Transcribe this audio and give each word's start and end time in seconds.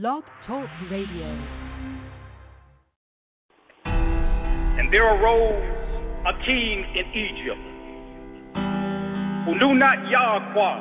Blog 0.00 0.24
Talk 0.46 0.70
Radio. 0.90 1.28
And 3.84 4.90
there 4.90 5.04
arose 5.04 5.68
a 6.24 6.32
king 6.46 6.80
in 6.96 7.12
Egypt 7.12 7.60
who 9.44 9.52
knew 9.60 9.74
not 9.78 9.98
Yahweh. 10.08 10.80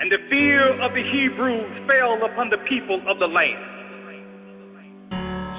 And 0.00 0.10
the 0.10 0.18
fear 0.28 0.82
of 0.82 0.90
the 0.94 1.04
Hebrews 1.06 1.86
fell 1.86 2.26
upon 2.26 2.50
the 2.50 2.58
people 2.68 3.00
of 3.06 3.20
the 3.20 3.28
land. 3.28 3.62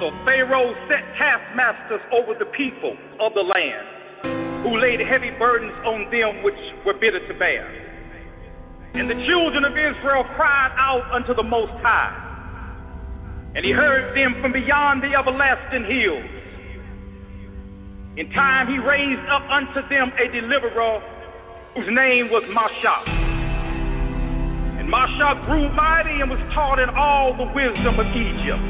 So 0.00 0.10
Pharaoh 0.26 0.74
set 0.86 1.00
taskmasters 1.16 2.04
over 2.12 2.34
the 2.38 2.52
people 2.58 2.94
of 3.20 3.32
the 3.32 3.40
land, 3.40 4.62
who 4.64 4.76
laid 4.78 5.00
heavy 5.00 5.30
burdens 5.38 5.72
on 5.86 6.10
them 6.12 6.44
which 6.44 6.60
were 6.84 6.92
bitter 6.92 7.26
to 7.26 7.38
bear. 7.38 7.87
And 8.94 9.10
the 9.10 9.20
children 9.26 9.64
of 9.64 9.72
Israel 9.72 10.24
cried 10.34 10.72
out 10.78 11.04
unto 11.12 11.34
the 11.34 11.42
Most 11.42 11.72
High, 11.84 12.14
and 13.54 13.64
he 13.64 13.70
heard 13.70 14.16
them 14.16 14.40
from 14.40 14.52
beyond 14.52 15.02
the 15.02 15.12
everlasting 15.12 15.84
hills. 15.84 16.24
In 18.16 18.30
time 18.32 18.66
he 18.66 18.78
raised 18.78 19.28
up 19.28 19.44
unto 19.50 19.84
them 19.88 20.10
a 20.16 20.26
deliverer 20.32 21.00
whose 21.76 21.86
name 21.92 22.30
was 22.32 22.42
Mashah. 22.50 23.02
And 24.80 24.88
Mashah 24.88 25.46
grew 25.46 25.68
mighty 25.70 26.20
and 26.20 26.30
was 26.30 26.40
taught 26.54 26.80
in 26.80 26.88
all 26.90 27.36
the 27.36 27.46
wisdom 27.54 28.00
of 28.00 28.08
Egypt. 28.16 28.64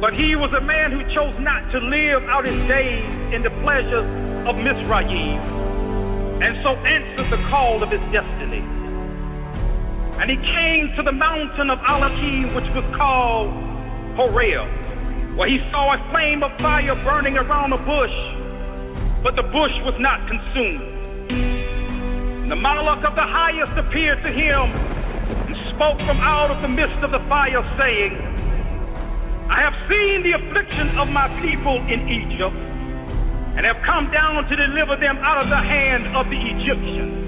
But 0.00 0.14
he 0.14 0.34
was 0.34 0.50
a 0.56 0.64
man 0.64 0.92
who 0.94 1.02
chose 1.14 1.34
not 1.42 1.70
to 1.74 1.78
live 1.78 2.22
out 2.30 2.46
his 2.46 2.58
days 2.66 3.34
in 3.34 3.42
the 3.42 3.50
pleasures 3.62 4.06
of 4.46 4.56
Mizraim, 4.56 5.38
and 6.40 6.56
so 6.62 6.74
answered 6.86 7.30
the 7.30 7.42
call 7.50 7.82
of 7.82 7.90
his 7.90 8.02
destiny. 8.14 8.77
And 10.18 10.26
he 10.26 10.36
came 10.36 10.90
to 10.98 11.02
the 11.06 11.14
mountain 11.14 11.70
of 11.70 11.78
Elohim, 11.86 12.54
which 12.58 12.66
was 12.74 12.82
called 12.98 13.54
Horeb, 14.18 15.38
where 15.38 15.46
he 15.46 15.62
saw 15.70 15.94
a 15.94 15.98
flame 16.10 16.42
of 16.42 16.50
fire 16.58 16.98
burning 17.06 17.38
around 17.38 17.70
a 17.70 17.78
bush, 17.78 18.16
but 19.22 19.38
the 19.38 19.46
bush 19.46 19.70
was 19.86 19.94
not 20.02 20.18
consumed. 20.26 20.82
And 22.42 22.50
the 22.50 22.58
Malach 22.58 23.06
of 23.06 23.14
the 23.14 23.22
highest 23.22 23.78
appeared 23.78 24.18
to 24.26 24.30
him 24.34 24.66
and 25.46 25.54
spoke 25.78 26.02
from 26.02 26.18
out 26.18 26.50
of 26.50 26.66
the 26.66 26.72
midst 26.72 26.98
of 27.06 27.14
the 27.14 27.22
fire, 27.30 27.62
saying, 27.78 28.18
I 29.54 29.62
have 29.62 29.76
seen 29.86 30.26
the 30.26 30.34
affliction 30.34 30.98
of 30.98 31.06
my 31.14 31.30
people 31.46 31.78
in 31.86 32.10
Egypt 32.10 32.58
and 33.54 33.62
have 33.62 33.78
come 33.86 34.10
down 34.10 34.50
to 34.50 34.54
deliver 34.56 34.98
them 34.98 35.18
out 35.22 35.46
of 35.46 35.48
the 35.48 35.62
hand 35.62 36.10
of 36.18 36.26
the 36.26 36.40
Egyptians. 36.42 37.27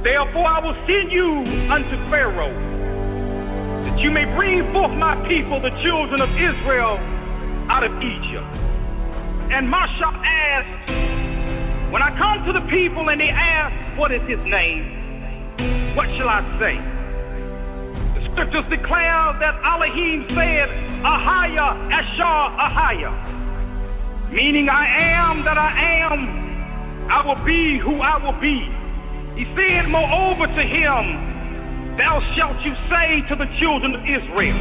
Therefore 0.00 0.48
I 0.48 0.58
will 0.64 0.78
send 0.88 1.12
you 1.12 1.28
unto 1.68 1.94
Pharaoh, 2.08 2.48
that 2.48 4.00
you 4.00 4.08
may 4.08 4.24
bring 4.32 4.64
forth 4.72 4.96
my 4.96 5.20
people, 5.28 5.60
the 5.60 5.74
children 5.84 6.24
of 6.24 6.32
Israel, 6.32 6.96
out 7.68 7.84
of 7.84 7.92
Egypt. 8.00 8.48
And 9.52 9.68
Mashah 9.68 10.16
asked, 10.24 11.92
When 11.92 12.00
I 12.00 12.08
come 12.16 12.40
to 12.48 12.56
the 12.56 12.64
people 12.72 13.04
and 13.12 13.20
they 13.20 13.28
ask, 13.28 14.00
What 14.00 14.10
is 14.16 14.24
his 14.24 14.40
name? 14.48 15.92
What 15.92 16.08
shall 16.16 16.32
I 16.32 16.40
say? 16.56 16.74
The 18.16 18.22
scriptures 18.32 18.64
declare 18.72 19.36
that 19.44 19.60
Elohim 19.60 20.24
said, 20.32 20.72
Ahaya, 21.04 21.76
Ashar, 21.92 22.48
Ahaya, 22.56 23.12
meaning 24.32 24.72
I 24.72 24.88
am 25.20 25.44
that 25.44 25.58
I 25.60 26.08
am, 26.08 27.12
I 27.12 27.20
will 27.28 27.44
be 27.44 27.78
who 27.78 28.00
I 28.00 28.16
will 28.24 28.40
be. 28.40 28.81
He 29.36 29.48
said, 29.56 29.88
moreover 29.88 30.44
to 30.44 30.64
him, 30.64 31.96
Thou 31.96 32.20
shalt 32.36 32.60
you 32.64 32.72
say 32.92 33.24
to 33.32 33.34
the 33.36 33.48
children 33.60 33.96
of 33.96 34.04
Israel, 34.04 34.60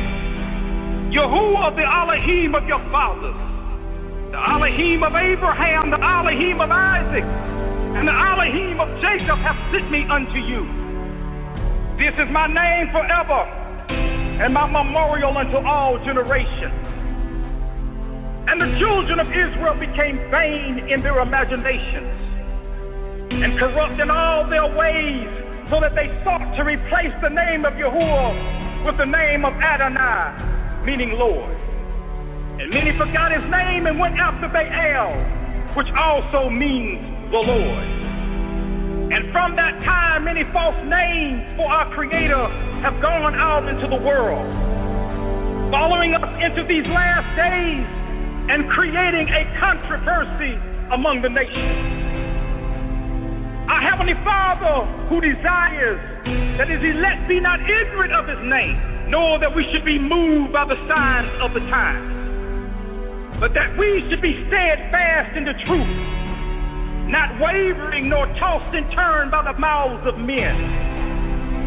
Yahuwah, 1.12 1.76
the 1.76 1.84
Elohim 1.84 2.56
of 2.56 2.64
your 2.72 2.80
fathers, 2.88 3.36
the 4.32 4.40
Elohim 4.40 5.04
of 5.04 5.12
Abraham, 5.12 5.92
the 5.92 6.00
Elohim 6.00 6.64
of 6.64 6.72
Isaac, 6.72 7.28
and 8.00 8.08
the 8.08 8.16
Elohim 8.16 8.80
of 8.80 8.88
Jacob 9.04 9.36
have 9.44 9.60
sent 9.76 9.92
me 9.92 10.08
unto 10.08 10.40
you. 10.40 10.64
This 12.00 12.16
is 12.16 12.32
my 12.32 12.48
name 12.48 12.88
forever 12.96 13.44
and 14.40 14.56
my 14.56 14.72
memorial 14.72 15.36
unto 15.36 15.60
all 15.60 16.00
generations. 16.08 16.80
And 18.48 18.56
the 18.56 18.72
children 18.80 19.20
of 19.20 19.28
Israel 19.28 19.76
became 19.76 20.16
vain 20.32 20.88
in 20.88 21.04
their 21.04 21.20
imaginations 21.20 22.31
and 23.40 23.58
corrupt 23.58 24.00
in 24.00 24.12
all 24.12 24.44
their 24.50 24.68
ways, 24.68 25.28
so 25.72 25.80
that 25.80 25.96
they 25.96 26.12
sought 26.28 26.44
to 26.60 26.68
replace 26.68 27.16
the 27.24 27.32
name 27.32 27.64
of 27.64 27.74
Yahuwah 27.80 28.84
with 28.86 28.98
the 28.98 29.08
name 29.08 29.46
of 29.46 29.54
Adonai, 29.56 30.84
meaning 30.84 31.16
Lord. 31.16 31.56
And 32.60 32.70
many 32.70 32.92
forgot 33.00 33.32
his 33.32 33.46
name 33.48 33.88
and 33.88 33.98
went 33.98 34.20
after 34.20 34.52
Baal, 34.52 35.16
which 35.80 35.88
also 35.96 36.50
means 36.50 37.00
the 37.32 37.40
Lord. 37.40 37.88
And 39.12 39.32
from 39.32 39.56
that 39.56 39.80
time, 39.84 40.26
many 40.26 40.44
false 40.52 40.78
names 40.88 41.44
for 41.56 41.72
our 41.72 41.88
Creator 41.96 42.46
have 42.84 43.02
gone 43.02 43.36
out 43.36 43.68
into 43.68 43.88
the 43.88 44.00
world, 44.00 44.44
following 45.72 46.16
us 46.16 46.32
into 46.44 46.68
these 46.68 46.88
last 46.92 47.28
days 47.40 47.88
and 48.52 48.68
creating 48.72 49.28
a 49.32 49.44
controversy 49.60 50.60
among 50.92 51.22
the 51.24 51.30
nations. 51.30 52.11
Our 53.70 53.82
Heavenly 53.82 54.18
Father, 54.24 54.88
who 55.10 55.22
desires 55.22 56.00
that 56.58 56.70
His 56.70 56.82
elect 56.82 57.28
be 57.30 57.40
not 57.40 57.60
ignorant 57.62 58.14
of 58.14 58.26
His 58.26 58.42
name, 58.48 59.10
nor 59.12 59.38
that 59.38 59.54
we 59.54 59.66
should 59.70 59.86
be 59.86 60.00
moved 60.00 60.54
by 60.54 60.66
the 60.66 60.80
signs 60.88 61.32
of 61.44 61.54
the 61.54 61.64
times, 61.70 63.40
but 63.40 63.54
that 63.54 63.78
we 63.78 64.06
should 64.10 64.22
be 64.22 64.34
steadfast 64.48 65.38
in 65.38 65.46
the 65.46 65.58
truth 65.68 66.22
not 67.12 67.36
wavering 67.44 68.08
nor 68.08 68.24
tossed 68.40 68.72
and 68.72 68.88
turned 68.96 69.32
by 69.32 69.44
the 69.44 69.52
mouths 69.60 70.00
of 70.08 70.16
men. 70.16 70.56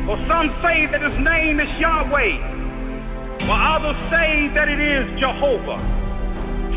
For 0.09 0.17
some 0.25 0.49
say 0.65 0.89
that 0.89 1.05
his 1.05 1.17
name 1.21 1.61
is 1.61 1.69
Yahweh, 1.77 3.45
while 3.45 3.77
others 3.77 3.97
say 4.09 4.49
that 4.57 4.73
it 4.73 4.81
is 4.81 5.05
Jehovah. 5.21 5.81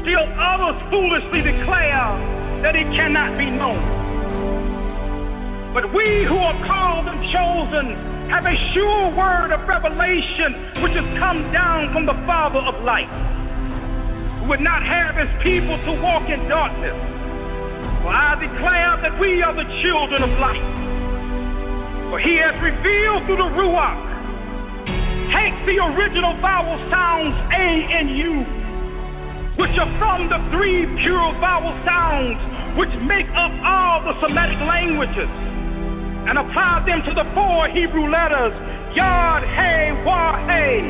Still 0.03 0.27
others 0.35 0.77
foolishly 0.91 1.47
declare 1.47 2.11
that 2.67 2.75
it 2.75 2.88
cannot 2.91 3.39
be 3.39 3.47
known. 3.47 4.06
But 5.73 5.94
we 5.94 6.23
who 6.28 6.38
are 6.38 6.59
called 6.67 7.07
and 7.07 7.19
chosen 7.31 7.85
have 8.31 8.45
a 8.45 8.55
sure 8.75 9.16
word 9.16 9.51
of 9.51 9.63
revelation 9.67 10.83
which 10.83 10.94
has 10.94 11.07
come 11.19 11.51
down 11.51 11.91
from 11.94 12.05
the 12.05 12.16
Father 12.28 12.59
of 12.59 12.75
light, 12.83 13.09
who 14.41 14.50
would 14.51 14.61
not 14.61 14.83
have 14.83 15.16
his 15.16 15.31
people 15.44 15.75
to 15.88 15.91
walk 16.01 16.27
in 16.29 16.47
darkness 16.47 17.17
for 18.07 18.16
I 18.16 18.39
declare 18.39 19.03
that 19.03 19.19
we 19.19 19.44
are 19.44 19.51
the 19.51 19.67
children 19.83 20.23
of 20.23 20.31
light. 20.39 20.63
For 22.07 22.23
he 22.23 22.39
has 22.39 22.56
revealed 22.63 23.27
through 23.27 23.44
the 23.44 23.51
Ruach. 23.51 24.00
Take 25.36 25.51
the 25.68 25.75
original 25.92 26.39
vowel 26.39 26.80
sounds 26.88 27.36
A 27.51 27.68
and 27.68 28.07
U, 28.15 28.33
which 29.59 29.75
are 29.75 29.92
from 30.00 30.31
the 30.31 30.39
three 30.56 30.88
pure 31.03 31.36
vowel 31.44 31.75
sounds 31.83 32.39
which 32.80 32.95
make 33.03 33.27
up 33.36 33.51
all 33.68 34.00
the 34.07 34.15
Semitic 34.24 34.62
languages, 34.63 35.27
and 36.27 36.35
apply 36.35 36.83
them 36.83 37.00
to 37.07 37.13
the 37.15 37.24
four 37.31 37.71
Hebrew 37.71 38.12
letters 38.12 38.51
Yod, 38.91 39.47
Hey, 39.56 39.95
Wah, 40.03 40.35
Hey, 40.44 40.83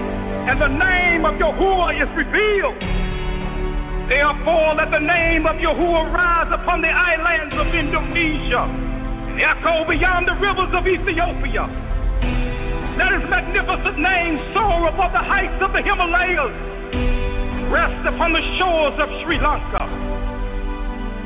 and 0.50 0.58
the 0.58 0.72
name 0.74 1.30
of 1.30 1.38
Yahuwah 1.38 1.94
is 1.94 2.10
revealed. 2.18 2.82
Therefore, 4.10 4.74
let 4.80 4.90
the 4.90 5.04
name 5.04 5.46
of 5.46 5.62
Yahuwah 5.62 6.10
rise 6.10 6.50
upon 6.50 6.82
the 6.82 6.90
islands 6.90 7.54
of 7.54 7.70
Indonesia 7.70 8.64
and 8.66 9.38
echo 9.38 9.86
beyond 9.86 10.26
the 10.26 10.34
rivers 10.42 10.74
of 10.74 10.88
Ethiopia. 10.90 11.70
Let 12.98 13.14
his 13.14 13.30
magnificent 13.30 14.02
name 14.02 14.42
soar 14.58 14.90
above 14.90 15.14
the 15.14 15.22
heights 15.22 15.62
of 15.62 15.70
the 15.70 15.86
Himalayas, 15.86 16.56
rest 17.70 18.02
upon 18.10 18.34
the 18.34 18.42
shores 18.58 18.98
of 18.98 19.06
Sri 19.22 19.38
Lanka. 19.38 19.86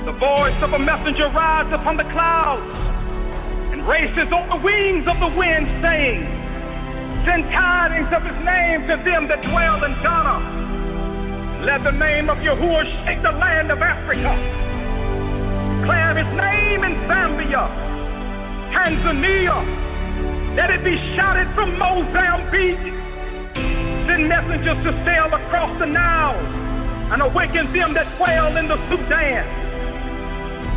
The 0.03 0.17
voice 0.19 0.57
of 0.65 0.73
a 0.73 0.81
messenger 0.81 1.31
rides 1.31 1.71
upon 1.71 1.95
the 1.95 2.09
clouds 2.11 2.90
races 3.87 4.29
on 4.29 4.45
the 4.49 4.59
wings 4.61 5.05
of 5.09 5.17
the 5.17 5.31
wind, 5.33 5.65
saying, 5.81 6.21
Send 7.25 7.45
tidings 7.53 8.09
of 8.09 8.25
his 8.25 8.39
name 8.41 8.89
to 8.89 8.97
them 9.05 9.29
that 9.29 9.41
dwell 9.45 9.85
in 9.85 9.93
Ghana. 10.01 11.65
Let 11.69 11.85
the 11.85 11.93
name 11.93 12.29
of 12.29 12.41
Yahuwah 12.41 12.85
shake 13.05 13.21
the 13.21 13.37
land 13.37 13.69
of 13.69 13.77
Africa. 13.77 14.33
Declare 15.81 16.17
his 16.17 16.31
name 16.33 16.81
in 16.81 16.93
Zambia, 17.05 17.63
Tanzania. 18.73 19.57
Let 20.57 20.69
it 20.73 20.83
be 20.83 20.97
shouted 21.13 21.49
from 21.53 21.77
Mozambique. 21.77 22.81
Send 24.09 24.25
messengers 24.25 24.81
to 24.81 24.91
sail 25.05 25.29
across 25.29 25.73
the 25.77 25.85
Nile 25.85 26.41
and 27.13 27.21
awaken 27.21 27.69
them 27.73 27.93
that 27.93 28.17
dwell 28.17 28.57
in 28.57 28.67
the 28.67 28.77
Sudan. 28.89 29.70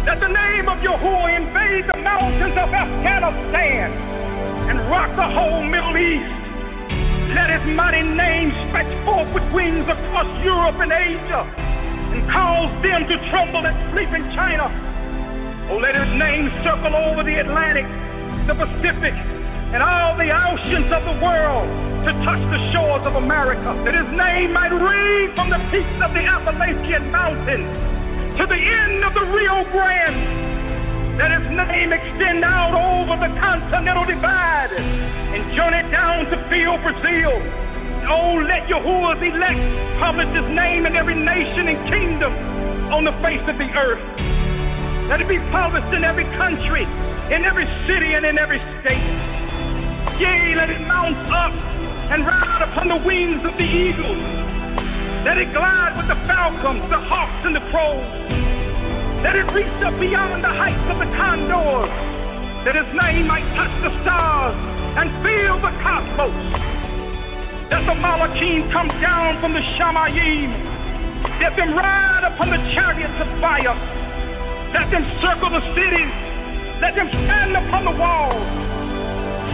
Let 0.04 0.20
the 0.20 0.28
name 0.28 0.68
of 0.68 0.84
Yahuwah 0.84 1.32
invade 1.32 1.88
the 1.88 1.96
mountains 1.96 2.52
of 2.60 2.68
Afghanistan 2.68 3.88
and 4.68 4.76
rock 4.92 5.08
the 5.16 5.24
whole 5.32 5.64
Middle 5.64 5.96
East. 5.96 6.28
Let 7.32 7.48
his 7.48 7.64
mighty 7.72 8.04
name 8.04 8.52
stretch 8.68 8.92
forth 9.08 9.32
with 9.32 9.48
wings 9.56 9.88
across 9.88 10.28
Europe 10.44 10.76
and 10.76 10.92
Asia 10.92 11.40
and 11.48 12.20
cause 12.28 12.68
them 12.84 13.08
to 13.08 13.16
tremble 13.32 13.64
and 13.64 13.72
sleep 13.96 14.12
in 14.12 14.28
China. 14.36 14.68
Oh, 15.72 15.80
let 15.80 15.96
his 15.96 16.12
name 16.20 16.52
circle 16.60 16.92
over 16.92 17.24
the 17.24 17.40
Atlantic, 17.40 17.88
the 18.44 18.60
Pacific, 18.60 19.16
and 19.72 19.80
all 19.80 20.20
the 20.20 20.28
oceans 20.28 20.92
of 20.92 21.00
the 21.08 21.16
world 21.24 21.64
to 22.04 22.12
touch 22.28 22.44
the 22.52 22.60
shores 22.76 23.08
of 23.08 23.16
America. 23.16 23.72
That 23.88 23.96
his 23.96 24.10
name 24.12 24.52
might 24.52 24.68
ring 24.68 25.32
from 25.32 25.48
the 25.48 25.64
peaks 25.72 25.96
of 26.04 26.12
the 26.12 26.28
Appalachian 26.28 27.08
Mountains 27.08 28.03
to 28.38 28.44
the 28.50 28.58
end 28.58 29.06
of 29.06 29.14
the 29.14 29.26
Rio 29.31 29.62
Grande. 29.70 31.19
Let 31.22 31.31
his 31.31 31.46
name 31.54 31.94
extend 31.94 32.42
out 32.42 32.75
over 32.75 33.14
the 33.22 33.31
continental 33.38 34.02
divide 34.02 34.75
and 34.75 35.42
journey 35.54 35.86
down 35.94 36.26
to 36.34 36.36
field 36.50 36.82
Brazil. 36.82 37.31
Oh, 38.10 38.42
let 38.42 38.66
Yahuwah's 38.66 39.22
elect 39.22 39.62
publish 40.02 40.26
his 40.34 40.48
name 40.50 40.82
in 40.82 40.98
every 40.98 41.14
nation 41.14 41.70
and 41.70 41.78
kingdom 41.86 42.34
on 42.90 43.06
the 43.06 43.14
face 43.22 43.46
of 43.46 43.54
the 43.54 43.70
earth. 43.70 44.02
Let 45.06 45.22
it 45.22 45.30
be 45.30 45.38
published 45.54 45.94
in 45.94 46.02
every 46.02 46.26
country, 46.34 46.82
in 47.30 47.46
every 47.46 47.70
city, 47.87 48.19
and 48.19 48.26
in 48.26 48.34
every 48.34 48.58
state. 48.82 49.06
Yea, 50.19 50.58
let 50.58 50.75
it 50.75 50.82
mount 50.82 51.14
up 51.30 51.54
and 52.10 52.26
ride 52.26 52.62
upon 52.66 52.90
the 52.90 52.98
wings 53.06 53.46
of 53.46 53.54
the 53.54 53.69
eagles. 53.69 54.44
Let 55.25 55.41
it 55.41 55.56
glide 55.56 55.97
with 55.97 56.05
the 56.12 56.21
falcons, 56.29 56.85
the 56.93 57.00
hawks, 57.00 57.41
and 57.49 57.56
the 57.56 57.65
crows. 57.73 58.05
Let 59.25 59.32
it 59.41 59.49
reach 59.56 59.81
up 59.81 59.97
beyond 59.97 60.44
the 60.44 60.53
heights 60.53 60.85
of 60.93 61.00
the 61.00 61.09
condors, 61.17 61.88
that 62.69 62.76
his 62.76 62.85
name 62.93 63.25
might 63.25 63.49
touch 63.56 63.73
the 63.81 63.88
stars 64.05 64.53
and 65.00 65.09
fill 65.25 65.65
the 65.65 65.73
cosmos. 65.81 66.37
Let 67.73 67.88
the 67.88 67.97
Malachim 68.05 68.69
come 68.69 68.93
down 69.00 69.41
from 69.41 69.56
the 69.56 69.65
Shamayim. 69.81 70.53
Let 71.41 71.56
them 71.56 71.73
ride 71.73 72.29
upon 72.29 72.53
the 72.53 72.61
chariots 72.76 73.17
of 73.17 73.29
fire. 73.41 73.73
Let 74.76 74.93
them 74.93 75.09
circle 75.25 75.49
the 75.49 75.65
cities. 75.73 76.12
Let 76.85 77.00
them 77.00 77.09
stand 77.09 77.56
upon 77.65 77.88
the 77.88 77.97
walls. 77.97 78.44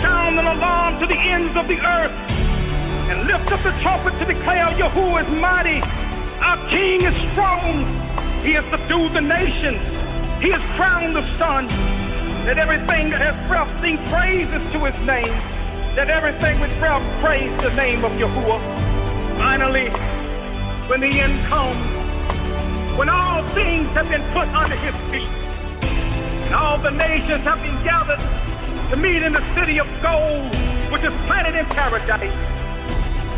Sound 0.03 0.35
an 0.35 0.51
alarm 0.51 0.99
to 0.99 1.07
the 1.07 1.15
ends 1.15 1.55
of 1.55 1.71
the 1.71 1.79
earth 1.79 2.50
and 3.11 3.27
lift 3.27 3.51
up 3.51 3.59
the 3.67 3.75
trumpet 3.83 4.15
to 4.23 4.25
declare 4.25 4.71
Yahuwah 4.79 5.27
is 5.27 5.31
mighty. 5.43 5.83
Our 5.83 6.59
King 6.71 7.03
is 7.03 7.17
strong. 7.35 7.83
He 8.47 8.55
has 8.55 8.63
subdued 8.71 9.19
the 9.19 9.25
nations. 9.27 9.83
He 10.39 10.55
has 10.55 10.63
crowned 10.79 11.19
the 11.19 11.27
sun. 11.35 11.67
Let 12.47 12.63
everything 12.63 13.11
that 13.11 13.19
has 13.19 13.35
breath 13.51 13.67
sing 13.83 13.99
praises 14.15 14.63
to 14.73 14.79
his 14.87 14.95
name. 15.11 15.35
That 15.99 16.07
everything 16.07 16.63
with 16.63 16.71
breath 16.79 17.03
praise 17.19 17.51
the 17.67 17.75
name 17.75 18.07
of 18.07 18.15
Yahuwah. 18.15 18.63
Finally, 19.43 19.91
when 20.87 21.03
the 21.03 21.11
end 21.11 21.51
comes, 21.51 22.95
when 22.95 23.11
all 23.11 23.43
things 23.59 23.91
have 23.99 24.07
been 24.07 24.23
put 24.31 24.47
under 24.55 24.79
his 24.79 24.95
feet, 25.11 25.35
and 26.47 26.55
all 26.55 26.79
the 26.79 26.95
nations 26.95 27.43
have 27.43 27.59
been 27.59 27.83
gathered 27.83 28.23
to 28.95 28.95
meet 28.95 29.19
in 29.19 29.35
the 29.35 29.43
city 29.59 29.83
of 29.83 29.91
gold, 29.99 30.55
which 30.95 31.03
is 31.03 31.15
planted 31.27 31.59
in 31.59 31.67
paradise, 31.75 32.60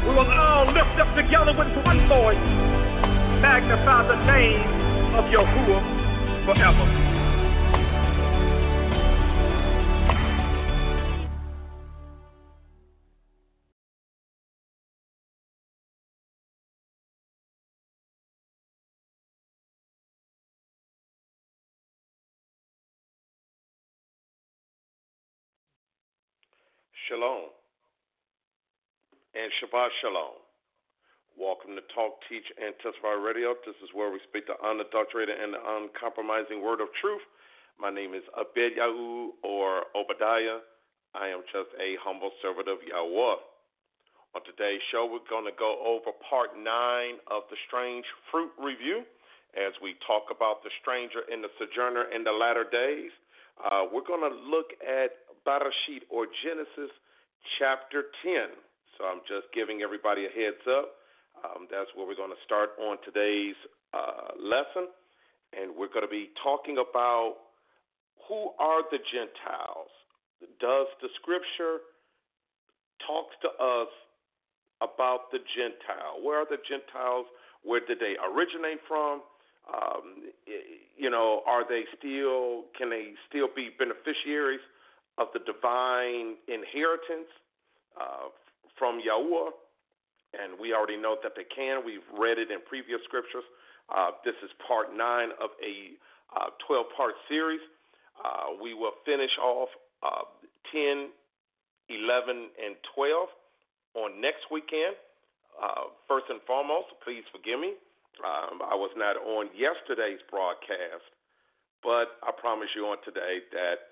we 0.03 0.09
will 0.09 0.31
all 0.31 0.67
lift 0.67 0.99
up 0.99 1.15
together 1.15 1.55
with 1.57 1.71
one 1.85 2.09
voice, 2.09 2.47
magnify 3.41 4.03
the 4.09 4.19
name 4.27 5.15
of 5.15 5.25
Yahuwah 5.31 6.45
forever. 6.45 6.87
Shalom 27.09 27.62
and 29.33 29.49
Shabbat 29.57 29.89
Shalom. 30.05 30.37
Welcome 31.41 31.73
to 31.81 31.85
Talk, 31.97 32.21
Teach, 32.29 32.45
and 32.61 32.77
Testify 32.85 33.17
Radio. 33.17 33.57
This 33.65 33.77
is 33.81 33.89
where 33.97 34.13
we 34.13 34.21
speak 34.29 34.45
the 34.45 34.61
unadulterated 34.61 35.33
and 35.33 35.57
the 35.57 35.63
uncompromising 35.65 36.61
word 36.61 36.85
of 36.85 36.93
truth. 37.01 37.25
My 37.81 37.89
name 37.89 38.13
is 38.13 38.21
Abed 38.37 38.77
Yahu 38.77 39.33
or 39.41 39.89
Obadiah. 39.97 40.61
I 41.17 41.33
am 41.33 41.49
just 41.49 41.73
a 41.81 41.97
humble 42.05 42.29
servant 42.45 42.69
of 42.69 42.85
Yahweh. 42.85 43.41
On 44.37 44.41
today's 44.45 44.85
show, 44.93 45.09
we're 45.09 45.25
going 45.25 45.49
to 45.49 45.57
go 45.57 45.81
over 45.81 46.13
part 46.29 46.53
nine 46.53 47.17
of 47.33 47.49
the 47.49 47.57
Strange 47.65 48.05
Fruit 48.29 48.53
Review 48.61 49.01
as 49.57 49.73
we 49.81 49.97
talk 50.05 50.29
about 50.29 50.61
the 50.61 50.73
stranger 50.85 51.25
and 51.33 51.41
the 51.41 51.53
sojourner 51.57 52.13
in 52.13 52.21
the 52.21 52.37
latter 52.37 52.69
days. 52.69 53.13
Uh, 53.57 53.89
we're 53.89 54.05
going 54.05 54.25
to 54.29 54.37
look 54.45 54.77
at 54.85 55.25
Barashit 55.49 56.05
or 56.13 56.29
Genesis 56.45 56.93
chapter 57.57 58.13
10. 58.21 58.72
So 58.99 59.05
I'm 59.09 59.25
just 59.25 59.49
giving 59.55 59.83
everybody 59.83 60.27
a 60.27 60.33
heads 60.33 60.63
up. 60.69 61.01
Um, 61.43 61.67
that's 61.71 61.89
where 61.97 62.07
we're 62.07 62.19
going 62.19 62.35
to 62.35 62.45
start 62.45 62.77
on 62.77 62.99
today's 63.05 63.57
uh, 63.95 64.37
lesson. 64.37 64.93
And 65.53 65.73
we're 65.77 65.93
going 65.93 66.05
to 66.05 66.13
be 66.13 66.31
talking 66.43 66.77
about 66.77 67.53
who 68.29 68.53
are 68.61 68.85
the 68.91 69.01
Gentiles. 69.01 69.93
Does 70.61 70.89
the 71.01 71.09
scripture 71.21 71.85
talk 73.07 73.33
to 73.43 73.51
us 73.57 73.93
about 74.81 75.31
the 75.33 75.39
Gentile? 75.57 76.21
Where 76.23 76.43
are 76.43 76.49
the 76.49 76.61
Gentiles? 76.69 77.27
Where 77.63 77.81
did 77.81 77.99
they 77.99 78.17
originate 78.21 78.81
from? 78.89 79.23
Um, 79.63 80.35
you 80.97 81.11
know, 81.11 81.43
are 81.47 81.63
they 81.69 81.85
still, 81.99 82.67
can 82.77 82.91
they 82.91 83.15
still 83.29 83.49
be 83.55 83.71
beneficiaries 83.79 84.63
of 85.19 85.29
the 85.33 85.41
divine 85.47 86.35
inheritance 86.49 87.31
uh, 87.95 88.33
from 88.79 89.01
Yahuwah, 89.01 89.53
and 90.35 90.59
we 90.59 90.73
already 90.73 90.97
know 90.97 91.17
that 91.23 91.33
they 91.37 91.45
can. 91.45 91.85
We've 91.85 92.07
read 92.17 92.39
it 92.39 92.51
in 92.51 92.61
previous 92.69 93.01
scriptures. 93.05 93.45
Uh, 93.93 94.17
this 94.25 94.37
is 94.43 94.51
part 94.67 94.97
nine 94.97 95.31
of 95.37 95.51
a 95.61 95.97
uh, 96.33 96.49
12 96.67 96.87
part 96.97 97.15
series. 97.29 97.61
Uh, 98.17 98.57
we 98.63 98.73
will 98.73 98.97
finish 99.05 99.33
off 99.43 99.69
uh, 100.03 100.25
10, 100.73 101.13
11, 101.89 102.49
and 102.57 102.77
12 102.95 103.29
on 103.95 104.21
next 104.21 104.49
weekend. 104.51 104.97
Uh, 105.53 105.93
first 106.09 106.25
and 106.31 106.41
foremost, 106.47 106.89
please 107.05 107.25
forgive 107.29 107.61
me. 107.61 107.77
Um, 108.25 108.61
I 108.65 108.77
was 108.77 108.93
not 108.97 109.17
on 109.21 109.53
yesterday's 109.53 110.21
broadcast, 110.29 111.05
but 111.85 112.17
I 112.25 112.33
promise 112.33 112.69
you 112.77 112.89
on 112.89 113.01
today 113.05 113.45
that 113.53 113.92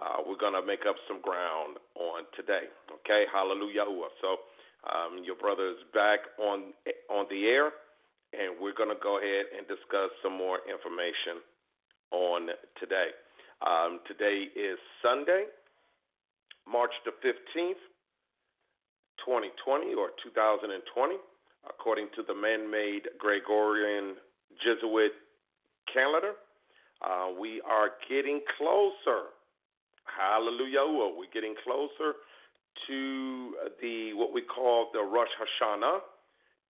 uh, 0.00 0.24
we're 0.24 0.40
going 0.40 0.56
to 0.56 0.64
make 0.64 0.88
up 0.88 0.96
some 1.06 1.20
ground 1.20 1.76
on 1.96 2.24
today. 2.36 2.70
Okay, 3.02 3.24
hallelujah. 3.32 3.84
So 4.20 4.40
um, 4.88 5.22
your 5.24 5.36
brother 5.36 5.68
is 5.68 5.82
back 5.92 6.20
on 6.40 6.72
on 7.10 7.26
the 7.28 7.46
air, 7.46 7.70
and 8.32 8.56
we're 8.60 8.74
going 8.74 8.88
to 8.88 9.00
go 9.02 9.18
ahead 9.18 9.52
and 9.56 9.68
discuss 9.68 10.10
some 10.22 10.32
more 10.32 10.58
information 10.64 11.44
on 12.10 12.48
today. 12.80 13.12
Um, 13.62 14.00
today 14.08 14.50
is 14.56 14.78
Sunday, 15.04 15.46
March 16.66 16.90
the 17.04 17.12
15th, 17.22 17.78
2020 19.22 19.94
or 19.94 20.10
2020, 20.24 21.14
according 21.68 22.08
to 22.16 22.22
the 22.26 22.34
man 22.34 22.68
made 22.70 23.06
Gregorian 23.18 24.16
Jesuit 24.58 25.12
calendar. 25.92 26.34
Uh, 27.02 27.38
we 27.38 27.60
are 27.62 27.94
getting 28.08 28.40
closer 28.58 29.30
Hallelujah. 30.04 30.84
We're 31.16 31.32
getting 31.32 31.54
closer 31.64 32.18
to 32.88 33.54
the 33.80 34.12
what 34.14 34.32
we 34.32 34.42
call 34.42 34.88
the 34.92 35.00
Rosh 35.02 35.32
Hashanah 35.38 36.00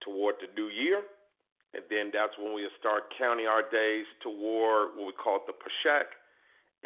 toward 0.04 0.36
the 0.40 0.48
new 0.60 0.68
year. 0.68 1.02
And 1.74 1.84
then 1.88 2.10
that's 2.12 2.36
when 2.38 2.54
we 2.54 2.68
start 2.78 3.04
counting 3.18 3.46
our 3.46 3.62
days 3.62 4.04
toward 4.22 4.96
what 4.96 5.06
we 5.06 5.12
call 5.16 5.40
the 5.46 5.54
Pashak 5.56 6.12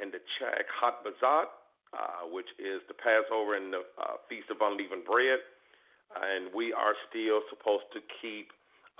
and 0.00 0.12
the 0.12 0.20
Chak 0.38 0.66
Hat 0.80 1.02
Bazat. 1.02 1.50
uh, 1.94 2.26
which 2.28 2.48
is 2.58 2.82
the 2.88 2.94
Passover 2.96 3.56
and 3.56 3.72
the 3.72 3.82
uh, 4.00 4.18
Feast 4.28 4.50
of 4.50 4.58
Unleavened 4.60 5.04
Bread. 5.06 5.40
And 6.12 6.50
we 6.54 6.72
are 6.72 6.94
still 7.10 7.42
supposed 7.50 7.88
to 7.94 8.00
keep 8.22 8.50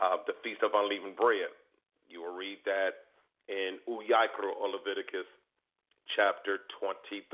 uh, 0.01 0.19
the 0.27 0.35
Feast 0.45 0.63
of 0.63 0.73
Unleavened 0.75 1.17
Bread. 1.17 1.51
You 2.09 2.23
will 2.23 2.37
read 2.37 2.59
that 2.65 3.11
in 3.49 3.79
Uyikro 3.89 4.55
or 4.55 4.69
Leviticus 4.71 5.27
chapter 6.15 6.63
23. 6.79 7.25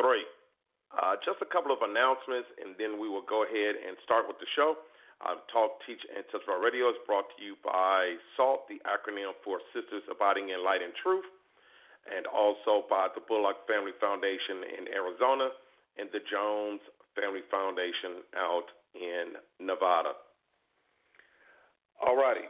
Uh, 0.93 1.17
just 1.25 1.41
a 1.41 1.49
couple 1.49 1.73
of 1.73 1.81
announcements, 1.81 2.49
and 2.61 2.76
then 2.76 3.00
we 3.00 3.09
will 3.09 3.25
go 3.25 3.45
ahead 3.45 3.76
and 3.81 3.97
start 4.05 4.29
with 4.29 4.37
the 4.41 4.49
show. 4.57 4.76
Uh, 5.25 5.41
Talk, 5.52 5.81
Teach, 5.87 6.02
and 6.12 6.25
Testify 6.29 6.59
Radio 6.59 6.91
is 6.91 6.99
brought 7.07 7.29
to 7.33 7.38
you 7.41 7.57
by 7.64 8.17
SALT, 8.37 8.69
the 8.69 8.83
acronym 8.85 9.33
for 9.41 9.62
Sisters 9.73 10.05
Abiding 10.11 10.50
in 10.50 10.61
Light 10.64 10.83
and 10.83 10.93
Truth, 11.00 11.25
and 12.11 12.26
also 12.26 12.85
by 12.91 13.09
the 13.14 13.23
Bullock 13.25 13.64
Family 13.71 13.95
Foundation 14.02 14.67
in 14.67 14.85
Arizona 14.93 15.49
and 15.97 16.11
the 16.12 16.21
Jones 16.26 16.83
Family 17.14 17.47
Foundation 17.49 18.26
out 18.37 18.69
in 18.95 19.38
Nevada. 19.62 20.19
All 22.02 22.17
righty. 22.17 22.49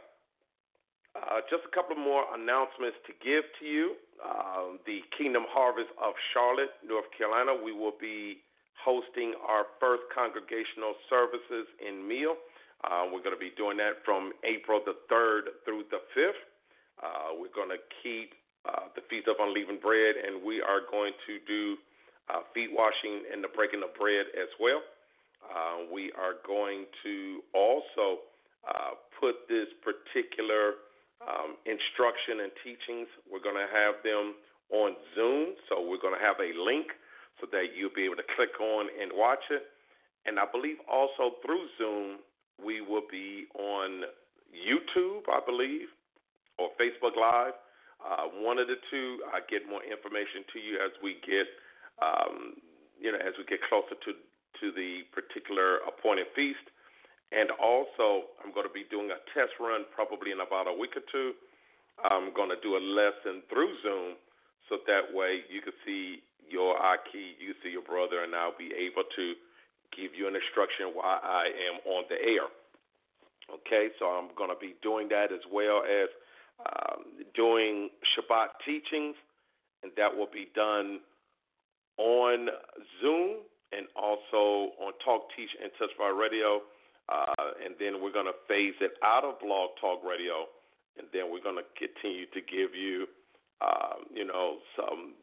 Uh, 1.13 1.45
just 1.49 1.61
a 1.65 1.71
couple 1.73 1.95
more 1.95 2.25
announcements 2.33 2.97
to 3.05 3.13
give 3.21 3.45
to 3.61 3.65
you. 3.65 3.95
Uh, 4.17 4.81
the 4.85 5.05
Kingdom 5.17 5.45
Harvest 5.49 5.93
of 6.01 6.13
Charlotte, 6.33 6.73
North 6.81 7.05
Carolina, 7.17 7.53
we 7.53 7.71
will 7.71 7.93
be 7.99 8.41
hosting 8.81 9.33
our 9.45 9.65
first 9.79 10.03
congregational 10.13 10.97
services 11.09 11.69
in 11.79 12.07
Meal 12.07 12.35
uh, 12.83 13.07
we're 13.07 13.23
going 13.23 13.35
to 13.35 13.39
be 13.39 13.55
doing 13.55 13.77
that 13.79 14.03
from 14.03 14.35
April 14.43 14.81
the 14.83 14.95
3rd 15.07 15.55
through 15.63 15.87
the 15.87 16.03
5th. 16.11 16.43
Uh, 16.99 17.31
we're 17.39 17.53
going 17.55 17.71
to 17.71 17.79
keep 18.03 18.35
uh, 18.67 18.91
the 18.95 19.01
Feast 19.07 19.27
of 19.31 19.39
Unleavened 19.39 19.79
Bread, 19.79 20.19
and 20.19 20.43
we 20.43 20.59
are 20.59 20.83
going 20.91 21.15
to 21.27 21.39
do 21.47 21.79
uh, 22.27 22.43
feet 22.53 22.71
washing 22.71 23.23
and 23.31 23.43
the 23.43 23.51
breaking 23.55 23.83
of 23.83 23.95
bread 23.95 24.27
as 24.35 24.51
well. 24.59 24.83
Uh, 25.43 25.87
we 25.91 26.11
are 26.19 26.39
going 26.47 26.85
to 27.03 27.39
also 27.55 28.23
uh, 28.67 28.95
put 29.19 29.47
this 29.47 29.67
particular 29.79 30.83
um, 31.27 31.55
instruction 31.65 32.43
and 32.43 32.51
teachings, 32.63 33.07
we're 33.27 33.43
going 33.43 33.59
to 33.59 33.69
have 33.69 34.01
them 34.03 34.35
on 34.71 34.95
Zoom. 35.15 35.55
So 35.69 35.81
we're 35.81 36.01
going 36.01 36.17
to 36.17 36.23
have 36.23 36.39
a 36.39 36.51
link 36.57 36.91
so 37.41 37.47
that 37.51 37.73
you'll 37.75 37.95
be 37.95 38.05
able 38.05 38.19
to 38.19 38.29
click 38.35 38.55
on 38.59 38.87
and 38.99 39.11
watch 39.13 39.43
it. 39.51 39.63
And 40.25 40.39
I 40.39 40.47
believe 40.47 40.79
also 40.87 41.39
through 41.43 41.67
Zoom, 41.77 42.23
we 42.59 42.79
will 42.79 43.05
be 43.09 43.47
on 43.57 44.07
YouTube, 44.53 45.27
I 45.27 45.41
believe, 45.43 45.89
or 46.57 46.69
Facebook 46.79 47.17
Live. 47.17 47.57
Uh, 48.03 48.27
one 48.43 48.59
of 48.59 48.67
the 48.67 48.75
two. 48.91 49.23
I 49.31 49.39
get 49.47 49.63
more 49.67 49.79
information 49.83 50.43
to 50.51 50.59
you 50.59 50.75
as 50.83 50.91
we 50.99 51.17
get, 51.23 51.47
um, 52.03 52.59
you 52.99 53.11
know, 53.11 53.17
as 53.17 53.31
we 53.39 53.47
get 53.47 53.63
closer 53.63 53.95
to 53.95 54.11
to 54.59 54.71
the 54.75 55.07
particular 55.15 55.79
appointed 55.87 56.27
feast. 56.35 56.63
And 57.33 57.49
also, 57.57 58.29
I'm 58.45 58.53
going 58.53 58.69
to 58.69 58.73
be 58.73 58.85
doing 58.93 59.09
a 59.09 59.17
test 59.33 59.57
run 59.57 59.89
probably 59.89 60.29
in 60.29 60.39
about 60.45 60.69
a 60.69 60.75
week 60.75 60.93
or 60.93 61.01
two. 61.09 61.33
I'm 62.05 62.29
going 62.33 62.53
to 62.53 62.61
do 62.61 62.77
a 62.77 62.83
lesson 62.83 63.41
through 63.49 63.73
Zoom 63.81 64.21
so 64.69 64.77
that 64.85 65.09
way 65.09 65.41
you 65.49 65.61
can 65.61 65.73
see 65.85 66.21
your 66.45 66.77
Aki, 66.77 67.41
you 67.41 67.57
can 67.57 67.59
see 67.65 67.73
your 67.73 67.81
brother, 67.81 68.21
and 68.21 68.35
I'll 68.35 68.57
be 68.57 68.69
able 68.69 69.03
to 69.03 69.25
give 69.97 70.13
you 70.13 70.29
an 70.29 70.37
instruction 70.37 70.93
while 70.93 71.21
I 71.21 71.49
am 71.69 71.81
on 71.89 72.05
the 72.09 72.21
air. 72.21 72.49
Okay, 73.49 73.89
so 73.99 74.05
I'm 74.05 74.29
going 74.37 74.49
to 74.49 74.59
be 74.59 74.75
doing 74.81 75.09
that 75.09 75.33
as 75.33 75.43
well 75.51 75.83
as 75.83 76.09
um, 76.61 77.25
doing 77.35 77.89
Shabbat 78.13 78.61
teachings, 78.65 79.17
and 79.81 79.91
that 79.97 80.15
will 80.15 80.29
be 80.31 80.47
done 80.55 81.01
on 81.97 82.47
Zoom 83.01 83.43
and 83.73 83.87
also 83.97 84.73
on 84.79 84.93
Talk, 85.03 85.27
Teach, 85.35 85.49
and 85.61 85.71
Testify 85.77 86.09
Radio. 86.09 86.61
Uh, 87.11 87.59
and 87.63 87.75
then 87.79 87.99
we're 88.01 88.15
going 88.15 88.29
to 88.29 88.37
phase 88.47 88.75
it 88.79 88.95
out 89.03 89.23
of 89.23 89.39
Blog 89.39 89.75
Talk 89.79 89.99
Radio, 90.03 90.47
and 90.97 91.07
then 91.11 91.27
we're 91.27 91.43
going 91.43 91.59
to 91.59 91.67
continue 91.75 92.25
to 92.31 92.39
give 92.39 92.71
you, 92.71 93.07
uh, 93.59 93.99
you 94.13 94.23
know, 94.23 94.63
some, 94.75 95.13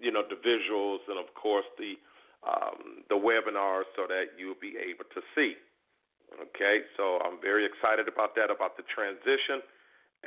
you 0.00 0.10
know, 0.10 0.24
the 0.24 0.40
visuals 0.40 1.04
and 1.08 1.18
of 1.18 1.32
course 1.34 1.66
the 1.76 1.96
um, 2.46 3.02
the 3.10 3.18
webinar 3.18 3.82
so 3.98 4.06
that 4.06 4.38
you'll 4.38 4.60
be 4.60 4.78
able 4.78 5.04
to 5.12 5.20
see. 5.34 5.58
Okay, 6.36 6.84
so 6.96 7.18
I'm 7.24 7.40
very 7.40 7.64
excited 7.66 8.06
about 8.06 8.34
that, 8.36 8.50
about 8.50 8.76
the 8.76 8.84
transition, 8.86 9.62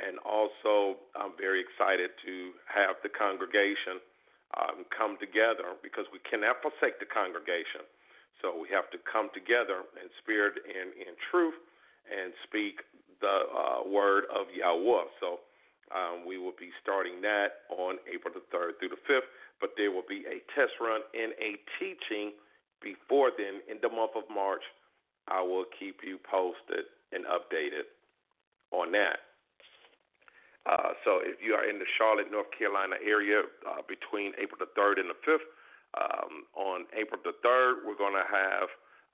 and 0.00 0.18
also 0.24 1.00
I'm 1.16 1.36
very 1.36 1.60
excited 1.60 2.10
to 2.24 2.34
have 2.68 2.96
the 3.04 3.12
congregation 3.12 4.00
um, 4.58 4.84
come 4.90 5.16
together 5.20 5.76
because 5.84 6.08
we 6.10 6.18
cannot 6.26 6.58
forsake 6.64 6.98
the 6.98 7.06
congregation. 7.06 7.86
So 8.42 8.56
we 8.56 8.68
have 8.72 8.88
to 8.90 8.98
come 9.04 9.28
together 9.32 9.84
in 10.00 10.08
spirit 10.22 10.60
and 10.64 10.92
in 10.96 11.14
truth 11.30 11.56
and 12.08 12.32
speak 12.48 12.80
the 13.20 13.46
uh, 13.52 13.84
word 13.84 14.24
of 14.32 14.48
Yahweh. 14.48 15.06
So 15.20 15.44
um, 15.92 16.24
we 16.24 16.38
will 16.38 16.56
be 16.56 16.72
starting 16.80 17.20
that 17.20 17.68
on 17.68 18.00
April 18.08 18.32
the 18.32 18.44
3rd 18.48 18.80
through 18.80 18.96
the 18.96 19.02
5th 19.04 19.28
but 19.60 19.76
there 19.76 19.92
will 19.92 20.08
be 20.08 20.24
a 20.24 20.40
test 20.56 20.72
run 20.80 21.04
and 21.12 21.36
a 21.36 21.60
teaching 21.76 22.32
before 22.80 23.30
then 23.36 23.60
in 23.68 23.76
the 23.84 23.92
month 23.92 24.16
of 24.16 24.24
March. 24.32 24.64
I 25.28 25.44
will 25.44 25.68
keep 25.78 26.00
you 26.02 26.18
posted 26.24 26.88
and 27.12 27.28
updated 27.28 27.92
on 28.72 28.90
that. 28.96 29.20
Uh, 30.64 30.96
so 31.04 31.20
if 31.22 31.38
you 31.44 31.52
are 31.52 31.68
in 31.68 31.78
the 31.78 31.88
Charlotte, 31.96 32.32
North 32.32 32.48
Carolina 32.56 32.96
area 33.04 33.44
uh, 33.68 33.84
between 33.84 34.32
April 34.40 34.58
the 34.58 34.72
3rd 34.76 35.00
and 35.00 35.08
the 35.12 35.20
5th, 35.28 35.44
um, 35.98 36.46
on 36.54 36.86
April 36.94 37.20
the 37.22 37.34
3rd, 37.42 37.86
we're 37.86 37.98
going 37.98 38.14
to 38.14 38.28
have 38.28 38.68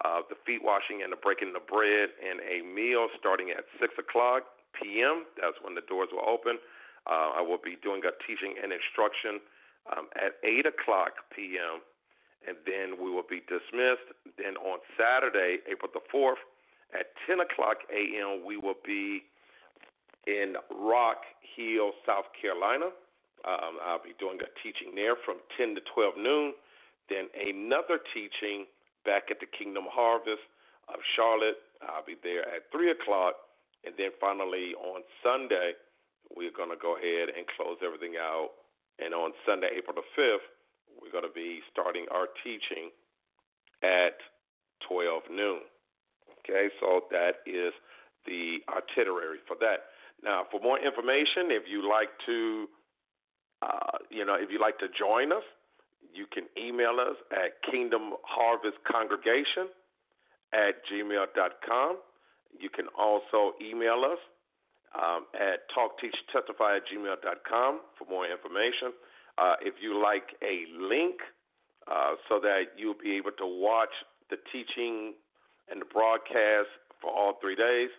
uh, 0.05 0.21
the 0.29 0.37
feet 0.45 0.61
washing 0.61 1.01
and 1.01 1.13
the 1.13 1.17
breaking 1.17 1.57
the 1.57 1.65
bread 1.65 2.13
and 2.21 2.41
a 2.45 2.61
meal 2.61 3.09
starting 3.19 3.49
at 3.51 3.65
6 3.81 3.95
o'clock 3.97 4.45
p.m. 4.77 5.25
That's 5.41 5.57
when 5.65 5.73
the 5.73 5.85
doors 5.89 6.13
will 6.13 6.27
open. 6.29 6.61
Uh, 7.09 7.39
I 7.39 7.41
will 7.41 7.61
be 7.63 7.81
doing 7.81 8.03
a 8.05 8.13
teaching 8.27 8.61
and 8.61 8.75
instruction 8.75 9.41
um, 9.89 10.13
at 10.19 10.37
8 10.45 10.67
o'clock 10.67 11.25
p.m., 11.33 11.81
and 12.45 12.57
then 12.69 13.01
we 13.01 13.11
will 13.11 13.27
be 13.27 13.41
dismissed. 13.49 14.07
Then 14.37 14.61
on 14.61 14.79
Saturday, 14.95 15.65
April 15.65 15.91
the 15.91 16.05
4th, 16.13 16.43
at 16.95 17.17
10 17.27 17.41
o'clock 17.41 17.83
a.m., 17.91 18.45
we 18.45 18.57
will 18.57 18.79
be 18.85 19.25
in 20.27 20.55
Rock 20.71 21.25
Hill, 21.57 21.93
South 22.05 22.27
Carolina. 22.39 22.93
Um, 23.47 23.79
I'll 23.83 24.03
be 24.03 24.15
doing 24.19 24.39
a 24.43 24.51
teaching 24.63 24.95
there 24.95 25.15
from 25.25 25.39
10 25.57 25.75
to 25.77 25.81
12 25.95 26.19
noon. 26.19 26.53
Then 27.09 27.31
another 27.35 28.03
teaching 28.15 28.67
back 29.05 29.31
at 29.31 29.39
the 29.39 29.47
Kingdom 29.47 29.85
Harvest 29.87 30.43
of 30.89 30.99
Charlotte. 31.15 31.63
I'll 31.83 32.07
be 32.07 32.17
there 32.23 32.43
at 32.43 32.71
3 32.73 32.91
o'clock. 32.91 33.35
And 33.85 33.95
then 33.97 34.11
finally 34.19 34.75
on 34.75 35.03
Sunday, 35.23 35.79
we're 36.35 36.51
going 36.51 36.71
to 36.71 36.81
go 36.81 36.99
ahead 36.99 37.31
and 37.31 37.47
close 37.55 37.79
everything 37.85 38.19
out 38.19 38.51
and 38.99 39.13
on 39.13 39.33
Sunday, 39.45 39.69
April 39.77 39.97
the 39.97 40.09
5th, 40.17 40.47
we're 41.01 41.13
going 41.13 41.29
to 41.29 41.35
be 41.35 41.61
starting 41.71 42.07
our 42.11 42.29
teaching 42.43 42.89
at 43.85 44.17
12 44.89 45.29
noon. 45.31 45.61
Okay, 46.41 46.69
so 46.81 47.05
that 47.11 47.45
is 47.45 47.73
the 48.25 48.59
itinerary 48.73 49.39
for 49.47 49.57
that. 49.61 49.93
Now, 50.25 50.47
for 50.51 50.61
more 50.61 50.81
information, 50.81 51.53
if 51.53 51.69
you 51.69 51.85
like 51.85 52.09
to, 52.25 52.67
uh, 53.61 53.99
you 54.09 54.25
know, 54.25 54.37
if 54.41 54.49
you 54.51 54.59
like 54.59 54.79
to 54.79 54.89
join 54.97 55.33
us, 55.33 55.45
you 56.15 56.27
can 56.33 56.45
email 56.59 56.99
us 57.01 57.17
at 57.31 57.63
Kingdom 57.71 58.15
Harvest 58.23 58.79
Congregation 58.91 59.69
at 60.53 60.83
gmail.com. 60.91 61.99
You 62.59 62.71
can 62.71 62.87
also 62.99 63.53
email 63.61 64.03
us 64.05 64.19
um, 64.95 65.27
at 65.35 65.69
talkteachtestify 65.75 66.79
at 66.79 66.83
gmail.com 66.89 67.81
for 67.99 68.05
more 68.09 68.27
information. 68.27 68.93
Uh, 69.39 69.55
if 69.61 69.75
you 69.83 70.01
like 70.01 70.37
a 70.43 70.65
link 70.81 71.21
uh, 71.91 72.15
so 72.29 72.41
that 72.41 72.73
you'll 72.77 72.95
be 73.01 73.17
able 73.17 73.33
to 73.33 73.47
watch 73.47 73.93
the 74.31 74.37
teaching 74.53 75.15
and 75.71 75.81
the 75.81 75.85
broadcast 75.85 76.73
for 77.01 77.11
all 77.11 77.35
three 77.41 77.57
days, 77.57 77.91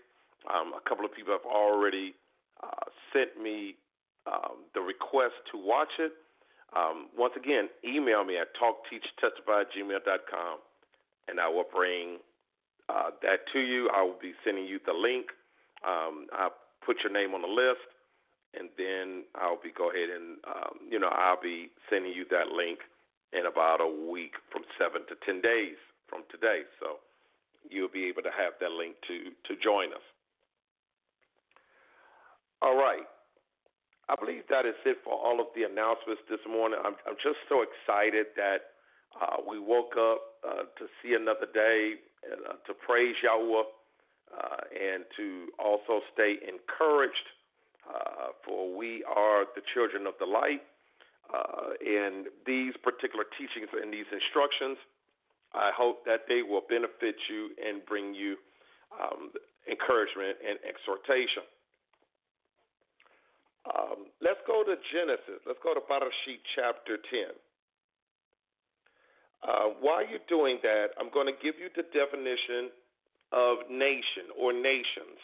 um, 0.49 0.73
a 0.73 0.89
couple 0.89 1.05
of 1.05 1.13
people 1.13 1.33
have 1.33 1.45
already 1.45 2.15
uh, 2.63 2.89
sent 3.13 3.41
me 3.41 3.75
um, 4.25 4.65
the 4.73 4.81
request 4.81 5.35
to 5.51 5.57
watch 5.57 5.91
it. 5.99 6.11
Um, 6.75 7.07
once 7.17 7.33
again, 7.37 7.69
email 7.83 8.23
me 8.25 8.37
at 8.37 8.47
talkteachtestify 8.55 9.61
at 9.61 9.67
gmail.com 9.71 10.59
and 11.27 11.39
I 11.39 11.47
will 11.49 11.67
bring 11.71 12.17
uh, 12.89 13.11
that 13.21 13.47
to 13.53 13.59
you. 13.59 13.89
I 13.93 14.01
will 14.03 14.19
be 14.21 14.33
sending 14.43 14.65
you 14.65 14.79
the 14.85 14.93
link. 14.93 15.27
Um, 15.85 16.27
I 16.31 16.49
put 16.85 16.97
your 17.03 17.11
name 17.11 17.33
on 17.35 17.41
the 17.41 17.51
list, 17.51 17.83
and 18.55 18.69
then 18.77 19.23
I'll 19.35 19.59
be 19.61 19.71
go 19.75 19.91
ahead 19.91 20.09
and 20.09 20.39
um, 20.47 20.87
you 20.89 20.99
know 20.99 21.09
I'll 21.11 21.41
be 21.41 21.69
sending 21.89 22.11
you 22.13 22.25
that 22.31 22.47
link 22.55 22.79
in 23.33 23.45
about 23.45 23.81
a 23.81 23.87
week 24.09 24.33
from 24.51 24.63
seven 24.79 25.01
to 25.07 25.15
ten 25.25 25.41
days 25.41 25.75
from 26.07 26.23
today. 26.31 26.63
So 26.79 27.03
you'll 27.69 27.91
be 27.91 28.07
able 28.07 28.23
to 28.23 28.31
have 28.31 28.53
that 28.61 28.71
link 28.71 28.95
to 29.07 29.35
to 29.51 29.61
join 29.61 29.91
us. 29.91 30.05
All 32.61 32.75
right. 32.75 33.05
I 34.09 34.15
believe 34.15 34.43
that 34.49 34.65
is 34.65 34.79
it 34.85 34.97
for 35.03 35.13
all 35.13 35.39
of 35.39 35.47
the 35.55 35.63
announcements 35.63 36.21
this 36.29 36.39
morning. 36.47 36.79
I'm, 36.79 36.95
I'm 37.07 37.19
just 37.21 37.39
so 37.47 37.63
excited 37.63 38.27
that 38.35 38.75
Uh, 39.17 39.41
we 39.49 39.57
woke 39.57 39.97
up 39.97 40.21
uh, 40.45 40.63
to 40.77 40.85
see 41.01 41.15
another 41.17 41.49
day, 41.49 41.97
and, 42.29 42.39
uh, 42.45 42.53
to 42.67 42.73
praise 42.87 43.15
Yahweh, 43.23 43.65
uh, 44.29 44.61
and 44.77 45.01
to 45.17 45.49
also 45.57 46.05
stay 46.13 46.37
encouraged. 46.45 47.27
Uh, 47.87 48.35
for 48.43 48.75
we 48.77 49.01
are 49.07 49.47
the 49.57 49.63
children 49.73 50.05
of 50.05 50.13
the 50.19 50.29
light. 50.39 50.61
Uh, 51.33 51.73
and 51.81 52.27
these 52.45 52.73
particular 52.83 53.25
teachings 53.39 53.69
and 53.73 53.89
these 53.91 54.09
instructions, 54.11 54.77
I 55.55 55.71
hope 55.73 56.05
that 56.05 56.21
they 56.29 56.41
will 56.43 56.65
benefit 56.69 57.17
you 57.31 57.41
and 57.57 57.81
bring 57.91 58.13
you 58.13 58.37
um, 59.01 59.31
encouragement 59.65 60.35
and 60.47 60.59
exhortation. 60.61 61.43
Um, 63.67 64.07
let's 64.21 64.39
go 64.47 64.63
to 64.63 64.75
Genesis. 64.93 65.43
Let's 65.43 65.59
go 65.63 65.73
to 65.73 65.83
Barashit 65.83 66.39
chapter 66.55 66.97
10. 66.97 67.35
Uh, 69.43 69.75
while 69.81 70.07
you're 70.07 70.23
doing 70.29 70.59
that, 70.63 70.95
I'm 70.99 71.11
going 71.11 71.27
to 71.27 71.37
give 71.43 71.55
you 71.59 71.69
the 71.75 71.83
definition 71.91 72.71
of 73.31 73.67
nation 73.69 74.31
or 74.39 74.53
nations, 74.53 75.19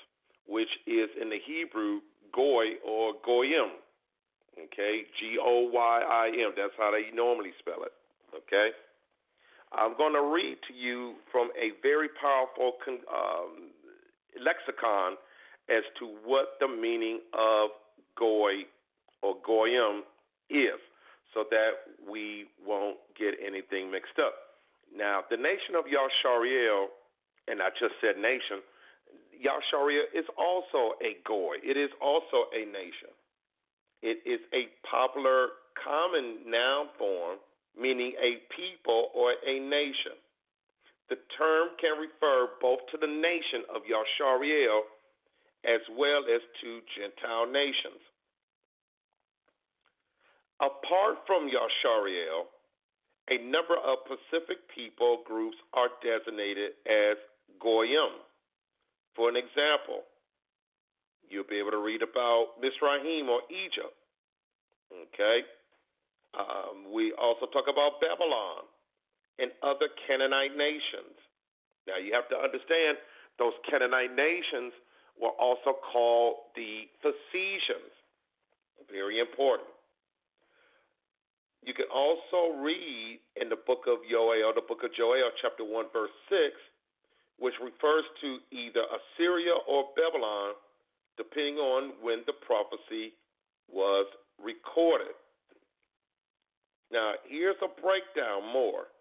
which 0.47 0.69
is 0.85 1.09
in 1.19 1.29
the 1.29 1.39
Hebrew 1.39 2.01
goy 2.35 2.77
or 2.85 3.13
goyim. 3.25 3.79
Okay, 4.53 5.01
G 5.19 5.37
O 5.41 5.69
Y 5.73 5.95
I 6.05 6.27
M. 6.29 6.53
That's 6.55 6.77
how 6.77 6.91
they 6.91 7.09
normally 7.15 7.51
spell 7.57 7.81
it. 7.83 7.93
Okay. 8.35 8.69
I'm 9.73 9.97
going 9.97 10.13
to 10.13 10.21
read 10.21 10.57
to 10.69 10.73
you 10.73 11.15
from 11.31 11.49
a 11.57 11.73
very 11.81 12.07
powerful 12.21 12.77
um, 12.85 13.73
lexicon 14.37 15.17
as 15.69 15.81
to 15.97 16.05
what 16.23 16.61
the 16.61 16.67
meaning 16.67 17.21
of 17.33 17.71
goy 18.17 18.65
or 19.21 19.35
goyim 19.45 20.03
is 20.49 20.79
so 21.33 21.45
that 21.49 21.97
we 22.09 22.45
won't 22.65 22.97
get 23.17 23.33
anything 23.41 23.89
mixed 23.89 24.19
up. 24.19 24.33
Now, 24.95 25.21
the 25.29 25.37
nation 25.37 25.73
of 25.77 25.85
Yashariel, 25.85 26.87
and 27.47 27.61
I 27.61 27.69
just 27.79 27.95
said 28.01 28.21
nation, 28.21 28.61
Yashariel 29.33 30.05
is 30.13 30.25
also 30.37 30.93
a 31.01 31.17
goy. 31.25 31.57
It 31.63 31.77
is 31.77 31.89
also 32.01 32.49
a 32.53 32.65
nation. 32.65 33.09
It 34.03 34.21
is 34.29 34.39
a 34.53 34.69
popular 34.85 35.57
common 35.81 36.45
noun 36.45 36.87
form 36.99 37.39
meaning 37.79 38.13
a 38.21 38.41
people 38.53 39.09
or 39.13 39.33
a 39.45 39.59
nation. 39.59 40.17
The 41.09 41.17
term 41.37 41.73
can 41.81 41.97
refer 41.99 42.53
both 42.61 42.79
to 42.91 42.97
the 42.97 43.09
nation 43.09 43.65
of 43.73 43.81
Yashariel 43.83 44.81
as 45.65 45.81
well 45.95 46.23
as 46.27 46.41
to 46.61 46.79
Gentile 46.95 47.47
nations. 47.51 48.01
Apart 50.59 51.23
from 51.25 51.49
Yashariel, 51.49 52.47
a 53.31 53.37
number 53.47 53.75
of 53.79 54.03
Pacific 54.03 54.59
people 54.75 55.23
groups 55.25 55.55
are 55.73 55.89
designated 56.03 56.75
as 56.87 57.15
Goyim. 57.59 58.19
For 59.15 59.29
an 59.29 59.35
example, 59.35 60.03
you'll 61.29 61.47
be 61.47 61.59
able 61.59 61.71
to 61.71 61.83
read 61.83 62.01
about 62.01 62.59
Misrahim 62.59 63.29
or 63.29 63.41
Egypt. 63.49 63.95
Okay? 64.91 65.47
Um, 66.35 66.91
we 66.93 67.13
also 67.13 67.45
talk 67.47 67.65
about 67.71 68.01
Babylon 68.01 68.67
and 69.39 69.51
other 69.63 69.87
Canaanite 70.07 70.57
nations. 70.57 71.15
Now, 71.87 71.97
you 71.97 72.13
have 72.13 72.27
to 72.29 72.37
understand 72.37 72.97
those 73.39 73.53
Canaanite 73.69 74.15
nations 74.15 74.73
were 75.19 75.35
also 75.39 75.77
called 75.91 76.53
the 76.55 76.89
Phoenicians. 77.01 77.93
Very 78.91 79.19
important. 79.19 79.69
You 81.65 81.73
can 81.73 81.87
also 81.93 82.59
read 82.59 83.19
in 83.39 83.47
the 83.47 83.55
book 83.55 83.87
of 83.87 84.03
Joel, 84.09 84.51
the 84.53 84.67
book 84.67 84.83
of 84.83 84.91
Joel, 84.95 85.31
chapter 85.41 85.63
1, 85.63 85.85
verse 85.93 86.11
6, 86.27 86.51
which 87.39 87.55
refers 87.63 88.03
to 88.19 88.39
either 88.51 88.83
Assyria 88.83 89.55
or 89.67 89.87
Babylon, 89.95 90.59
depending 91.15 91.55
on 91.55 91.93
when 92.01 92.27
the 92.27 92.33
prophecy 92.33 93.15
was 93.71 94.07
recorded. 94.43 95.15
Now, 96.91 97.13
here's 97.29 97.55
a 97.63 97.71
breakdown 97.81 98.43
more 98.51 98.91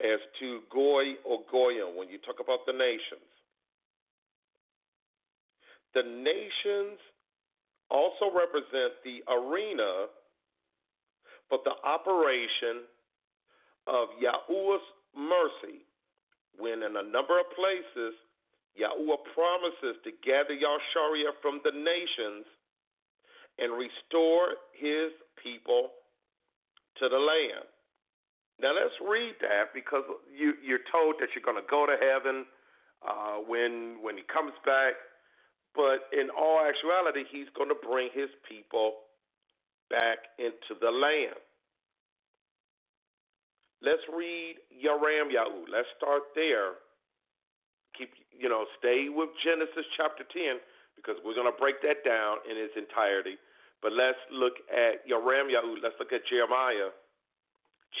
as 0.00 0.20
to 0.40 0.60
Goy 0.70 1.18
or 1.26 1.42
Goyim 1.50 1.96
when 1.96 2.08
you 2.08 2.18
talk 2.18 2.38
about 2.38 2.64
the 2.66 2.72
nations. 2.72 3.31
The 5.94 6.02
nations 6.02 6.98
also 7.90 8.32
represent 8.32 8.96
the 9.04 9.20
arena 9.28 10.08
but 11.52 11.68
the 11.68 11.76
operation 11.84 12.88
of 13.86 14.08
Yahuwah's 14.16 14.88
mercy, 15.12 15.84
when 16.56 16.80
in 16.80 16.96
a 16.96 17.04
number 17.04 17.36
of 17.36 17.44
places 17.52 18.16
Yahuwah 18.72 19.20
promises 19.36 20.00
to 20.00 20.10
gather 20.24 20.56
Yasharia 20.56 21.36
from 21.44 21.60
the 21.60 21.76
nations 21.76 22.48
and 23.60 23.76
restore 23.76 24.56
his 24.72 25.12
people 25.36 25.92
to 26.96 27.08
the 27.12 27.20
land. 27.20 27.68
Now 28.56 28.72
let's 28.72 28.96
read 29.04 29.36
that 29.44 29.76
because 29.76 30.08
you, 30.32 30.54
you're 30.64 30.88
told 30.88 31.20
that 31.20 31.36
you're 31.36 31.44
going 31.44 31.60
to 31.60 31.68
go 31.68 31.84
to 31.84 32.00
heaven 32.00 32.48
uh, 33.04 33.44
when 33.44 34.00
when 34.00 34.16
he 34.16 34.24
comes 34.32 34.56
back, 34.64 34.96
but 35.74 36.08
in 36.12 36.28
all 36.30 36.60
actuality, 36.60 37.24
he's 37.30 37.48
going 37.56 37.68
to 37.68 37.78
bring 37.80 38.10
his 38.12 38.28
people 38.48 39.08
back 39.90 40.18
into 40.38 40.78
the 40.80 40.90
land. 40.90 41.36
Let's 43.82 44.02
read 44.14 44.56
Yaram 44.70 45.34
Yahu. 45.34 45.66
Let's 45.66 45.90
start 45.98 46.22
there. 46.34 46.78
Keep 47.98 48.14
you 48.30 48.48
know, 48.48 48.64
stay 48.78 49.08
with 49.10 49.28
Genesis 49.44 49.84
chapter 49.96 50.24
ten 50.32 50.62
because 50.96 51.16
we're 51.24 51.34
gonna 51.34 51.52
break 51.58 51.82
that 51.82 52.06
down 52.06 52.38
in 52.48 52.56
its 52.56 52.72
entirety. 52.78 53.36
But 53.82 53.92
let's 53.92 54.22
look 54.30 54.54
at 54.70 55.02
Yaram 55.04 55.50
Yahu. 55.50 55.82
Let's 55.82 55.98
look 55.98 56.12
at 56.14 56.22
Jeremiah 56.30 56.94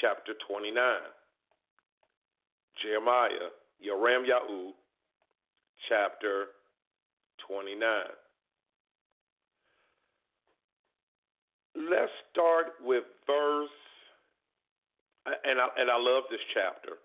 chapter 0.00 0.32
twenty 0.46 0.70
nine. 0.70 1.10
Jeremiah, 2.80 3.50
Yaram 3.82 4.24
Yahu, 4.24 4.70
chapter 5.90 6.54
twenty 7.46 7.74
nine. 7.74 8.14
Let's 11.74 12.12
start 12.30 12.76
with 12.84 13.04
verse, 13.26 13.72
and 15.26 15.56
I, 15.58 15.66
and 15.78 15.90
I 15.90 15.96
love 15.96 16.24
this 16.30 16.44
chapter, 16.52 17.00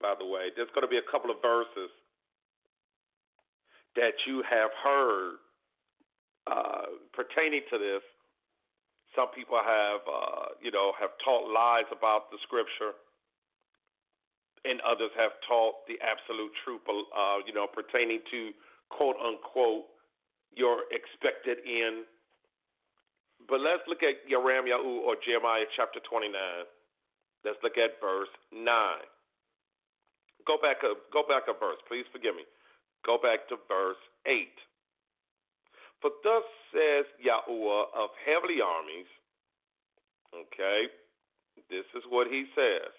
by 0.00 0.14
the 0.18 0.26
way. 0.26 0.50
There's 0.54 0.68
going 0.74 0.82
to 0.82 0.90
be 0.90 0.98
a 0.98 1.10
couple 1.10 1.30
of 1.30 1.38
verses 1.40 1.90
that 3.94 4.12
you 4.26 4.42
have 4.42 4.70
heard 4.82 5.38
uh, 6.50 6.98
pertaining 7.14 7.62
to 7.70 7.78
this. 7.78 8.02
Some 9.14 9.28
people 9.36 9.60
have, 9.62 10.00
uh, 10.08 10.58
you 10.60 10.72
know, 10.72 10.92
have 10.98 11.14
taught 11.24 11.46
lies 11.52 11.86
about 11.92 12.32
the 12.32 12.38
scripture, 12.42 12.98
and 14.64 14.80
others 14.82 15.14
have 15.14 15.32
taught 15.46 15.86
the 15.86 15.94
absolute 16.02 16.50
truth, 16.64 16.82
uh, 16.88 17.38
you 17.46 17.54
know, 17.54 17.68
pertaining 17.70 18.18
to 18.32 18.50
quote 18.96 19.16
unquote 19.16 19.88
your 20.54 20.84
expected 20.92 21.58
end 21.64 22.04
but 23.48 23.60
let's 23.60 23.82
look 23.88 24.02
at 24.02 24.22
Yaram 24.30 24.70
Yahu 24.70 25.02
or 25.02 25.16
Jeremiah 25.24 25.66
chapter 25.74 25.98
29. 26.06 26.30
Let's 27.44 27.58
look 27.62 27.78
at 27.78 27.98
verse 27.98 28.30
9. 28.54 28.62
Go 30.46 30.58
back 30.62 30.82
a 30.82 30.94
go 31.12 31.22
back 31.26 31.46
a 31.50 31.54
verse. 31.54 31.78
Please 31.88 32.06
forgive 32.12 32.34
me. 32.34 32.46
Go 33.06 33.18
back 33.18 33.48
to 33.50 33.56
verse 33.66 33.98
8. 34.26 34.46
For 36.00 36.10
thus 36.22 36.46
says 36.74 37.06
Yahuwah 37.22 37.94
of 37.94 38.10
heavenly 38.26 38.58
armies, 38.62 39.10
okay, 40.34 40.90
this 41.70 41.86
is 41.94 42.02
what 42.10 42.26
he 42.26 42.46
says. 42.54 42.90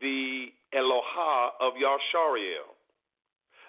The 0.00 0.50
Eloha 0.74 1.54
of 1.60 1.74
Yashariel. 1.78 2.73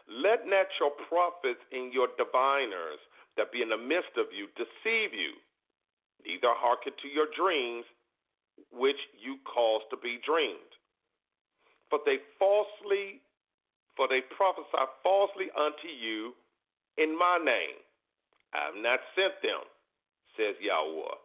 Let 0.05 0.45
not 0.45 0.69
your 0.79 0.93
prophets 1.09 1.61
and 1.73 1.93
your 1.93 2.13
diviners 2.17 3.01
that 3.37 3.51
be 3.51 3.61
in 3.61 3.69
the 3.69 3.77
midst 3.77 4.13
of 4.17 4.29
you 4.29 4.47
deceive 4.53 5.11
you, 5.13 5.33
neither 6.23 6.53
hearken 6.53 6.93
to 7.01 7.07
your 7.09 7.27
dreams, 7.33 7.85
which 8.71 8.99
you 9.17 9.41
cause 9.49 9.81
to 9.89 9.97
be 9.97 10.21
dreamed. 10.21 10.71
For 11.89 11.99
they 12.05 12.21
falsely, 12.37 13.21
for 13.97 14.07
they 14.07 14.21
prophesy 14.37 14.85
falsely 15.03 15.49
unto 15.57 15.89
you 15.89 16.33
in 16.97 17.17
my 17.17 17.37
name. 17.41 17.81
I 18.53 18.71
have 18.71 18.79
not 18.79 19.01
sent 19.17 19.35
them, 19.43 19.65
says 20.37 20.55
Yahweh. 20.61 21.17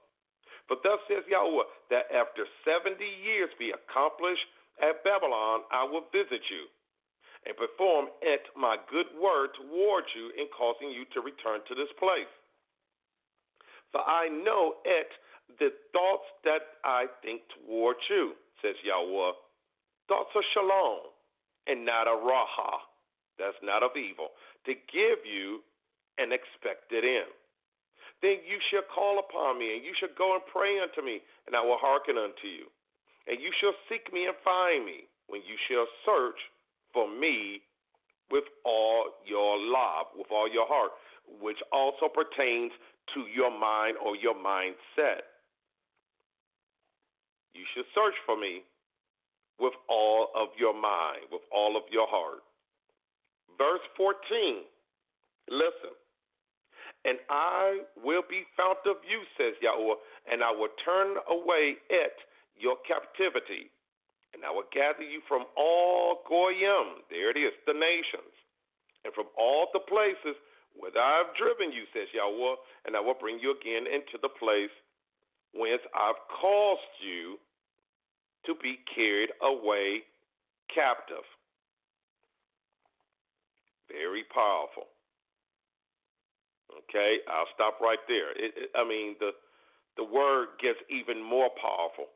But 0.69 0.83
thus 0.83 0.99
says 1.07 1.23
Yahweh, 1.29 1.69
that 1.90 2.11
after 2.11 2.47
seventy 2.64 3.09
years 3.23 3.51
be 3.59 3.71
accomplished 3.71 4.47
at 4.83 5.05
Babylon, 5.05 5.62
I 5.71 5.85
will 5.85 6.09
visit 6.11 6.43
you 6.51 6.66
and 7.46 7.57
perform 7.57 8.12
at 8.20 8.44
my 8.53 8.76
good 8.90 9.09
word 9.16 9.50
toward 9.57 10.05
you 10.12 10.29
in 10.37 10.46
causing 10.53 10.92
you 10.92 11.05
to 11.14 11.24
return 11.24 11.64
to 11.68 11.74
this 11.74 11.90
place. 11.96 12.31
For 13.92 14.00
I 14.05 14.29
know 14.29 14.79
at 14.87 15.11
the 15.59 15.72
thoughts 15.90 16.29
that 16.44 16.79
I 16.85 17.07
think 17.24 17.42
toward 17.57 17.96
you, 18.09 18.37
says 18.62 18.76
Yahweh, 18.85 19.35
thoughts 20.07 20.31
of 20.37 20.44
shalom 20.53 21.11
and 21.66 21.85
not 21.85 22.07
a 22.07 22.14
raha. 22.14 22.85
That's 23.38 23.59
not 23.64 23.83
of 23.83 23.96
evil, 23.96 24.37
to 24.68 24.76
give 24.92 25.24
you 25.24 25.64
an 26.20 26.29
expected 26.29 27.09
end. 27.09 27.33
Then 28.20 28.44
you 28.44 28.61
shall 28.68 28.85
call 28.85 29.16
upon 29.16 29.57
me, 29.57 29.81
and 29.81 29.83
you 29.83 29.96
shall 29.96 30.12
go 30.12 30.37
and 30.37 30.44
pray 30.53 30.76
unto 30.76 31.00
me, 31.00 31.24
and 31.48 31.57
I 31.57 31.64
will 31.64 31.81
hearken 31.81 32.20
unto 32.20 32.53
you. 32.53 32.68
And 33.24 33.40
you 33.40 33.48
shall 33.57 33.72
seek 33.88 34.12
me 34.12 34.29
and 34.29 34.37
find 34.44 34.85
me, 34.85 35.09
when 35.33 35.40
you 35.48 35.57
shall 35.70 35.88
search 36.05 36.37
for 36.92 37.09
me 37.09 37.62
with 38.31 38.44
all 38.64 39.05
your 39.26 39.59
love, 39.59 40.07
with 40.16 40.26
all 40.31 40.48
your 40.50 40.66
heart, 40.66 40.92
which 41.40 41.59
also 41.72 42.09
pertains 42.09 42.72
to 43.14 43.26
your 43.35 43.50
mind 43.50 43.96
or 43.98 44.16
your 44.16 44.35
mindset. 44.35 45.26
You 47.55 47.62
should 47.74 47.87
search 47.94 48.14
for 48.24 48.38
me 48.38 48.62
with 49.59 49.74
all 49.88 50.29
of 50.35 50.48
your 50.59 50.72
mind, 50.72 51.29
with 51.31 51.42
all 51.53 51.76
of 51.76 51.83
your 51.90 52.07
heart. 52.09 52.40
Verse 53.59 53.83
14, 53.96 54.64
listen. 55.50 55.92
And 57.05 57.18
I 57.29 57.85
will 57.96 58.22
be 58.29 58.44
found 58.57 58.79
of 58.87 58.96
you, 59.05 59.20
says 59.37 59.57
Yahweh, 59.61 60.00
and 60.31 60.44
I 60.44 60.53
will 60.53 60.72
turn 60.85 61.16
away 61.29 61.76
it, 61.88 62.16
your 62.57 62.76
captivity, 62.87 63.72
and 64.40 64.48
I 64.48 64.57
will 64.57 64.64
gather 64.72 65.05
you 65.05 65.20
from 65.29 65.44
all 65.53 66.24
Goyim, 66.24 67.05
there 67.12 67.29
it 67.29 67.37
is, 67.37 67.53
the 67.68 67.76
nations, 67.76 68.33
and 69.05 69.12
from 69.12 69.29
all 69.37 69.68
the 69.76 69.85
places 69.85 70.33
whither 70.72 70.96
I 70.96 71.20
have 71.20 71.37
driven 71.37 71.76
you, 71.76 71.85
says 71.92 72.09
Yahweh, 72.16 72.57
and 72.88 72.96
I 72.96 73.05
will 73.05 73.20
bring 73.20 73.37
you 73.37 73.53
again 73.53 73.85
into 73.85 74.16
the 74.16 74.33
place 74.33 74.72
whence 75.53 75.85
I've 75.92 76.16
caused 76.40 76.96
you 77.05 77.37
to 78.48 78.57
be 78.64 78.81
carried 78.88 79.29
away 79.44 80.09
captive. 80.72 81.29
Very 83.92 84.24
powerful. 84.33 84.88
Okay, 86.88 87.20
I'll 87.29 87.50
stop 87.53 87.76
right 87.85 88.00
there. 88.09 88.33
It, 88.33 88.57
it, 88.57 88.70
I 88.72 88.88
mean, 88.88 89.20
the 89.20 89.37
the 89.98 90.07
word 90.07 90.57
gets 90.62 90.79
even 90.88 91.20
more 91.20 91.50
powerful 91.61 92.09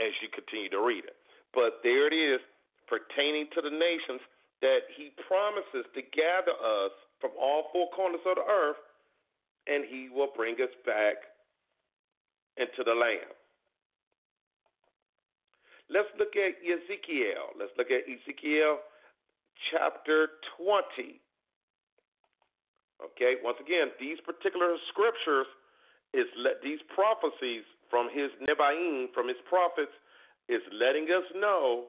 as 0.00 0.14
you 0.22 0.32
continue 0.32 0.70
to 0.70 0.80
read 0.80 1.04
it. 1.04 1.18
But 1.54 1.84
there 1.84 2.08
it 2.08 2.16
is, 2.16 2.40
pertaining 2.88 3.48
to 3.54 3.60
the 3.60 3.70
nations, 3.70 4.20
that 4.60 4.88
He 4.96 5.12
promises 5.28 5.84
to 5.94 6.02
gather 6.02 6.56
us 6.56 6.92
from 7.20 7.32
all 7.38 7.68
four 7.72 7.88
corners 7.94 8.24
of 8.26 8.36
the 8.36 8.46
earth, 8.48 8.80
and 9.66 9.84
He 9.84 10.08
will 10.08 10.32
bring 10.34 10.54
us 10.56 10.72
back 10.84 11.16
into 12.56 12.84
the 12.84 12.94
land. 12.94 13.32
Let's 15.92 16.08
look 16.16 16.32
at 16.40 16.56
Ezekiel. 16.64 17.52
Let's 17.58 17.72
look 17.76 17.92
at 17.92 18.08
Ezekiel 18.08 18.80
chapter 19.70 20.40
20. 20.56 21.20
Okay, 23.02 23.34
once 23.42 23.58
again, 23.60 23.90
these 23.98 24.16
particular 24.24 24.78
scriptures 24.88 25.50
is 26.14 26.28
let 26.38 26.62
these 26.62 26.80
prophecies 26.94 27.66
from 27.90 28.08
his 28.08 28.30
Nebaim, 28.40 29.12
from 29.12 29.28
his 29.28 29.40
prophets, 29.48 29.92
is 30.48 30.62
letting 30.72 31.04
us 31.04 31.24
know 31.36 31.84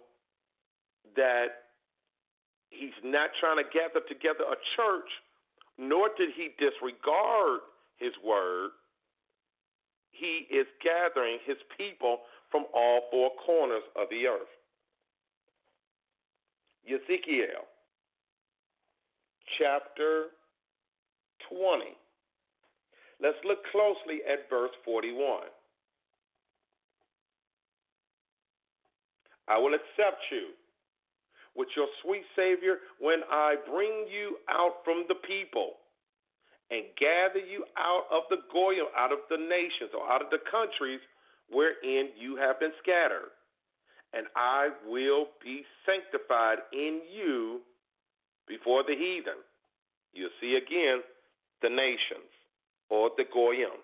that 1.15 1.69
he's 2.69 2.95
not 3.03 3.29
trying 3.39 3.57
to 3.57 3.69
gather 3.71 4.05
together 4.07 4.45
a 4.49 4.57
church, 4.75 5.09
nor 5.77 6.09
did 6.17 6.29
he 6.35 6.49
disregard 6.57 7.61
his 7.97 8.13
word. 8.23 8.71
He 10.11 10.47
is 10.53 10.67
gathering 10.83 11.39
his 11.45 11.57
people 11.77 12.19
from 12.51 12.65
all 12.73 13.01
four 13.09 13.31
corners 13.45 13.83
of 13.95 14.07
the 14.09 14.27
earth. 14.27 14.51
Ezekiel 16.85 17.65
chapter 19.57 20.27
20. 21.49 21.95
Let's 23.21 23.37
look 23.45 23.59
closely 23.71 24.21
at 24.27 24.49
verse 24.49 24.71
41. 24.85 25.47
I 29.47 29.57
will 29.57 29.73
accept 29.73 30.23
you 30.31 30.55
with 31.55 31.67
your 31.75 31.87
sweet 32.01 32.23
Savior 32.35 32.77
when 32.99 33.21
I 33.29 33.55
bring 33.69 34.07
you 34.09 34.37
out 34.49 34.81
from 34.83 35.05
the 35.07 35.15
people 35.15 35.77
and 36.71 36.83
gather 36.97 37.43
you 37.43 37.65
out 37.77 38.07
of 38.09 38.23
the 38.29 38.41
Goyim, 38.51 38.89
out 38.97 39.11
of 39.11 39.19
the 39.29 39.37
nations, 39.37 39.91
or 39.93 40.09
out 40.09 40.21
of 40.23 40.31
the 40.31 40.41
countries 40.49 41.01
wherein 41.51 42.09
you 42.17 42.35
have 42.37 42.59
been 42.59 42.73
scattered, 42.81 43.29
and 44.13 44.25
I 44.35 44.69
will 44.87 45.27
be 45.43 45.63
sanctified 45.85 46.59
in 46.71 47.01
you 47.13 47.61
before 48.47 48.83
the 48.83 48.95
heathen. 48.95 49.43
You 50.13 50.29
see 50.39 50.55
again 50.55 51.01
the 51.61 51.69
nations 51.69 52.31
or 52.89 53.11
the 53.17 53.25
Goyim. 53.31 53.77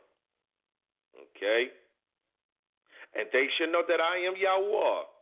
Okay? 1.35 1.67
And 3.15 3.27
they 3.33 3.47
shall 3.57 3.71
know 3.71 3.83
that 3.87 3.99
I 3.99 4.17
am 4.25 4.33
Yahweh 4.37 5.18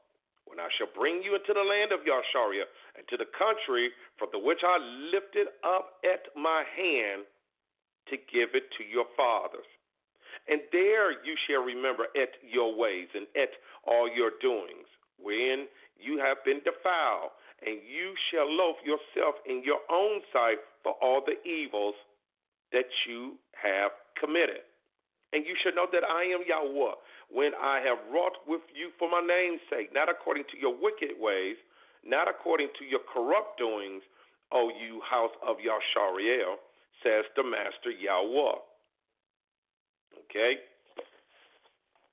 when 0.47 0.59
I 0.59 0.71
shall 0.77 0.89
bring 0.95 1.21
you 1.21 1.35
into 1.35 1.53
the 1.53 1.63
land 1.63 1.91
of 1.91 2.07
Yasharia 2.07 2.65
and 2.95 3.03
to 3.07 3.17
the 3.17 3.29
country 3.35 3.91
from 4.17 4.29
the 4.31 4.39
which 4.39 4.63
I 4.63 4.79
lifted 5.13 5.47
up 5.63 5.99
at 6.03 6.31
my 6.35 6.63
hand 6.75 7.27
to 8.09 8.15
give 8.31 8.55
it 8.55 8.71
to 8.79 8.83
your 8.83 9.05
fathers. 9.15 9.67
And 10.47 10.61
there 10.71 11.11
you 11.11 11.35
shall 11.47 11.63
remember 11.63 12.07
at 12.15 12.39
your 12.41 12.71
ways 12.71 13.11
and 13.13 13.27
at 13.35 13.51
all 13.83 14.07
your 14.07 14.31
doings, 14.39 14.87
when 15.19 15.67
you 15.99 16.19
have 16.19 16.37
been 16.45 16.61
defiled, 16.63 17.35
and 17.65 17.81
you 17.83 18.13
shall 18.29 18.45
loathe 18.47 18.79
yourself 18.85 19.35
in 19.49 19.63
your 19.65 19.81
own 19.89 20.21
sight 20.31 20.61
for 20.83 20.93
all 21.01 21.25
the 21.25 21.41
evils 21.47 21.95
that 22.71 22.87
you 23.09 23.35
have 23.57 23.91
committed. 24.19 24.61
And 25.33 25.43
you 25.43 25.57
shall 25.59 25.75
know 25.75 25.87
that 25.91 26.05
I 26.07 26.23
am 26.31 26.45
Yahweh, 26.47 26.95
when 27.29 27.51
I 27.59 27.79
have 27.83 27.99
wrought 28.11 28.39
with 28.47 28.61
you 28.73 28.91
for 28.97 29.09
my 29.09 29.21
name's 29.21 29.61
sake, 29.69 29.91
not 29.93 30.09
according 30.09 30.43
to 30.51 30.57
your 30.57 30.73
wicked 30.73 31.19
ways, 31.19 31.57
not 32.05 32.27
according 32.27 32.69
to 32.79 32.85
your 32.85 33.01
corrupt 33.11 33.59
doings, 33.59 34.01
O 34.51 34.71
you 34.71 35.01
house 35.03 35.35
of 35.45 35.57
Yashariel, 35.57 36.55
says 37.03 37.25
the 37.35 37.43
Master 37.43 37.91
Yahweh. 37.91 38.63
Okay? 40.23 40.53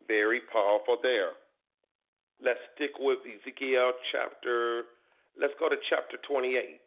Very 0.09 0.41
powerful 0.53 0.99
there. 1.03 1.39
Let's 2.43 2.61
stick 2.75 2.99
with 2.99 3.21
Ezekiel 3.23 3.93
chapter, 4.11 4.83
let's 5.41 5.55
go 5.61 5.69
to 5.69 5.77
chapter 5.89 6.19
28. 6.27 6.81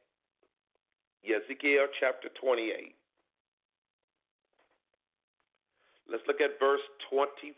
Ezekiel 1.24 1.88
chapter 2.00 2.28
28. 2.40 2.97
Let's 6.10 6.24
look 6.28 6.40
at 6.40 6.60
verse 6.60 6.84
25. 7.10 7.54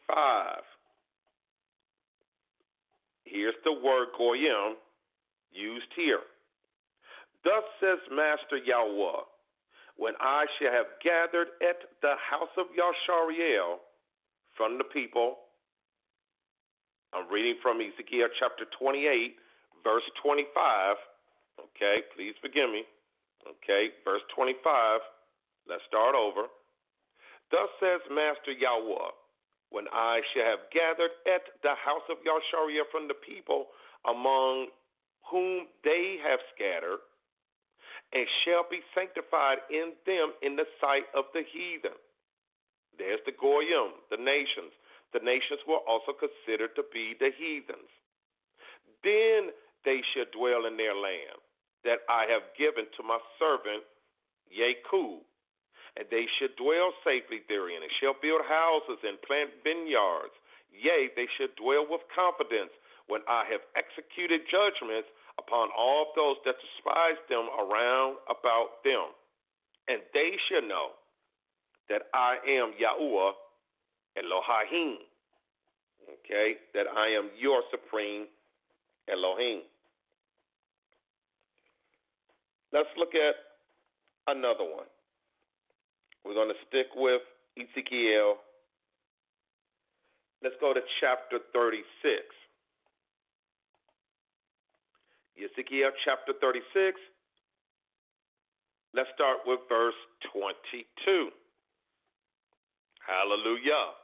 Here's 3.26 3.56
the 3.64 3.74
word 3.74 4.10
goyim 4.18 4.76
used 5.52 5.94
here. 5.96 6.26
Thus 7.44 7.64
says 7.80 8.02
Master 8.10 8.58
Yahweh, 8.58 9.22
when 9.98 10.14
I 10.20 10.46
shall 10.58 10.72
have 10.72 10.98
gathered 11.04 11.54
at 11.62 11.78
the 12.02 12.16
house 12.18 12.52
of 12.58 12.68
Yashariel 12.74 13.78
from 14.58 14.78
the 14.78 14.84
people. 14.84 15.38
I'm 17.14 17.32
reading 17.32 17.56
from 17.62 17.80
Ezekiel 17.80 18.28
chapter 18.40 18.66
28, 18.80 19.36
verse 19.84 20.04
25. 20.24 20.96
Okay, 21.60 22.04
please 22.16 22.34
forgive 22.42 22.70
me. 22.70 22.84
Okay, 23.48 23.96
verse 24.04 24.22
25. 24.36 25.00
Let's 25.68 25.84
start 25.88 26.16
over. 26.16 26.52
Thus 27.52 27.70
says 27.80 28.02
Master 28.10 28.54
Yahweh, 28.54 29.12
when 29.70 29.86
I 29.94 30.22
shall 30.34 30.46
have 30.46 30.70
gathered 30.74 31.14
at 31.26 31.46
the 31.62 31.74
house 31.78 32.06
of 32.10 32.22
Yashariel 32.22 32.90
from 32.92 33.08
the 33.08 33.18
people 33.18 33.70
among 34.06 34.70
whom 35.30 35.68
they 35.84 36.18
have 36.26 36.40
scattered, 36.56 37.02
and 38.14 38.26
shall 38.42 38.66
be 38.66 38.82
sanctified 38.98 39.62
in 39.70 39.94
them 40.06 40.34
in 40.42 40.56
the 40.56 40.66
sight 40.82 41.06
of 41.14 41.26
the 41.34 41.46
heathen. 41.46 41.94
There's 42.98 43.22
the 43.26 43.38
Goyim, 43.38 44.02
the 44.10 44.18
nations. 44.18 44.74
The 45.14 45.22
nations 45.22 45.62
were 45.70 45.82
also 45.86 46.14
considered 46.18 46.74
to 46.74 46.84
be 46.90 47.14
the 47.18 47.30
heathens. 47.38 47.90
Then 49.06 49.54
they 49.86 50.02
shall 50.14 50.30
dwell 50.34 50.66
in 50.66 50.78
their 50.78 50.98
land 50.98 51.38
that 51.86 52.02
I 52.10 52.26
have 52.28 52.44
given 52.58 52.90
to 52.98 53.02
my 53.06 53.22
servant 53.38 53.86
Yakub, 54.50 55.24
and 55.98 56.06
they 56.12 56.26
shall 56.38 56.54
dwell 56.58 56.94
safely 57.02 57.42
therein, 57.50 57.82
and 57.82 57.92
shall 57.98 58.16
build 58.22 58.46
houses 58.46 59.02
and 59.02 59.22
plant 59.26 59.50
vineyards. 59.64 60.36
Yea, 60.70 61.10
they 61.16 61.26
shall 61.38 61.50
dwell 61.58 61.86
with 61.90 62.02
confidence 62.14 62.74
when 63.10 63.22
I 63.26 63.46
have 63.50 63.66
executed 63.74 64.46
judgments 64.46 65.10
upon 65.42 65.70
all 65.74 66.14
those 66.16 66.38
that 66.46 66.62
despise 66.62 67.18
them 67.30 67.50
around 67.58 68.22
about 68.30 68.86
them. 68.86 69.16
And 69.88 70.02
they 70.14 70.38
shall 70.48 70.62
know 70.62 70.94
that 71.90 72.04
I 72.14 72.38
am 72.46 72.78
Yahuwah 72.78 73.34
Elohim. 74.16 75.02
Okay, 76.26 76.58
that 76.74 76.86
I 76.86 77.10
am 77.10 77.30
your 77.38 77.62
supreme 77.72 78.26
Elohim. 79.12 79.62
Let's 82.72 82.90
look 82.98 83.16
at 83.16 83.36
another 84.28 84.64
one. 84.64 84.86
We're 86.26 86.34
going 86.34 86.50
to 86.50 86.62
stick 86.68 86.88
with 86.96 87.22
Ezekiel. 87.58 88.38
Let's 90.44 90.56
go 90.62 90.74
to 90.74 90.82
chapter 91.00 91.40
36. 91.54 91.84
Ezekiel 95.40 95.92
chapter 96.04 96.34
36. 96.40 97.00
Let's 98.94 99.10
start 99.16 99.46
with 99.46 99.60
verse 99.70 99.98
22. 100.34 101.30
Hallelujah. 103.06 103.96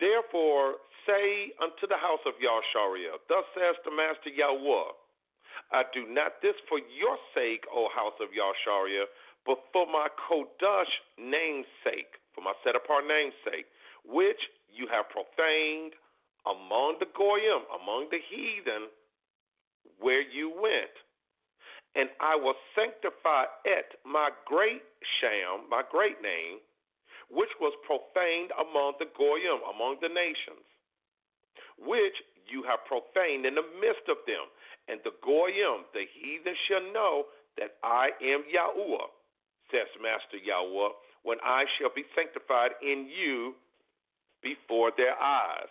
Therefore, 0.00 0.82
say 1.06 1.52
unto 1.62 1.86
the 1.88 1.98
house 1.98 2.22
of 2.26 2.34
Yahshariel, 2.38 3.18
Thus 3.28 3.44
says 3.54 3.74
the 3.84 3.90
Master 3.90 4.30
Yahweh, 4.30 4.92
I 5.72 5.82
do 5.92 6.06
not 6.08 6.38
this 6.40 6.54
for 6.68 6.78
your 6.78 7.18
sake, 7.34 7.64
O 7.72 7.88
house 7.92 8.16
of 8.22 8.30
Yahshariel, 8.30 9.08
but 9.46 9.58
for 9.72 9.86
my 9.86 10.08
Kodash 10.28 10.92
namesake, 11.18 12.18
for 12.34 12.42
my 12.42 12.52
set 12.64 12.76
apart 12.76 13.04
namesake, 13.06 13.66
which 14.04 14.40
you 14.68 14.86
have 14.90 15.08
profaned 15.10 15.92
among 16.46 16.96
the 17.00 17.10
Goyim, 17.16 17.66
among 17.74 18.08
the 18.10 18.20
heathen, 18.30 18.88
where 20.00 20.22
you 20.22 20.50
went. 20.50 20.94
And 21.96 22.08
I 22.20 22.36
will 22.36 22.54
sanctify 22.76 23.50
it, 23.64 23.98
my 24.04 24.30
great 24.46 24.84
sham, 25.18 25.66
my 25.68 25.82
great 25.90 26.22
name, 26.22 26.60
which 27.30 27.50
was 27.60 27.74
profaned 27.84 28.52
among 28.56 28.96
the 29.00 29.10
Goyim, 29.16 29.60
among 29.68 29.98
the 30.00 30.08
nations, 30.08 30.64
which 31.76 32.16
you 32.48 32.62
have 32.64 32.84
profaned 32.88 33.44
in 33.44 33.56
the 33.56 33.66
midst 33.80 34.08
of 34.08 34.22
them. 34.24 34.48
And 34.88 35.00
the 35.04 35.12
Goyim, 35.20 35.84
the 35.92 36.08
heathen, 36.08 36.56
shall 36.68 36.86
know 36.92 37.28
that 37.60 37.76
I 37.82 38.14
am 38.22 38.44
Yahweh, 38.48 39.08
says 39.70 39.88
Master 40.00 40.38
Yahweh, 40.40 40.92
when 41.22 41.38
I 41.44 41.64
shall 41.76 41.90
be 41.94 42.04
sanctified 42.14 42.72
in 42.82 43.08
you 43.08 43.54
before 44.42 44.92
their 44.96 45.18
eyes. 45.18 45.70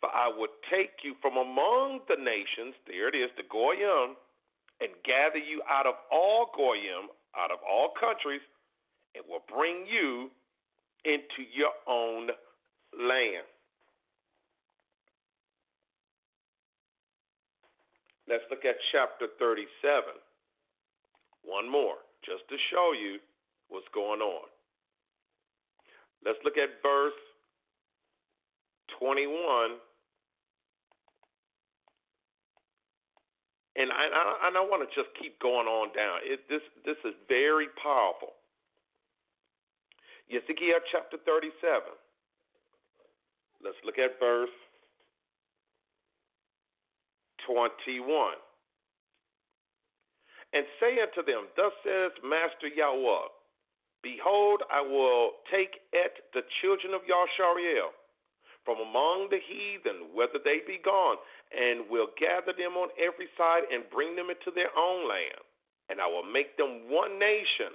For 0.00 0.10
I 0.10 0.28
will 0.28 0.50
take 0.70 1.02
you 1.02 1.14
from 1.20 1.36
among 1.36 2.00
the 2.08 2.16
nations, 2.16 2.74
there 2.86 3.08
it 3.08 3.16
is, 3.18 3.30
the 3.36 3.42
Goyim, 3.50 4.14
and 4.80 4.90
gather 5.04 5.42
you 5.42 5.62
out 5.68 5.86
of 5.86 5.94
all 6.10 6.50
Goyim, 6.54 7.10
out 7.36 7.50
of 7.50 7.58
all 7.68 7.90
countries, 7.98 8.42
and 9.14 9.24
will 9.28 9.42
bring 9.50 9.86
you 9.90 10.30
into 11.04 11.42
your 11.50 11.74
own 11.86 12.30
land. 12.94 13.46
Let's 18.28 18.44
look 18.50 18.64
at 18.64 18.76
chapter 18.92 19.26
37. 19.38 20.20
One 21.44 21.70
more, 21.70 21.96
just 22.24 22.48
to 22.48 22.56
show 22.70 22.92
you 22.92 23.18
what's 23.68 23.88
going 23.94 24.20
on. 24.20 24.48
Let's 26.24 26.38
look 26.44 26.56
at 26.58 26.82
verse 26.82 27.18
21. 28.98 29.78
And 33.76 33.92
I, 33.92 34.10
I, 34.10 34.50
I 34.50 34.60
want 34.66 34.82
to 34.82 34.90
just 34.90 35.14
keep 35.20 35.38
going 35.38 35.70
on 35.70 35.94
down. 35.94 36.18
It, 36.26 36.40
this, 36.50 36.62
this 36.84 36.98
is 37.04 37.14
very 37.28 37.70
powerful. 37.80 38.34
Ezekiel 40.28 40.82
chapter 40.90 41.16
37. 41.24 41.94
Let's 43.62 43.78
look 43.84 43.98
at 43.98 44.18
verse 44.18 44.52
21. 47.46 48.34
And 50.52 50.64
say 50.80 50.96
unto 51.00 51.20
them, 51.24 51.48
Thus 51.56 51.72
says 51.84 52.12
Master 52.24 52.68
Yahweh, 52.72 53.28
Behold, 54.02 54.62
I 54.72 54.80
will 54.80 55.42
take 55.50 55.82
at 55.92 56.14
the 56.32 56.46
children 56.62 56.94
of 56.94 57.02
Yashariel 57.04 57.92
from 58.64 58.78
among 58.80 59.28
the 59.30 59.40
heathen, 59.40 60.14
whether 60.14 60.38
they 60.44 60.60
be 60.66 60.78
gone, 60.84 61.16
and 61.52 61.88
will 61.90 62.12
gather 62.20 62.52
them 62.52 62.76
on 62.76 62.92
every 63.00 63.28
side 63.36 63.64
and 63.72 63.88
bring 63.90 64.14
them 64.14 64.30
into 64.30 64.52
their 64.54 64.70
own 64.76 65.08
land. 65.08 65.42
And 65.88 66.00
I 66.00 66.06
will 66.06 66.24
make 66.24 66.56
them 66.56 66.88
one 66.88 67.18
nation 67.18 67.72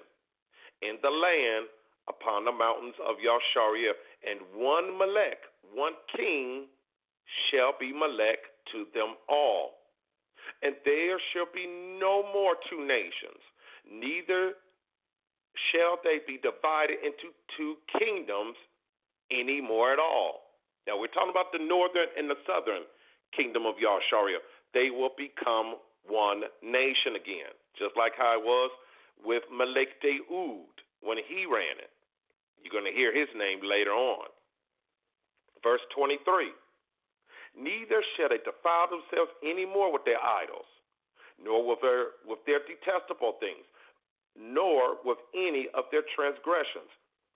in 0.81 1.01
the 1.01 1.09
land 1.09 1.67
upon 2.07 2.45
the 2.45 2.51
mountains 2.51 2.95
of 3.01 3.17
Yashariel, 3.17 3.97
and 4.21 4.39
one 4.53 4.97
Melech, 4.97 5.41
one 5.73 5.97
king, 6.15 6.67
shall 7.49 7.73
be 7.79 7.91
Melech 7.91 8.39
to 8.71 8.85
them 8.93 9.15
all. 9.27 9.82
And 10.61 10.75
there 10.85 11.19
shall 11.31 11.47
be 11.53 11.67
no 11.99 12.23
more 12.33 12.55
two 12.69 12.85
nations, 12.85 13.41
neither 13.87 14.55
shall 15.71 15.99
they 16.03 16.19
be 16.25 16.41
divided 16.41 16.97
into 17.03 17.35
two 17.57 17.75
kingdoms 17.99 18.55
any 19.29 19.61
more 19.61 19.93
at 19.93 19.99
all. 19.99 20.57
Now 20.87 20.99
we're 20.99 21.13
talking 21.13 21.31
about 21.31 21.51
the 21.53 21.63
northern 21.63 22.09
and 22.17 22.29
the 22.29 22.39
southern 22.43 22.83
kingdom 23.35 23.65
of 23.65 23.75
Yashariel. 23.75 24.43
They 24.73 24.89
will 24.89 25.13
become 25.15 25.79
one 26.07 26.43
nation 26.61 27.15
again, 27.15 27.53
just 27.77 27.95
like 27.95 28.13
how 28.17 28.39
it 28.39 28.43
was 28.43 28.71
with 29.23 29.43
Melech 29.51 30.01
Deud 30.01 30.73
when 31.01 31.17
he 31.23 31.45
ran 31.45 31.79
it. 31.79 31.91
You're 32.59 32.73
going 32.73 32.89
to 32.89 32.95
hear 32.95 33.11
his 33.11 33.29
name 33.35 33.59
later 33.63 33.91
on. 33.91 34.27
Verse 35.63 35.83
23 35.95 36.51
Neither 37.57 38.01
shall 38.17 38.29
they 38.29 38.41
defile 38.41 38.89
themselves 38.89 39.31
any 39.43 39.65
more 39.65 39.93
with 39.93 40.05
their 40.05 40.21
idols, 40.21 40.65
nor 41.37 41.65
with 41.65 41.79
their, 41.81 42.17
with 42.25 42.39
their 42.45 42.59
detestable 42.65 43.37
things, 43.39 43.65
nor 44.35 44.97
with 45.05 45.19
any 45.35 45.69
of 45.73 45.85
their 45.91 46.03
transgressions. 46.15 46.89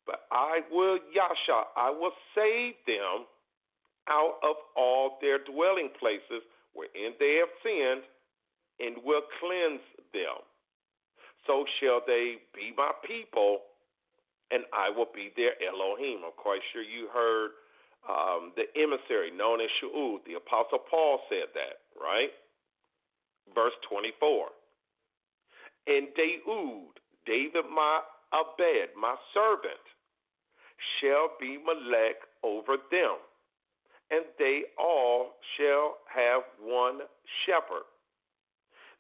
But 0.06 0.25
I 0.32 0.62
will, 0.71 0.97
Yasha, 1.13 1.69
I 1.75 1.91
will 1.91 2.13
save 2.34 2.73
them 2.88 3.27
out 4.10 4.39
of 4.41 4.56
all 4.75 5.19
their 5.21 5.38
dwelling 5.43 5.89
places 5.99 6.41
wherein 6.73 7.13
they 7.19 7.41
have 7.41 7.49
sinned, 7.65 8.06
and 8.80 9.03
will 9.03 9.25
cleanse 9.41 9.82
them. 10.13 10.45
So 11.45 11.65
shall 11.80 12.01
they 12.06 12.38
be 12.53 12.71
my 12.77 12.91
people, 13.01 13.65
and 14.51 14.63
I 14.71 14.89
will 14.93 15.10
be 15.13 15.34
their 15.36 15.58
Elohim. 15.58 16.21
I'm 16.23 16.38
quite 16.38 16.62
sure 16.71 16.84
you 16.84 17.10
heard 17.12 17.51
um, 18.07 18.51
the 18.55 18.63
emissary 18.79 19.31
known 19.31 19.59
as 19.61 19.67
Shu'ud. 19.79 20.23
The 20.25 20.35
Apostle 20.35 20.79
Paul 20.89 21.19
said 21.29 21.51
that, 21.53 21.83
right? 21.99 22.31
Verse 23.53 23.75
24. 23.89 24.47
And 25.87 26.07
Deud, 26.15 26.99
David 27.25 27.67
my 27.71 28.01
Abed, 28.33 28.95
my 28.99 29.15
servant, 29.33 29.83
shall 30.99 31.31
be 31.39 31.57
Melech 31.57 32.19
over 32.43 32.75
them, 32.91 33.17
and 34.11 34.23
they 34.37 34.63
all 34.77 35.35
shall 35.55 35.97
have 36.13 36.43
one 36.61 36.99
shepherd. 37.45 37.87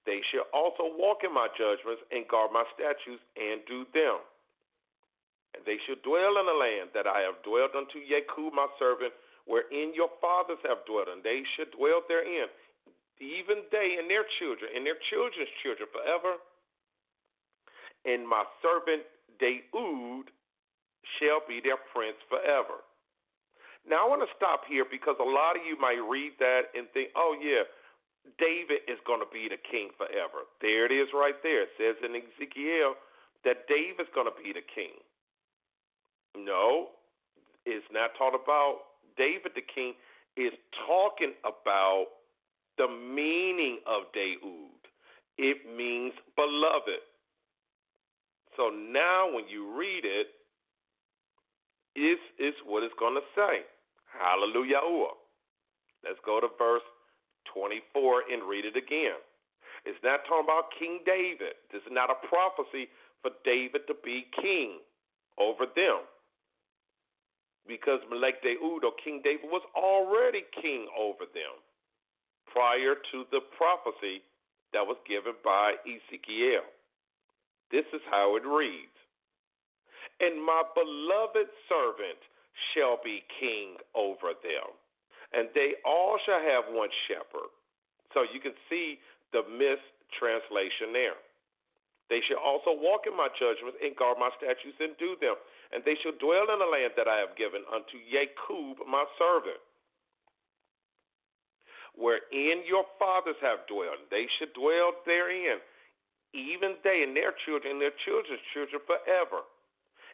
They 0.05 0.21
shall 0.31 0.47
also 0.53 0.95
walk 0.95 1.27
in 1.27 1.33
my 1.33 1.47
judgments 1.59 2.01
and 2.11 2.27
guard 2.27 2.51
my 2.53 2.63
statutes 2.73 3.21
and 3.35 3.59
do 3.67 3.83
them 3.93 4.23
and 5.57 5.65
they 5.65 5.81
shall 5.89 5.97
dwell 6.05 6.37
in 6.37 6.45
the 6.45 6.53
land 6.53 6.93
that 6.93 7.09
I 7.09 7.25
have 7.25 7.41
dwelt 7.41 7.73
unto 7.73 7.97
Yakub 7.97 8.53
my 8.53 8.69
servant, 8.77 9.11
wherein 9.49 9.97
your 9.97 10.13
fathers 10.21 10.61
have 10.69 10.85
dwelt, 10.85 11.09
and 11.09 11.25
they 11.25 11.41
shall 11.57 11.67
dwell 11.73 12.05
therein, 12.05 12.45
even 13.17 13.65
they 13.73 13.97
and 13.97 14.05
their 14.05 14.29
children, 14.37 14.69
and 14.77 14.85
their 14.85 15.01
children's 15.09 15.49
children 15.65 15.89
forever. 15.89 16.37
And 18.05 18.29
my 18.29 18.45
servant 18.61 19.03
Deud 19.41 20.29
shall 21.17 21.41
be 21.49 21.57
their 21.57 21.81
prince 21.89 22.21
forever. 22.29 22.85
Now 23.87 24.05
I 24.05 24.09
want 24.11 24.21
to 24.21 24.31
stop 24.35 24.67
here 24.67 24.83
because 24.83 25.15
a 25.17 25.25
lot 25.25 25.55
of 25.55 25.63
you 25.63 25.79
might 25.79 26.03
read 26.03 26.35
that 26.43 26.75
and 26.75 26.91
think, 26.91 27.15
oh 27.15 27.33
yeah, 27.39 27.63
David 28.35 28.83
is 28.91 28.99
going 29.07 29.23
to 29.23 29.31
be 29.31 29.47
the 29.47 29.59
king 29.59 29.95
forever. 29.95 30.43
There 30.59 30.83
it 30.83 30.91
is 30.91 31.07
right 31.15 31.39
there. 31.39 31.63
It 31.63 31.73
says 31.79 31.95
in 32.03 32.11
Ezekiel 32.11 32.99
that 33.47 33.63
David's 33.71 34.11
going 34.11 34.27
to 34.27 34.35
be 34.35 34.51
the 34.51 34.65
king. 34.67 34.99
No, 36.37 36.87
it's 37.65 37.85
not 37.91 38.11
talking 38.17 38.39
about 38.43 38.79
David 39.17 39.51
the 39.55 39.61
king. 39.61 39.93
It's 40.35 40.55
talking 40.85 41.33
about 41.41 42.07
the 42.77 42.87
meaning 42.87 43.79
of 43.87 44.03
Deud. 44.13 44.77
It 45.37 45.57
means 45.65 46.13
beloved. 46.35 47.01
So 48.55 48.69
now 48.69 49.29
when 49.33 49.47
you 49.49 49.73
read 49.77 50.05
it, 50.05 50.27
this 51.95 52.21
is 52.37 52.53
what 52.65 52.83
it's 52.83 52.93
going 52.99 53.15
to 53.15 53.25
say. 53.35 53.65
Hallelujah. 54.05 54.81
Let's 56.05 56.21
go 56.25 56.39
to 56.39 56.47
verse 56.57 56.85
24 57.53 58.29
and 58.31 58.47
read 58.47 58.65
it 58.65 58.77
again. 58.77 59.17
It's 59.85 59.97
not 60.03 60.21
talking 60.29 60.45
about 60.45 60.73
King 60.77 60.99
David. 61.05 61.57
This 61.71 61.81
is 61.81 61.93
not 61.93 62.09
a 62.09 62.21
prophecy 62.27 62.89
for 63.21 63.31
David 63.45 63.87
to 63.87 63.95
be 64.03 64.25
king 64.41 64.77
over 65.37 65.65
them. 65.65 66.05
Because 67.67 67.99
Melech 68.09 68.41
Deud 68.41 68.83
or 68.83 68.95
King 69.03 69.21
David 69.23 69.51
was 69.51 69.63
already 69.75 70.43
king 70.61 70.87
over 70.97 71.27
them 71.31 71.59
prior 72.51 72.95
to 73.11 73.27
the 73.31 73.43
prophecy 73.59 74.23
that 74.73 74.83
was 74.83 74.97
given 75.07 75.35
by 75.43 75.75
Ezekiel. 75.83 76.65
This 77.71 77.85
is 77.93 78.01
how 78.09 78.35
it 78.35 78.47
reads 78.47 78.95
And 80.19 80.39
my 80.39 80.63
beloved 80.73 81.51
servant 81.67 82.21
shall 82.73 82.97
be 83.03 83.21
king 83.39 83.77
over 83.93 84.33
them, 84.41 84.73
and 85.35 85.49
they 85.53 85.77
all 85.85 86.17
shall 86.25 86.41
have 86.41 86.73
one 86.73 86.89
shepherd. 87.07 87.51
So 88.15 88.23
you 88.23 88.39
can 88.39 88.55
see 88.71 88.97
the 89.35 89.43
mistranslation 89.45 90.95
there. 90.95 91.19
They 92.09 92.23
shall 92.23 92.39
also 92.39 92.71
walk 92.71 93.03
in 93.03 93.15
my 93.15 93.27
judgments 93.35 93.77
and 93.83 93.91
guard 93.99 94.15
my 94.15 94.31
statutes 94.39 94.79
and 94.79 94.95
do 94.95 95.19
them. 95.19 95.35
And 95.73 95.83
they 95.83 95.95
shall 95.99 96.15
dwell 96.15 96.47
in 96.51 96.59
the 96.59 96.69
land 96.69 96.95
that 96.95 97.07
I 97.07 97.19
have 97.19 97.35
given 97.35 97.63
unto 97.67 97.99
Jacob 98.07 98.87
my 98.87 99.03
servant. 99.19 99.59
Wherein 101.97 102.61
your 102.63 102.85
fathers 103.01 103.41
have 103.41 103.65
dwelt, 103.65 104.05
they 104.13 104.29
should 104.37 104.53
dwell 104.53 104.93
therein, 105.09 105.57
even 106.31 106.77
they 106.85 107.01
and 107.01 107.17
their 107.17 107.33
children 107.43 107.77
and 107.77 107.81
their 107.81 107.97
children's 108.05 108.43
children 108.53 108.79
forever. 108.85 109.43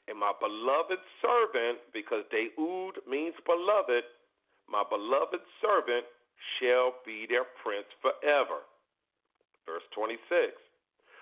And 0.08 0.20
my 0.20 0.32
beloved 0.40 1.00
servant, 1.20 1.80
because 1.92 2.24
Deud 2.32 3.04
means 3.08 3.36
beloved, 3.46 4.04
my 4.68 4.84
beloved 4.88 5.44
servant 5.60 6.08
shall 6.60 6.96
be 7.06 7.28
their 7.28 7.48
prince 7.64 7.88
forever. 8.00 8.64
Verse 9.68 9.84
26. 9.96 10.56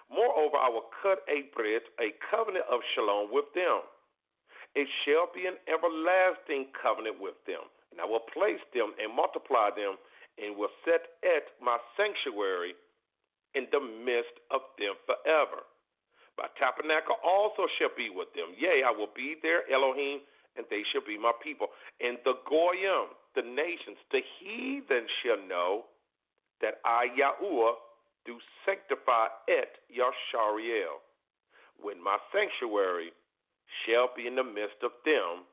Moreover, 0.09 0.57
I 0.57 0.69
will 0.69 0.89
cut 1.01 1.21
a 1.29 1.49
brit, 1.55 1.83
a 2.01 2.13
covenant 2.29 2.65
of 2.69 2.81
shalom 2.93 3.29
with 3.31 3.49
them. 3.53 3.85
It 4.75 4.87
shall 5.03 5.27
be 5.33 5.47
an 5.47 5.59
everlasting 5.67 6.71
covenant 6.71 7.19
with 7.19 7.35
them. 7.45 7.67
And 7.91 7.99
I 7.99 8.05
will 8.07 8.23
place 8.31 8.63
them 8.71 8.95
and 8.95 9.11
multiply 9.11 9.67
them, 9.75 9.99
and 10.39 10.55
will 10.55 10.71
set 10.87 11.19
at 11.27 11.51
my 11.59 11.75
sanctuary 11.99 12.73
in 13.53 13.67
the 13.71 13.83
midst 13.83 14.31
of 14.47 14.63
them 14.79 14.95
forever. 15.03 15.67
My 16.39 16.47
tabernacle 16.55 17.19
also 17.19 17.67
shall 17.75 17.91
be 17.97 18.07
with 18.07 18.31
them. 18.31 18.55
Yea, 18.55 18.87
I 18.87 18.95
will 18.95 19.11
be 19.11 19.35
their 19.43 19.67
Elohim, 19.67 20.23
and 20.55 20.65
they 20.71 20.83
shall 20.91 21.03
be 21.03 21.19
my 21.19 21.35
people. 21.43 21.67
And 21.99 22.17
the 22.23 22.39
Goyim, 22.47 23.11
the 23.35 23.43
nations, 23.43 23.99
the 24.11 24.23
heathen 24.39 25.05
shall 25.19 25.43
know 25.43 25.91
that 26.63 26.79
I, 26.87 27.11
Yahuwah, 27.11 27.75
do 28.25 28.39
sanctify 28.65 29.27
et 29.49 29.83
Yashariel, 29.91 31.03
when 31.81 32.01
my 32.01 32.17
sanctuary 32.31 33.11
shall 33.85 34.09
be 34.15 34.27
in 34.27 34.35
the 34.35 34.43
midst 34.43 34.83
of 34.83 34.91
them 35.05 35.45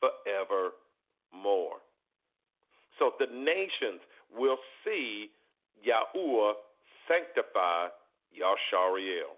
forevermore. 0.00 1.78
So 2.98 3.12
the 3.18 3.26
nations 3.26 4.00
will 4.36 4.58
see 4.84 5.30
Yahuwah 5.80 6.52
sanctify 7.08 7.88
Yashariel. 8.34 9.34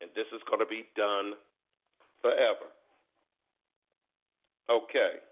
And 0.00 0.10
this 0.14 0.26
is 0.34 0.42
going 0.48 0.60
to 0.60 0.66
be 0.66 0.84
done 0.96 1.34
forever. 2.20 2.70
Okay. 4.70 5.22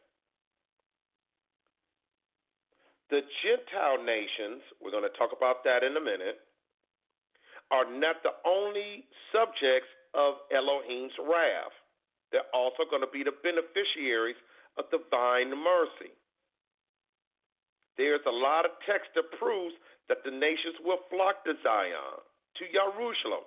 The 3.11 3.21
Gentile 3.43 4.05
nations, 4.05 4.63
we're 4.81 4.95
going 4.95 5.03
to 5.03 5.19
talk 5.19 5.31
about 5.37 5.65
that 5.65 5.83
in 5.83 5.97
a 5.97 6.01
minute, 6.01 6.39
are 7.71 7.87
not 7.91 8.23
the 8.23 8.35
only 8.47 9.07
subjects 9.35 9.91
of 10.15 10.35
Elohim's 10.51 11.15
wrath. 11.19 11.75
They're 12.33 12.51
also 12.55 12.87
going 12.89 13.03
to 13.03 13.11
be 13.11 13.23
the 13.23 13.35
beneficiaries 13.43 14.39
of 14.79 14.91
divine 14.91 15.51
mercy. 15.51 16.15
There's 17.99 18.25
a 18.27 18.33
lot 18.33 18.65
of 18.65 18.73
text 18.87 19.11
that 19.15 19.29
proves 19.39 19.75
that 20.09 20.25
the 20.25 20.31
nations 20.31 20.79
will 20.85 21.05
flock 21.11 21.45
to 21.45 21.55
Zion, 21.63 22.23
to 22.59 22.65
Jerusalem, 22.71 23.45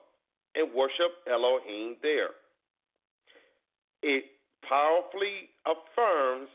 and 0.55 0.71
worship 0.73 1.23
Elohim 1.25 1.97
there. 2.03 2.37
It 4.03 4.25
powerfully 4.67 5.49
affirms 5.65 6.49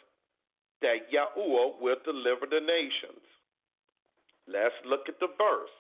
that 0.81 1.11
Yahuwah 1.11 1.81
will 1.81 1.99
deliver 2.05 2.47
the 2.47 2.61
nations. 2.61 3.25
Let's 4.47 4.77
look 4.87 5.09
at 5.09 5.19
the 5.21 5.27
verse. 5.27 5.75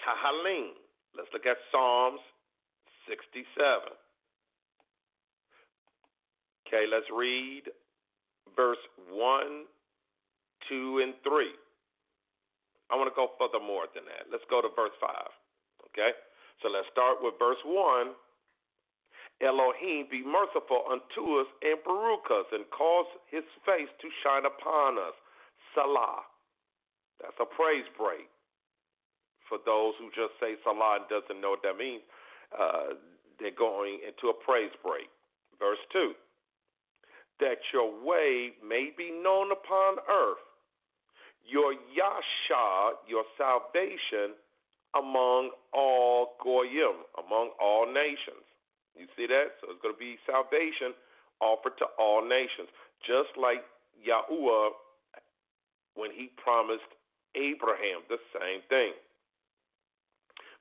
Tahalim. 0.00 0.83
Let's 1.16 1.30
look 1.32 1.46
at 1.46 1.56
Psalms 1.70 2.20
67. 3.08 3.46
Okay, 6.66 6.84
let's 6.90 7.06
read 7.14 7.70
verse 8.56 8.82
1, 9.10 9.66
2, 10.68 11.00
and 11.02 11.14
3. 11.22 11.54
I 12.90 12.96
want 12.98 13.08
to 13.08 13.16
go 13.16 13.32
further 13.38 13.62
more 13.62 13.86
than 13.94 14.04
that. 14.10 14.26
Let's 14.30 14.44
go 14.50 14.60
to 14.60 14.68
verse 14.74 14.94
5. 15.00 15.08
Okay? 15.90 16.12
So 16.62 16.68
let's 16.68 16.86
start 16.90 17.22
with 17.22 17.34
verse 17.38 17.60
1 17.64 18.14
Elohim, 19.42 20.06
be 20.10 20.22
merciful 20.22 20.86
unto 20.86 21.42
us 21.42 21.50
and 21.62 21.82
baruch 21.82 22.30
us 22.30 22.46
and 22.52 22.64
cause 22.70 23.06
his 23.30 23.42
face 23.66 23.90
to 24.00 24.08
shine 24.22 24.46
upon 24.46 24.98
us. 24.98 25.16
Salah. 25.74 26.22
That's 27.18 27.38
a 27.40 27.48
praise 27.48 27.86
break. 27.98 28.30
For 29.48 29.58
those 29.64 29.94
who 30.00 30.08
just 30.14 30.36
say 30.40 30.56
Salah 30.64 31.04
and 31.04 31.08
doesn't 31.08 31.40
know 31.40 31.50
what 31.50 31.62
that 31.62 31.76
means, 31.76 32.02
uh, 32.52 32.96
they're 33.38 33.56
going 33.56 34.00
into 34.06 34.32
a 34.32 34.36
praise 34.44 34.72
break. 34.82 35.08
Verse 35.58 35.80
2 35.92 36.12
That 37.40 37.58
your 37.72 37.92
way 38.04 38.52
may 38.66 38.90
be 38.96 39.10
known 39.10 39.52
upon 39.52 39.98
earth, 40.08 40.44
your 41.44 41.72
Yasha, 41.72 42.96
your 43.06 43.24
salvation 43.36 44.34
among 44.96 45.50
all 45.72 46.36
Goyim, 46.42 47.04
among 47.18 47.50
all 47.60 47.86
nations. 47.86 48.46
You 48.96 49.06
see 49.16 49.26
that? 49.26 49.58
So 49.60 49.74
it's 49.74 49.82
going 49.82 49.94
to 49.94 49.98
be 49.98 50.16
salvation 50.24 50.94
offered 51.42 51.76
to 51.78 51.86
all 51.98 52.22
nations, 52.22 52.70
just 53.02 53.34
like 53.36 53.66
Yahuwah 53.98 54.70
when 55.94 56.10
he 56.10 56.30
promised 56.38 56.86
Abraham 57.34 58.06
the 58.08 58.18
same 58.30 58.62
thing. 58.70 58.94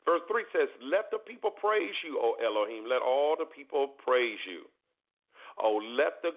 Verse 0.05 0.21
3 0.27 0.43
says, 0.51 0.69
Let 0.83 1.11
the 1.11 1.19
people 1.19 1.51
praise 1.51 1.95
you, 2.03 2.19
O 2.19 2.35
Elohim. 2.43 2.85
Let 2.87 3.01
all 3.01 3.35
the 3.39 3.47
people 3.47 3.95
praise 4.03 4.39
you. 4.47 4.67
Oh, 5.61 5.79
let 5.79 6.19
the, 6.23 6.35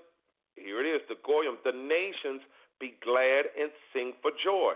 here 0.55 0.81
it 0.81 0.89
is, 0.89 1.03
the 1.09 1.19
Goyim, 1.25 1.59
the 1.65 1.75
nations 1.75 2.43
be 2.79 2.95
glad 3.03 3.51
and 3.59 3.71
sing 3.93 4.13
for 4.23 4.31
joy. 4.45 4.75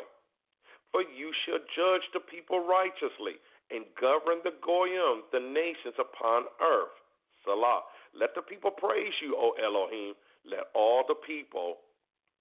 For 0.91 1.03
you 1.03 1.31
shall 1.47 1.63
judge 1.77 2.07
the 2.13 2.25
people 2.25 2.67
righteously 2.67 3.39
and 3.71 3.87
govern 4.01 4.43
the 4.43 4.57
Goyim, 4.65 5.23
the 5.31 5.39
nations 5.39 5.95
upon 5.99 6.51
earth. 6.59 6.97
Salah. 7.45 7.83
Let 8.15 8.35
the 8.35 8.43
people 8.43 8.71
praise 8.71 9.15
you, 9.23 9.37
O 9.39 9.55
Elohim. 9.63 10.15
Let 10.45 10.67
all 10.75 11.05
the 11.07 11.15
people 11.15 11.77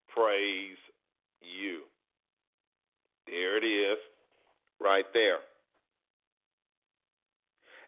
praise 0.08 0.80
you. 1.42 1.82
There 3.28 3.58
it 3.58 3.66
is, 3.66 4.00
right 4.82 5.06
there. 5.14 5.40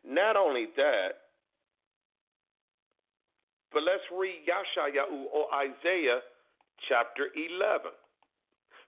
Not 0.06 0.36
only 0.36 0.68
that, 0.76 1.32
but 3.72 3.84
let's 3.84 4.04
read 4.12 4.44
Yashayahu 4.44 5.26
or 5.34 5.48
Isaiah 5.56 6.20
chapter 6.90 7.28
11. 7.36 7.92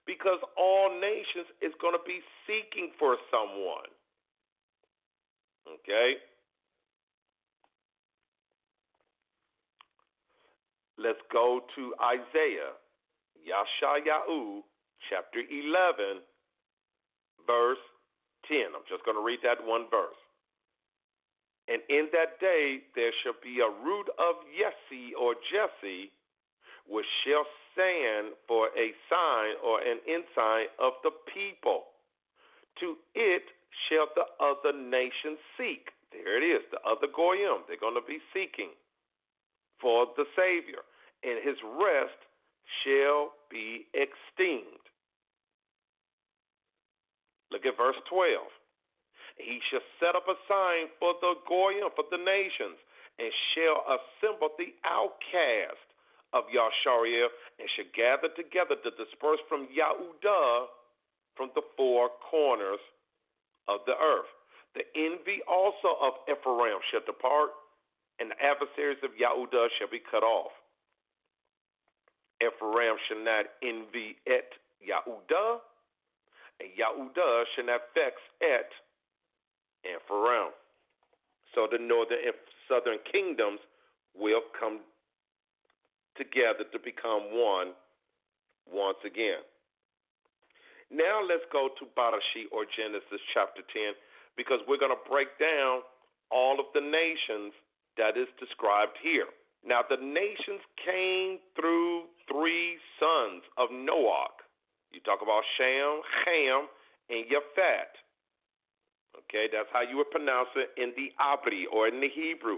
Because 0.05 0.39
all 0.57 0.91
nations 0.99 1.47
is 1.61 1.71
going 1.79 1.95
to 1.95 2.03
be 2.05 2.19
seeking 2.43 2.91
for 2.99 3.15
someone. 3.31 3.87
Okay? 5.67 6.19
Let's 10.97 11.23
go 11.31 11.61
to 11.75 11.93
Isaiah, 12.03 12.75
Yashayahu, 13.47 14.61
chapter 15.09 15.39
11, 15.39 16.21
verse 17.47 17.81
10. 18.47 18.75
I'm 18.75 18.87
just 18.89 19.05
going 19.05 19.17
to 19.17 19.23
read 19.23 19.39
that 19.43 19.63
one 19.63 19.87
verse. 19.89 20.19
And 21.67 21.81
in 21.89 22.09
that 22.11 22.39
day 22.39 22.83
there 22.95 23.11
shall 23.23 23.37
be 23.41 23.59
a 23.59 23.69
root 23.69 24.09
of 24.19 24.43
Jesse 24.55 25.15
or 25.15 25.35
Jesse, 25.47 26.11
which 26.87 27.07
shall 27.23 27.47
stand 27.71 28.35
for 28.47 28.67
a 28.75 28.91
sign 29.07 29.55
or 29.63 29.79
an 29.79 29.99
ensign 30.07 30.67
of 30.79 30.93
the 31.03 31.11
people. 31.31 31.95
To 32.81 32.97
it 33.15 33.43
shall 33.87 34.07
the 34.15 34.27
other 34.43 34.75
nations 34.75 35.39
seek. 35.57 35.91
There 36.11 36.37
it 36.37 36.45
is, 36.45 36.61
the 36.69 36.81
other 36.85 37.07
Goyim. 37.07 37.63
They're 37.67 37.79
going 37.79 37.95
to 37.95 38.05
be 38.05 38.19
seeking 38.33 38.75
for 39.79 40.07
the 40.17 40.25
Savior 40.35 40.83
and 41.23 41.39
his 41.43 41.57
rest 41.79 42.19
shall 42.83 43.31
be 43.49 43.87
extinct. 43.95 44.83
Look 47.51 47.65
at 47.65 47.77
verse 47.77 47.95
12. 48.09 48.43
He 49.37 49.59
shall 49.69 49.83
set 49.99 50.15
up 50.15 50.27
a 50.27 50.37
sign 50.47 50.89
for 50.99 51.15
the 51.21 51.33
Goyim, 51.47 51.89
for 51.95 52.05
the 52.11 52.21
nations, 52.21 52.77
and 53.19 53.31
shall 53.53 53.81
assemble 53.89 54.49
the 54.57 54.73
outcast 54.85 55.83
of 56.33 56.45
Yashariel, 56.49 57.29
and 57.59 57.69
shall 57.75 57.89
gather 57.93 58.29
together 58.33 58.75
the 58.81 58.91
dispersed 58.97 59.43
from 59.49 59.67
Yahudah 59.69 60.67
from 61.35 61.49
the 61.55 61.61
four 61.77 62.09
corners 62.29 62.81
of 63.67 63.81
the 63.85 63.97
earth. 63.97 64.29
The 64.75 64.85
envy 64.95 65.41
also 65.47 65.97
of 66.01 66.13
Ephraim 66.29 66.81
shall 66.89 67.05
depart, 67.05 67.51
and 68.19 68.31
the 68.31 68.39
adversaries 68.41 69.01
of 69.03 69.11
Yahudah 69.17 69.69
shall 69.77 69.89
be 69.89 70.01
cut 70.01 70.23
off. 70.23 70.51
Ephraim 72.41 72.97
shall 73.07 73.23
not 73.23 73.45
envy 73.61 74.17
at 74.25 74.49
Yahudah, 74.81 75.61
and 76.59 76.69
Yahudah 76.73 77.45
shall 77.55 77.65
not 77.65 77.81
vex 77.93 78.17
at 78.41 78.69
Ephraim. 79.85 80.51
So 81.55 81.67
the 81.69 81.77
northern 81.77 82.19
and 82.23 82.35
southern 82.67 82.99
kingdoms 83.11 83.59
will 84.15 84.41
come 84.57 84.81
together 86.17 86.65
to 86.71 86.79
become 86.79 87.29
one 87.33 87.77
once 88.67 89.01
again. 89.05 89.43
Now 90.91 91.21
let's 91.25 91.45
go 91.51 91.69
to 91.79 91.83
Barashi 91.97 92.49
or 92.53 92.65
Genesis 92.69 93.21
chapter 93.33 93.61
10 93.65 93.97
because 94.37 94.61
we're 94.67 94.81
going 94.81 94.93
to 94.93 95.09
break 95.09 95.29
down 95.41 95.81
all 96.29 96.59
of 96.59 96.69
the 96.73 96.81
nations 96.81 97.53
that 97.97 98.17
is 98.17 98.29
described 98.41 98.97
here. 99.01 99.29
Now, 99.65 99.79
the 99.87 99.95
nations 99.95 100.59
came 100.83 101.39
through 101.55 102.11
three 102.27 102.75
sons 102.99 103.47
of 103.57 103.71
Noah. 103.71 104.27
You 104.91 104.99
talk 105.07 105.23
about 105.23 105.41
Shem, 105.55 106.03
Ham, 106.27 106.67
and 107.09 107.23
Yafet. 107.31 107.95
Okay, 109.17 109.45
that's 109.51 109.69
how 109.71 109.81
you 109.81 109.97
would 109.97 110.11
pronounce 110.11 110.49
it 110.55 110.69
in 110.81 110.93
the 110.95 111.11
Abri 111.21 111.67
or 111.71 111.87
in 111.87 112.01
the 112.01 112.09
Hebrew. 112.09 112.57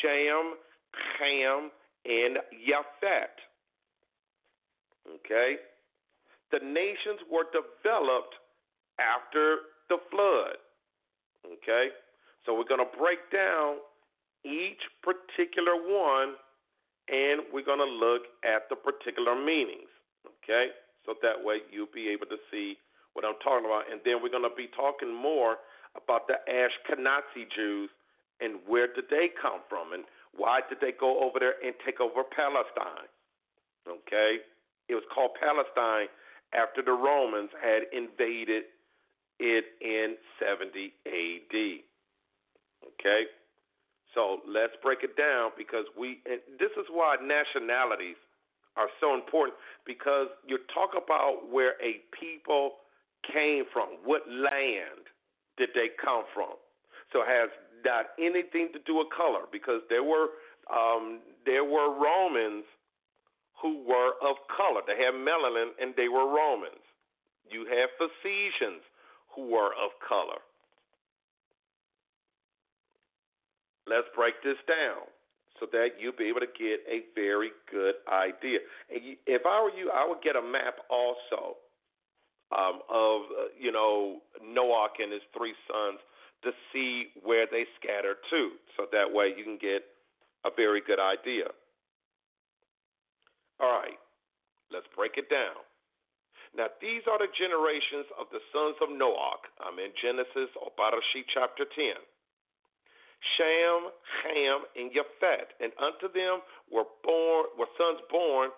Shem, 0.00 0.56
Ham, 1.20 1.70
and 2.04 2.38
Yafet. 2.54 3.34
Okay? 5.06 5.56
The 6.52 6.58
nations 6.62 7.20
were 7.30 7.46
developed 7.52 8.34
after 8.98 9.68
the 9.88 9.98
flood. 10.10 10.56
Okay? 11.44 11.90
So 12.44 12.54
we're 12.54 12.68
going 12.68 12.82
to 12.82 12.98
break 12.98 13.18
down 13.32 13.82
each 14.44 14.82
particular 15.02 15.74
one 15.74 16.38
and 17.08 17.42
we're 17.52 17.66
going 17.66 17.82
to 17.82 17.86
look 17.86 18.22
at 18.42 18.70
the 18.70 18.76
particular 18.76 19.34
meanings. 19.34 19.90
Okay? 20.26 20.70
So 21.04 21.14
that 21.22 21.38
way 21.38 21.62
you'll 21.70 21.92
be 21.92 22.08
able 22.08 22.26
to 22.26 22.38
see 22.50 22.78
what 23.16 23.24
I'm 23.24 23.40
talking 23.40 23.64
about. 23.64 23.88
And 23.88 24.04
then 24.04 24.20
we're 24.20 24.30
going 24.30 24.44
to 24.44 24.52
be 24.52 24.68
talking 24.76 25.08
more 25.08 25.56
about 25.96 26.28
the 26.28 26.36
Ashkenazi 26.44 27.48
Jews 27.48 27.88
and 28.44 28.60
where 28.68 28.86
did 28.86 29.08
they 29.08 29.32
come 29.32 29.64
from 29.72 29.96
and 29.96 30.04
why 30.36 30.60
did 30.68 30.78
they 30.84 30.92
go 30.92 31.24
over 31.24 31.40
there 31.40 31.56
and 31.64 31.72
take 31.80 31.98
over 32.04 32.20
Palestine? 32.20 33.08
Okay? 33.88 34.44
It 34.92 34.94
was 34.94 35.08
called 35.08 35.32
Palestine 35.40 36.12
after 36.52 36.84
the 36.84 36.92
Romans 36.92 37.48
had 37.56 37.88
invaded 37.96 38.68
it 39.40 39.64
in 39.80 40.20
70 40.36 40.92
AD. 41.08 41.56
Okay? 42.84 43.22
So 44.12 44.44
let's 44.44 44.76
break 44.84 45.00
it 45.02 45.16
down 45.16 45.56
because 45.56 45.88
we, 45.96 46.20
and 46.28 46.40
this 46.60 46.72
is 46.76 46.84
why 46.92 47.16
nationalities 47.20 48.20
are 48.76 48.88
so 49.00 49.16
important 49.16 49.56
because 49.86 50.28
you 50.46 50.60
talk 50.72 50.92
about 50.92 51.48
where 51.48 51.80
a 51.80 52.04
people 52.12 52.84
came 53.32 53.64
from, 53.72 54.00
what 54.04 54.22
land 54.28 55.06
did 55.56 55.70
they 55.74 55.88
come 56.02 56.24
from. 56.34 56.54
So 57.12 57.22
it 57.22 57.28
has 57.28 57.50
not 57.84 58.12
anything 58.18 58.70
to 58.72 58.80
do 58.84 58.98
with 58.98 59.08
color 59.14 59.46
because 59.50 59.80
there 59.88 60.02
were 60.02 60.34
um, 60.66 61.20
there 61.46 61.64
were 61.64 61.94
Romans 61.94 62.64
who 63.62 63.86
were 63.86 64.18
of 64.20 64.36
color. 64.50 64.82
They 64.86 64.98
had 64.98 65.14
melanin 65.14 65.70
and 65.80 65.94
they 65.96 66.08
were 66.08 66.26
Romans. 66.26 66.82
You 67.48 67.64
have 67.70 67.88
Phoenicians 67.96 68.82
who 69.34 69.48
were 69.48 69.70
of 69.78 69.94
color. 70.02 70.42
Let's 73.86 74.08
break 74.16 74.34
this 74.42 74.58
down 74.66 75.06
so 75.60 75.66
that 75.70 75.96
you'll 76.00 76.18
be 76.18 76.26
able 76.26 76.40
to 76.40 76.50
get 76.58 76.82
a 76.90 77.06
very 77.14 77.50
good 77.70 77.94
idea. 78.10 78.58
If 78.90 79.42
I 79.46 79.62
were 79.62 79.70
you, 79.70 79.90
I 79.94 80.06
would 80.06 80.20
get 80.22 80.34
a 80.34 80.42
map 80.42 80.82
also 80.90 81.56
um, 82.52 82.80
of 82.90 83.22
uh, 83.30 83.48
you 83.58 83.72
know 83.72 84.18
Noah 84.42 84.88
and 84.98 85.12
his 85.12 85.22
three 85.36 85.54
sons 85.66 85.98
to 86.44 86.50
see 86.72 87.10
where 87.24 87.46
they 87.50 87.64
scatter 87.80 88.14
to, 88.30 88.50
so 88.76 88.86
that 88.92 89.10
way 89.10 89.32
you 89.36 89.42
can 89.42 89.58
get 89.58 89.82
a 90.44 90.50
very 90.54 90.80
good 90.84 91.00
idea. 91.00 91.50
All 93.58 93.72
right, 93.72 93.98
let's 94.70 94.86
break 94.94 95.16
it 95.16 95.30
down. 95.30 95.64
Now, 96.56 96.72
these 96.80 97.04
are 97.04 97.18
the 97.18 97.28
generations 97.36 98.08
of 98.16 98.32
the 98.32 98.40
sons 98.52 98.76
of 98.80 98.88
Noah. 98.88 99.40
I'm 99.60 99.76
in 99.76 99.92
Genesis 100.00 100.48
or 100.56 100.72
Barashi 100.72 101.24
chapter 101.28 101.68
10. 101.68 102.00
Shem, 103.36 103.92
Ham, 104.24 104.60
and 104.76 104.92
Yafet, 104.92 105.56
and 105.60 105.72
unto 105.80 106.08
them 106.12 106.44
were 106.70 106.88
born 107.02 107.48
were 107.58 107.68
sons 107.76 108.00
born 108.08 108.50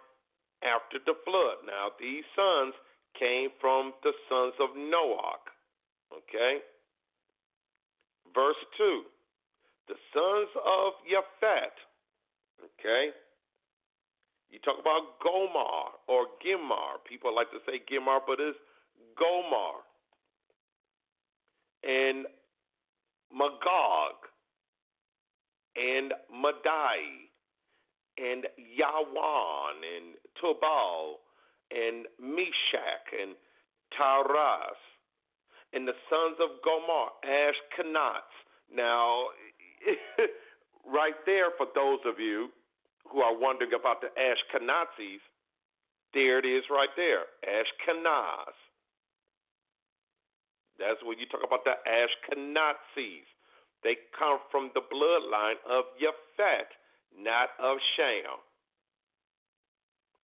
after 0.63 0.99
the 0.99 1.15
flood. 1.25 1.63
Now, 1.67 1.95
these 1.99 2.27
sons 2.35 2.75
came 3.19 3.51
from 3.61 3.93
the 4.03 4.13
sons 4.29 4.55
of 4.61 4.71
Noah. 4.77 5.39
Okay? 6.13 6.59
Verse 8.35 8.61
2 8.79 9.03
The 9.89 9.95
sons 10.15 10.51
of 10.57 10.93
Yafet. 11.05 11.75
Okay? 12.63 13.11
You 14.51 14.59
talk 14.61 14.81
about 14.81 15.21
Gomar 15.21 15.99
or 16.09 16.27
Gimar. 16.41 17.05
People 17.09 17.35
like 17.35 17.51
to 17.51 17.59
say 17.67 17.81
Gimar, 17.91 18.21
but 18.27 18.39
it's 18.41 18.57
Gomar. 19.19 19.85
And 21.85 22.27
Magog 23.31 24.17
and 25.77 26.13
Madai 26.33 27.29
and 28.17 28.45
Yawan 28.57 29.77
and 29.85 30.15
Tubal 30.41 31.21
and 31.71 32.07
Meshach 32.21 33.07
and 33.13 33.35
Taras 33.97 34.79
and 35.73 35.87
the 35.87 35.97
sons 36.09 36.37
of 36.41 36.61
Gomar, 36.65 37.13
Ashkenaz. 37.25 38.29
Now, 38.73 39.29
right 40.87 41.17
there, 41.27 41.53
for 41.57 41.67
those 41.75 42.01
of 42.07 42.19
you 42.19 42.49
who 43.11 43.21
are 43.21 43.37
wondering 43.37 43.73
about 43.79 44.01
the 44.01 44.09
Ashkenazis, 44.17 45.21
there 46.15 46.39
it 46.39 46.47
is 46.47 46.65
right 46.71 46.93
there, 46.97 47.29
Ashkenaz. 47.45 48.57
That's 50.79 51.03
when 51.05 51.19
you 51.19 51.27
talk 51.27 51.43
about 51.45 51.65
the 51.65 51.77
Ashkenazis. 51.85 53.27
They 53.85 53.97
come 54.19 54.39
from 54.51 54.71
the 54.75 54.81
bloodline 54.81 55.61
of 55.69 55.85
Yafet, 56.01 56.71
not 57.17 57.51
of 57.61 57.79
Shem. 57.97 58.41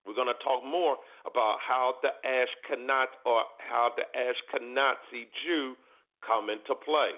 We're 0.04 0.16
going 0.16 0.28
to 0.28 0.40
talk 0.44 0.60
more 0.60 1.00
about 1.24 1.64
how 1.64 1.96
the 2.04 2.12
Ashkenaz 2.22 3.08
or 3.24 3.48
how 3.56 3.90
the 3.96 4.04
Ashkenazi 4.12 5.32
Jew 5.44 5.74
come 6.20 6.52
into 6.52 6.76
play. 6.76 7.16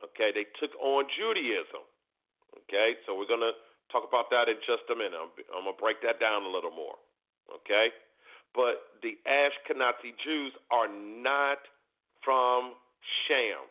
Okay, 0.00 0.32
they 0.32 0.48
took 0.56 0.72
on 0.80 1.04
Judaism. 1.12 1.84
Okay, 2.64 2.96
so 3.04 3.12
we're 3.12 3.28
going 3.28 3.44
to 3.44 3.52
talk 3.92 4.08
about 4.08 4.32
that 4.32 4.48
in 4.48 4.56
just 4.64 4.88
a 4.88 4.96
minute. 4.96 5.16
I'm, 5.16 5.28
I'm 5.52 5.68
going 5.68 5.76
to 5.76 5.80
break 5.80 6.00
that 6.00 6.16
down 6.16 6.48
a 6.48 6.50
little 6.50 6.72
more. 6.72 6.96
Okay, 7.52 7.92
but 8.56 8.96
the 9.04 9.20
Ashkenazi 9.28 10.16
Jews 10.24 10.56
are 10.72 10.88
not 10.88 11.60
from 12.24 12.80
Sham. 13.28 13.68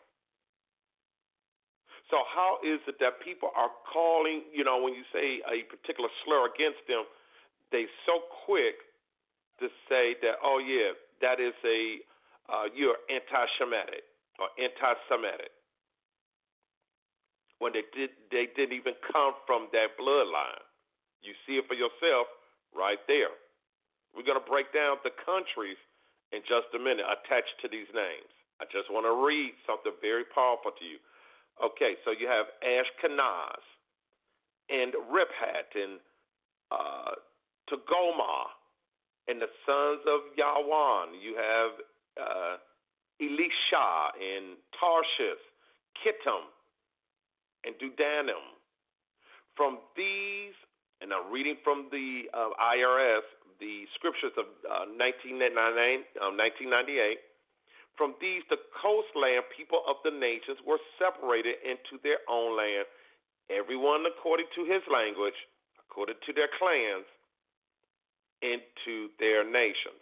So 2.10 2.26
how 2.26 2.58
is 2.66 2.82
it 2.90 2.98
that 2.98 3.22
people 3.22 3.54
are 3.54 3.70
calling, 3.86 4.42
you 4.50 4.66
know, 4.66 4.82
when 4.82 4.94
you 4.94 5.06
say 5.14 5.38
a 5.46 5.62
particular 5.70 6.10
slur 6.26 6.50
against 6.50 6.82
them, 6.90 7.06
they 7.72 7.86
so 8.06 8.22
quick 8.46 8.82
to 9.60 9.68
say 9.88 10.16
that, 10.22 10.40
oh 10.42 10.58
yeah, 10.58 10.92
that 11.20 11.40
is 11.40 11.54
a 11.64 12.00
uh, 12.50 12.66
you're 12.74 12.98
anti-Semitic 13.06 14.02
or 14.42 14.50
anti-Semitic 14.58 15.54
when 17.60 17.76
they 17.76 17.84
did 17.94 18.10
they 18.32 18.48
didn't 18.56 18.74
even 18.74 18.96
come 19.12 19.36
from 19.46 19.68
that 19.70 19.94
bloodline. 20.00 20.64
You 21.22 21.36
see 21.46 21.60
it 21.60 21.68
for 21.68 21.76
yourself 21.76 22.26
right 22.74 22.98
there. 23.06 23.36
We're 24.16 24.26
to 24.40 24.48
break 24.48 24.72
down 24.74 24.98
the 25.04 25.14
countries 25.22 25.78
in 26.32 26.40
just 26.48 26.72
a 26.74 26.80
minute 26.80 27.06
attached 27.06 27.54
to 27.62 27.68
these 27.68 27.86
names. 27.94 28.32
I 28.58 28.66
just 28.72 28.90
want 28.90 29.06
to 29.06 29.14
read 29.14 29.54
something 29.68 29.92
very 30.00 30.24
powerful 30.24 30.72
to 30.74 30.84
you. 30.84 30.98
Okay, 31.60 32.00
so 32.04 32.10
you 32.10 32.26
have 32.26 32.48
Ashkenaz 32.64 33.62
and 34.72 34.96
Riphat 35.12 35.68
and 35.76 36.00
uh, 36.72 37.12
to 37.70 37.76
Goma 37.86 38.50
and 39.28 39.40
the 39.40 39.50
sons 39.64 40.02
of 40.06 40.26
Yawan. 40.34 41.14
You 41.22 41.38
have 41.38 41.72
uh, 42.18 42.54
Elisha 43.22 43.88
and 44.18 44.58
Tarshish, 44.74 45.42
Kittim 46.02 46.50
and 47.64 47.74
Dudanim. 47.78 48.58
From 49.56 49.78
these, 49.96 50.56
and 51.00 51.12
I'm 51.12 51.30
reading 51.30 51.56
from 51.62 51.88
the 51.90 52.26
uh, 52.32 52.50
IRS, 52.58 53.26
the 53.60 53.84
scriptures 53.94 54.32
of 54.40 54.48
uh, 54.64 54.88
1998, 54.96 56.16
um, 56.24 56.34
1998. 56.40 57.20
From 57.94 58.16
these, 58.16 58.40
the 58.48 58.56
coastland 58.72 59.44
people 59.52 59.84
of 59.84 60.00
the 60.00 60.10
nations 60.10 60.56
were 60.64 60.80
separated 60.96 61.60
into 61.60 62.00
their 62.00 62.24
own 62.24 62.56
land, 62.56 62.88
everyone 63.52 64.08
according 64.08 64.48
to 64.56 64.64
his 64.64 64.80
language, 64.88 65.36
according 65.76 66.16
to 66.24 66.32
their 66.32 66.48
clans, 66.56 67.04
into 68.42 69.08
their 69.18 69.44
nations. 69.44 70.00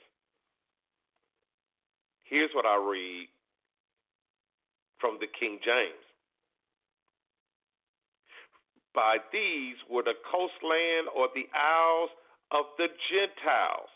Here's 2.24 2.50
what 2.54 2.66
I 2.66 2.76
read 2.76 3.28
from 5.00 5.18
the 5.20 5.26
King 5.38 5.58
James. 5.64 6.04
By 8.94 9.16
these 9.32 9.76
were 9.88 10.02
the 10.02 10.18
coastland 10.30 11.08
or 11.14 11.28
the 11.34 11.46
isles 11.54 12.10
of 12.50 12.66
the 12.76 12.88
Gentiles, 13.10 13.92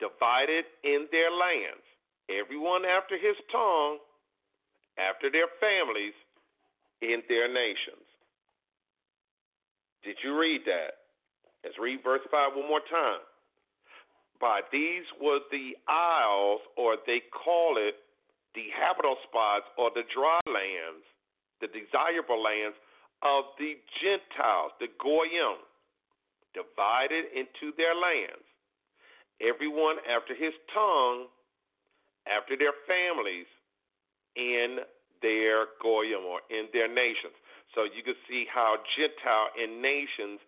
divided 0.00 0.64
in 0.84 1.06
their 1.12 1.30
lands, 1.30 1.84
everyone 2.28 2.84
after 2.84 3.14
his 3.16 3.36
tongue, 3.52 3.98
after 4.98 5.30
their 5.30 5.48
families, 5.60 6.14
in 7.00 7.22
their 7.28 7.46
nations. 7.46 8.04
Did 10.02 10.16
you 10.24 10.38
read 10.38 10.62
that? 10.66 11.07
Let's 11.64 11.78
read 11.78 12.00
verse 12.04 12.22
5 12.30 12.54
one 12.54 12.68
more 12.68 12.84
time. 12.86 13.22
By 14.40 14.62
these 14.70 15.02
were 15.20 15.42
the 15.50 15.74
isles, 15.88 16.60
or 16.76 16.96
they 17.06 17.22
call 17.34 17.74
it 17.76 17.98
the 18.54 18.70
habitable 18.70 19.18
spots, 19.26 19.66
or 19.76 19.90
the 19.90 20.06
dry 20.14 20.38
lands, 20.46 21.02
the 21.60 21.66
desirable 21.66 22.38
lands 22.38 22.78
of 23.22 23.50
the 23.58 23.74
Gentiles, 23.98 24.70
the 24.78 24.86
Goyim, 25.02 25.58
divided 26.54 27.34
into 27.34 27.74
their 27.74 27.98
lands, 27.98 28.46
everyone 29.42 29.98
after 30.06 30.38
his 30.38 30.54
tongue, 30.72 31.26
after 32.30 32.54
their 32.54 32.74
families, 32.86 33.50
in 34.38 34.78
their 35.20 35.74
Goyim 35.82 36.22
or 36.22 36.40
in 36.46 36.70
their 36.72 36.86
nations. 36.86 37.34
So 37.74 37.84
you 37.84 38.06
can 38.06 38.14
see 38.30 38.46
how 38.46 38.78
Gentile 38.94 39.50
and 39.58 39.82
nations 39.82 40.38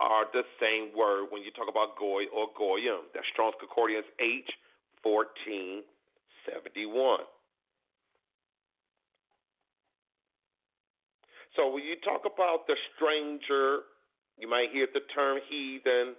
are 0.00 0.24
the 0.32 0.42
same 0.58 0.96
word 0.96 1.28
when 1.30 1.42
you 1.42 1.52
talk 1.52 1.68
about 1.68 1.96
Goy 2.00 2.24
or 2.34 2.48
Goyim. 2.56 3.12
That's 3.12 3.26
Strong's 3.32 3.54
Concordance 3.60 4.06
H 4.18 4.48
fourteen 5.02 5.82
seventy 6.48 6.86
one. 6.86 7.28
So 11.56 11.68
when 11.68 11.84
you 11.84 11.96
talk 12.00 12.22
about 12.24 12.66
the 12.66 12.76
stranger, 12.96 13.84
you 14.38 14.48
might 14.48 14.70
hear 14.72 14.86
the 14.94 15.04
term 15.12 15.38
heathen, 15.50 16.14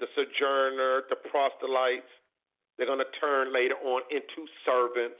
the 0.00 0.06
sojourner, 0.14 1.08
the 1.08 1.16
proselytes. 1.30 2.12
They're 2.76 2.86
going 2.86 2.98
to 2.98 3.18
turn 3.18 3.54
later 3.54 3.74
on 3.74 4.02
into 4.10 4.46
servants 4.66 5.18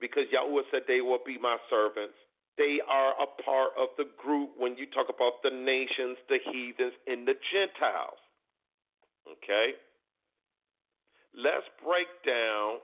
because 0.00 0.24
Yahweh 0.30 0.62
said 0.70 0.82
they 0.86 1.00
will 1.00 1.22
be 1.24 1.38
my 1.38 1.56
servants. 1.70 2.18
They 2.58 2.80
are 2.88 3.12
a 3.20 3.28
part 3.44 3.72
of 3.78 3.88
the 3.98 4.08
group 4.16 4.50
when 4.56 4.76
you 4.76 4.86
talk 4.86 5.08
about 5.12 5.42
the 5.42 5.50
nations, 5.50 6.16
the 6.28 6.38
heathens, 6.40 6.94
and 7.06 7.28
the 7.28 7.34
Gentiles. 7.52 8.20
Okay? 9.28 9.76
Let's 11.36 11.68
break 11.84 12.08
down 12.24 12.80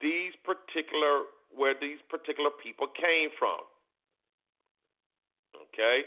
these 0.00 0.36
particular 0.44 1.24
where 1.56 1.74
these 1.80 1.98
particular 2.10 2.50
people 2.62 2.86
came 2.92 3.30
from. 3.38 3.64
Okay? 5.56 6.04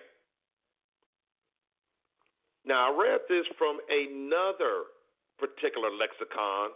Now, 2.64 2.94
I 2.94 2.98
read 2.98 3.22
this 3.28 3.46
from 3.58 3.80
another 3.90 4.94
particular 5.40 5.90
lexicon, 5.90 6.70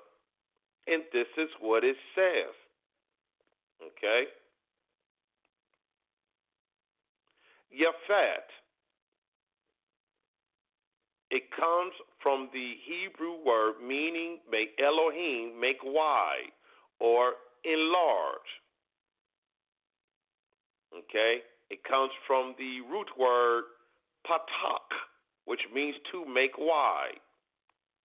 and 0.87 1.03
this 1.13 1.29
is 1.37 1.49
what 1.61 1.83
it 1.83 1.95
says. 2.15 2.53
Okay? 3.79 4.25
Yafat. 7.75 8.47
It 11.31 11.43
comes 11.51 11.93
from 12.21 12.49
the 12.53 12.73
Hebrew 12.85 13.43
word 13.45 13.75
meaning 13.85 14.39
make 14.49 14.69
Elohim 14.79 15.59
make 15.59 15.83
wide 15.83 16.53
or 16.99 17.33
enlarge. 17.65 18.49
Okay? 20.95 21.41
It 21.69 21.83
comes 21.83 22.11
from 22.27 22.55
the 22.57 22.81
root 22.89 23.09
word 23.19 23.63
patak, 24.25 24.87
which 25.45 25.61
means 25.73 25.95
to 26.11 26.25
make 26.25 26.57
wide. 26.57 27.19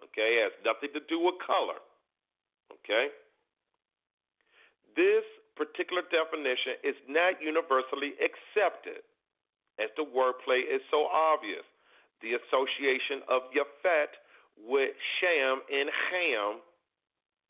Okay, 0.03 0.41
it 0.41 0.49
has 0.49 0.57
nothing 0.65 0.89
to 0.97 1.01
do 1.09 1.21
with 1.21 1.37
color. 1.45 1.77
Okay? 2.73 3.13
This 4.97 5.25
particular 5.57 6.03
definition 6.09 6.81
is 6.83 6.97
not 7.07 7.37
universally 7.39 8.17
accepted, 8.17 9.05
as 9.83 9.89
the 9.97 10.05
wordplay 10.05 10.61
is 10.61 10.83
so 10.91 11.07
obvious. 11.09 11.65
The 12.23 12.37
association 12.37 13.25
of 13.29 13.43
Yafet 13.57 14.13
with 14.69 14.91
Sham 15.21 15.63
and 15.73 15.89
Ham, 16.13 16.61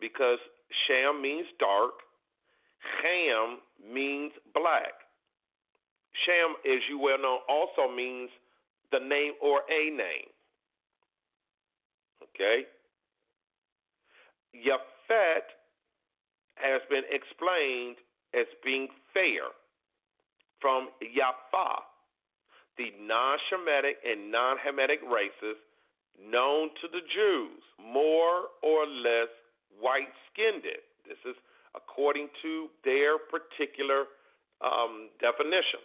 because 0.00 0.38
Sham 0.86 1.20
means 1.20 1.46
dark, 1.58 1.92
Ham 3.02 3.58
means 3.82 4.32
black. 4.54 4.94
Sham, 6.24 6.54
as 6.64 6.80
you 6.88 6.98
well 6.98 7.18
know, 7.18 7.40
also 7.48 7.92
means 7.92 8.30
the 8.92 8.98
name 8.98 9.32
or 9.42 9.62
a 9.70 9.90
name. 9.90 10.30
Okay? 12.22 12.66
Yafet 14.54 15.46
has 16.54 16.80
been 16.90 17.04
explained 17.10 17.96
as 18.34 18.46
being 18.64 18.88
fair 19.12 19.50
from 20.60 20.88
Yafa, 21.02 21.82
the 22.80 22.96
non 23.04 23.36
Shemitic 23.52 24.00
and 24.08 24.32
non 24.32 24.56
Hamitic 24.56 25.04
races 25.04 25.60
known 26.16 26.70
to 26.80 26.88
the 26.88 27.04
Jews, 27.12 27.60
more 27.76 28.48
or 28.62 28.86
less 28.88 29.28
white 29.78 30.08
skinned. 30.32 30.64
This 31.04 31.20
is 31.28 31.36
according 31.76 32.28
to 32.40 32.68
their 32.84 33.18
particular 33.18 34.08
um, 34.64 35.12
definition. 35.20 35.84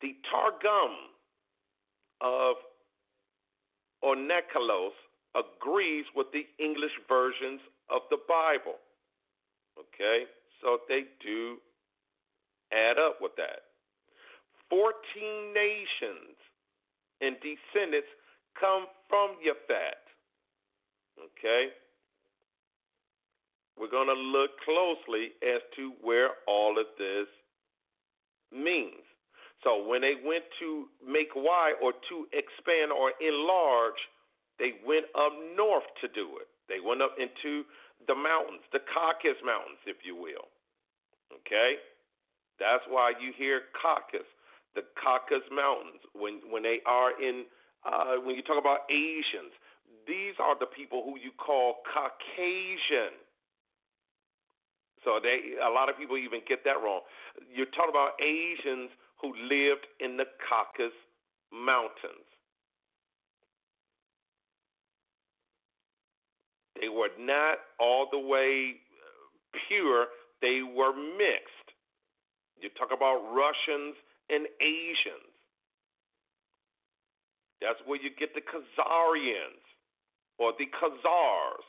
The 0.00 0.16
Targum 0.32 1.12
of 2.22 2.56
Onkelos 4.02 4.96
agrees 5.36 6.04
with 6.16 6.28
the 6.32 6.44
English 6.62 6.96
versions 7.06 7.60
of 7.90 8.00
the 8.08 8.18
Bible. 8.28 8.80
Okay? 9.76 10.24
So 10.62 10.78
they 10.88 11.04
do 11.22 11.56
add 12.72 12.98
up 12.98 13.18
with 13.20 13.32
that. 13.36 13.73
14 14.70 14.92
nations 15.52 16.36
and 17.20 17.36
descendants 17.40 18.08
come 18.58 18.86
from 19.08 19.36
Yafat. 19.42 20.02
Okay? 21.18 21.70
We're 23.78 23.90
going 23.90 24.08
to 24.08 24.14
look 24.14 24.50
closely 24.64 25.34
as 25.42 25.60
to 25.76 25.92
where 26.00 26.38
all 26.46 26.78
of 26.78 26.86
this 26.98 27.26
means. 28.54 29.02
So 29.62 29.82
when 29.82 30.02
they 30.02 30.14
went 30.20 30.44
to 30.60 30.86
make 31.02 31.34
wide 31.34 31.74
or 31.82 31.92
to 31.92 32.16
expand 32.30 32.92
or 32.92 33.16
enlarge, 33.18 33.98
they 34.58 34.78
went 34.86 35.06
up 35.16 35.32
north 35.56 35.88
to 36.02 36.08
do 36.08 36.38
it. 36.38 36.46
They 36.68 36.78
went 36.78 37.02
up 37.02 37.16
into 37.18 37.66
the 38.06 38.14
mountains, 38.14 38.62
the 38.72 38.84
Caucasus 38.84 39.40
Mountains, 39.42 39.80
if 39.86 40.04
you 40.04 40.14
will. 40.14 40.46
Okay? 41.32 41.80
That's 42.60 42.84
why 42.86 43.12
you 43.18 43.32
hear 43.34 43.72
Caucasus, 43.74 44.28
the 44.74 44.82
Caucasus 44.98 45.46
Mountains, 45.50 46.02
when 46.14 46.40
when 46.50 46.62
they 46.62 46.80
are 46.86 47.14
in 47.20 47.44
uh, 47.86 48.20
when 48.24 48.34
you 48.36 48.42
talk 48.42 48.58
about 48.58 48.86
Asians, 48.90 49.54
these 50.06 50.34
are 50.38 50.58
the 50.58 50.66
people 50.66 51.02
who 51.04 51.18
you 51.18 51.30
call 51.36 51.82
Caucasian. 51.86 53.14
So 55.04 55.20
they 55.22 55.60
a 55.62 55.70
lot 55.70 55.88
of 55.88 55.96
people 55.96 56.16
even 56.16 56.40
get 56.48 56.64
that 56.64 56.82
wrong. 56.82 57.00
You're 57.54 57.70
talking 57.72 57.92
about 57.92 58.16
Asians 58.20 58.90
who 59.20 59.32
lived 59.46 59.86
in 60.00 60.16
the 60.16 60.26
Caucasus 60.48 60.96
Mountains. 61.52 62.26
They 66.80 66.88
were 66.88 67.14
not 67.18 67.58
all 67.78 68.08
the 68.10 68.18
way 68.18 68.74
pure, 69.68 70.06
they 70.42 70.60
were 70.62 70.92
mixed. 70.92 71.68
You 72.60 72.68
talk 72.76 72.90
about 72.94 73.22
Russians 73.32 73.94
and 74.30 74.46
Asians. 74.60 75.34
That's 77.60 77.80
where 77.86 78.00
you 78.00 78.10
get 78.18 78.34
the 78.34 78.44
Khazarians 78.44 79.64
or 80.38 80.52
the 80.58 80.66
Khazars. 80.68 81.68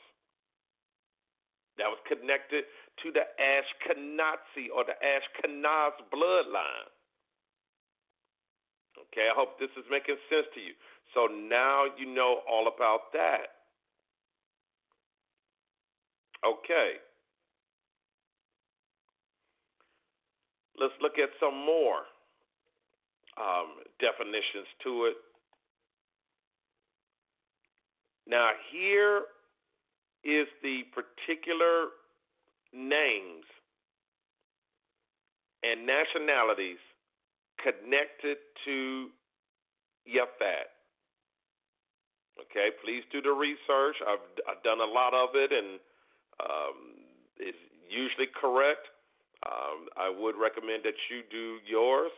That 1.78 1.92
was 1.92 2.00
connected 2.08 2.64
to 3.04 3.12
the 3.12 3.24
Ashkenazi 3.36 4.72
or 4.74 4.84
the 4.84 4.96
Ashkenaz 4.96 5.92
bloodline. 6.12 6.88
Okay, 8.96 9.28
I 9.28 9.34
hope 9.36 9.60
this 9.60 9.70
is 9.76 9.84
making 9.90 10.16
sense 10.28 10.46
to 10.54 10.60
you. 10.60 10.72
So 11.14 11.28
now 11.28 11.84
you 11.98 12.06
know 12.06 12.40
all 12.48 12.68
about 12.68 13.12
that. 13.12 13.56
Okay. 16.44 17.00
Let's 20.78 20.94
look 21.00 21.18
at 21.18 21.30
some 21.40 21.56
more 21.56 22.04
um, 23.36 23.82
definitions 24.00 24.66
to 24.84 25.04
it. 25.06 25.16
Now, 28.26 28.50
here 28.72 29.22
is 30.24 30.48
the 30.62 30.82
particular 30.92 31.94
names 32.72 33.44
and 35.62 35.86
nationalities 35.86 36.82
connected 37.62 38.36
to 38.64 39.08
Yaphat. 40.06 40.68
Okay, 42.36 42.68
please 42.84 43.02
do 43.12 43.22
the 43.22 43.32
research. 43.32 43.96
I've, 44.06 44.26
I've 44.44 44.62
done 44.62 44.80
a 44.80 44.90
lot 44.90 45.14
of 45.14 45.30
it, 45.34 45.50
and 45.52 45.80
um, 46.42 46.76
it's 47.38 47.56
usually 47.88 48.28
correct. 48.28 48.84
Um, 49.46 49.88
I 49.96 50.10
would 50.10 50.34
recommend 50.36 50.84
that 50.84 50.98
you 51.08 51.22
do 51.30 51.58
yours, 51.64 52.12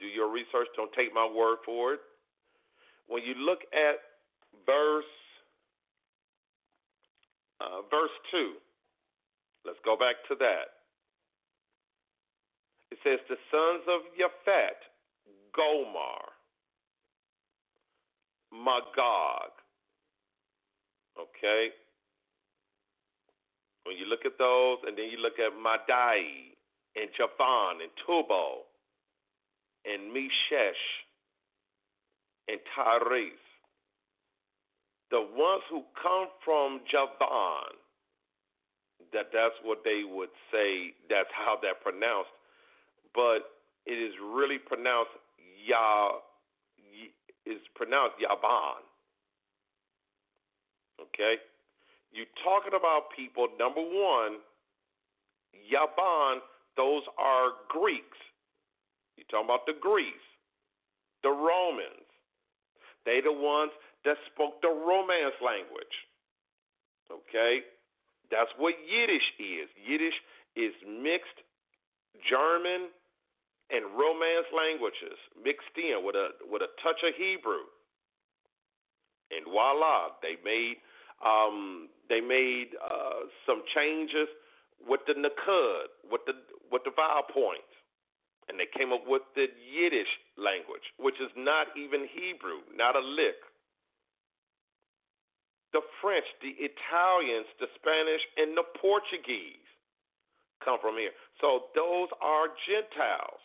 do 0.00 0.06
your 0.06 0.30
research. 0.30 0.68
Don't 0.76 0.92
take 0.92 1.12
my 1.14 1.26
word 1.26 1.58
for 1.64 1.94
it. 1.94 2.00
When 3.06 3.22
you 3.22 3.34
look 3.34 3.60
at 3.72 3.96
verse 4.66 5.04
uh, 7.60 7.82
verse 7.90 8.14
two, 8.30 8.54
let's 9.64 9.78
go 9.84 9.96
back 9.96 10.16
to 10.28 10.34
that. 10.38 10.78
It 12.90 12.98
says, 13.02 13.18
The 13.28 13.36
sons 13.50 13.84
of 13.88 14.00
Yaphat, 14.14 14.78
Gomar, 15.52 16.30
Magog. 18.52 19.52
Okay? 21.18 21.68
When 23.84 23.96
you 23.96 24.06
look 24.06 24.24
at 24.24 24.38
those, 24.38 24.78
and 24.86 24.96
then 24.96 25.06
you 25.10 25.18
look 25.18 25.38
at 25.40 25.56
Madai, 25.56 26.54
and 26.96 27.10
Javan, 27.16 27.82
and 27.82 27.90
Tubal, 28.06 28.67
and 29.84 30.10
Meshesh, 30.14 30.84
and 32.48 32.58
Tyrese. 32.76 33.44
The 35.10 35.20
ones 35.20 35.62
who 35.70 35.82
come 36.02 36.28
from 36.44 36.80
Javan, 36.90 37.76
that 39.12 39.30
that's 39.32 39.56
what 39.64 39.78
they 39.84 40.02
would 40.04 40.28
say, 40.52 40.92
that's 41.08 41.30
how 41.32 41.56
they're 41.60 41.78
pronounced 41.80 42.28
but 43.14 43.50
it 43.86 43.98
is 43.98 44.14
really 44.22 44.58
pronounced 44.58 45.10
Ya 45.66 46.22
is 47.46 47.60
pronounced 47.74 48.16
Yaban. 48.22 48.84
Okay? 51.00 51.40
You're 52.12 52.30
talking 52.44 52.78
about 52.78 53.10
people, 53.16 53.48
number 53.58 53.80
one, 53.80 54.38
Yaban, 55.66 56.38
those 56.76 57.02
are 57.18 57.52
Greeks. 57.68 58.18
You're 59.18 59.26
talking 59.26 59.50
about 59.50 59.66
the 59.66 59.74
Greeks, 59.74 60.22
the 61.26 61.34
Romans. 61.34 62.06
They 63.02 63.18
the 63.18 63.34
ones 63.34 63.74
that 64.06 64.14
spoke 64.30 64.62
the 64.62 64.70
Romance 64.70 65.34
language. 65.42 65.96
Okay? 67.10 67.66
That's 68.30 68.52
what 68.58 68.78
Yiddish 68.86 69.26
is. 69.42 69.66
Yiddish 69.74 70.14
is 70.54 70.74
mixed 70.86 71.42
German 72.28 72.94
and 73.70 73.84
Romance 73.92 74.48
languages 74.54 75.18
mixed 75.36 75.76
in 75.76 76.00
with 76.04 76.16
a 76.16 76.32
with 76.48 76.62
a 76.62 76.70
touch 76.80 77.00
of 77.04 77.12
Hebrew. 77.16 77.68
And 79.28 79.44
voila, 79.44 80.16
they 80.22 80.40
made 80.40 80.80
um, 81.20 81.88
they 82.08 82.20
made 82.20 82.72
uh, 82.80 83.28
some 83.44 83.62
changes 83.74 84.28
with 84.88 85.00
the 85.06 85.14
nakud, 85.14 85.92
with 86.10 86.22
the 86.26 86.32
with 86.72 86.84
the 86.84 86.92
vowel 86.96 87.28
points, 87.28 87.67
and 88.48 88.58
they 88.58 88.68
came 88.72 88.92
up 88.92 89.04
with 89.06 89.22
the 89.36 89.46
Yiddish 89.46 90.10
language, 90.36 90.84
which 90.98 91.20
is 91.20 91.30
not 91.36 91.68
even 91.76 92.08
Hebrew, 92.08 92.64
not 92.74 92.96
a 92.96 93.04
lick. 93.04 93.36
The 95.72 95.84
French, 96.00 96.24
the 96.40 96.56
Italians, 96.56 97.46
the 97.60 97.68
Spanish, 97.76 98.24
and 98.40 98.56
the 98.56 98.64
Portuguese 98.80 99.68
come 100.64 100.80
from 100.80 100.96
here. 100.96 101.12
So 101.40 101.68
those 101.76 102.08
are 102.24 102.48
Gentiles. 102.64 103.44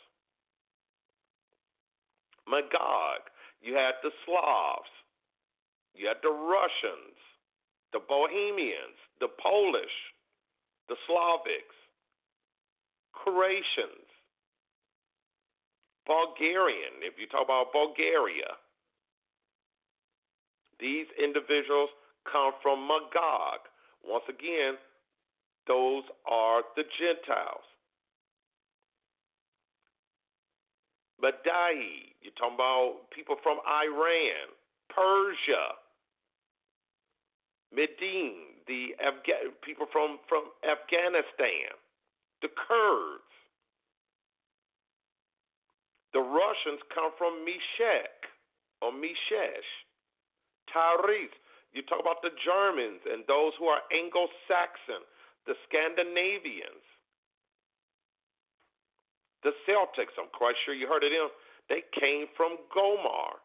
Magog. 2.48 3.28
You 3.62 3.76
had 3.76 3.96
the 4.04 4.12
Slavs. 4.26 4.92
You 5.96 6.08
had 6.08 6.18
the 6.24 6.32
Russians, 6.34 7.16
the 7.94 8.02
Bohemians, 8.02 8.98
the 9.22 9.30
Polish, 9.40 9.96
the 10.90 10.96
Slavics, 11.08 11.78
Croatians, 13.14 14.03
Bulgarian, 16.06 17.02
if 17.02 17.16
you 17.18 17.28
talk 17.28 17.46
about 17.46 17.72
Bulgaria. 17.72 18.60
These 20.80 21.08
individuals 21.22 21.90
come 22.30 22.54
from 22.62 22.88
Magog. 22.88 23.68
Once 24.04 24.26
again, 24.28 24.76
those 25.68 26.04
are 26.28 26.64
the 26.76 26.84
Gentiles. 27.00 27.64
Madai, 31.22 32.12
you're 32.22 32.36
talking 32.36 32.56
about 32.56 33.08
people 33.16 33.38
from 33.42 33.60
Iran, 33.64 34.52
Persia, 34.90 35.80
Medine, 37.72 38.60
the 38.68 38.96
Afga- 39.00 39.56
people 39.64 39.88
from, 39.92 40.20
from 40.28 40.52
Afghanistan, 40.68 41.80
the 42.42 42.50
Kurds. 42.50 43.33
The 46.14 46.22
Russians 46.22 46.80
come 46.94 47.12
from 47.18 47.42
Meshech 47.42 48.30
or 48.82 48.94
Meshesh. 48.94 49.70
Tyrese, 50.70 51.34
you 51.74 51.82
talk 51.90 52.00
about 52.00 52.22
the 52.22 52.34
Germans 52.46 53.02
and 53.10 53.26
those 53.28 53.54
who 53.58 53.66
are 53.66 53.82
Anglo 53.90 54.30
Saxon, 54.48 55.02
the 55.50 55.58
Scandinavians. 55.66 56.86
The 59.42 59.52
Celtics, 59.68 60.16
I'm 60.22 60.32
quite 60.32 60.56
sure 60.64 60.74
you 60.74 60.88
heard 60.88 61.04
of 61.04 61.12
them. 61.12 61.34
They 61.68 61.84
came 62.00 62.30
from 62.38 62.58
Gomar. 62.72 63.42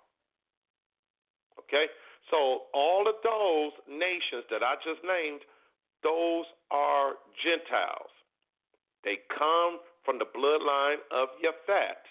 Okay? 1.58 1.86
So 2.30 2.68
all 2.74 3.08
of 3.08 3.16
those 3.24 3.72
nations 3.88 4.44
that 4.52 4.62
I 4.62 4.76
just 4.84 5.00
named, 5.02 5.40
those 6.04 6.44
are 6.70 7.16
Gentiles. 7.42 8.12
They 9.02 9.24
come 9.32 9.80
from 10.04 10.18
the 10.18 10.28
bloodline 10.30 11.00
of 11.10 11.28
Yaphat. 11.40 12.04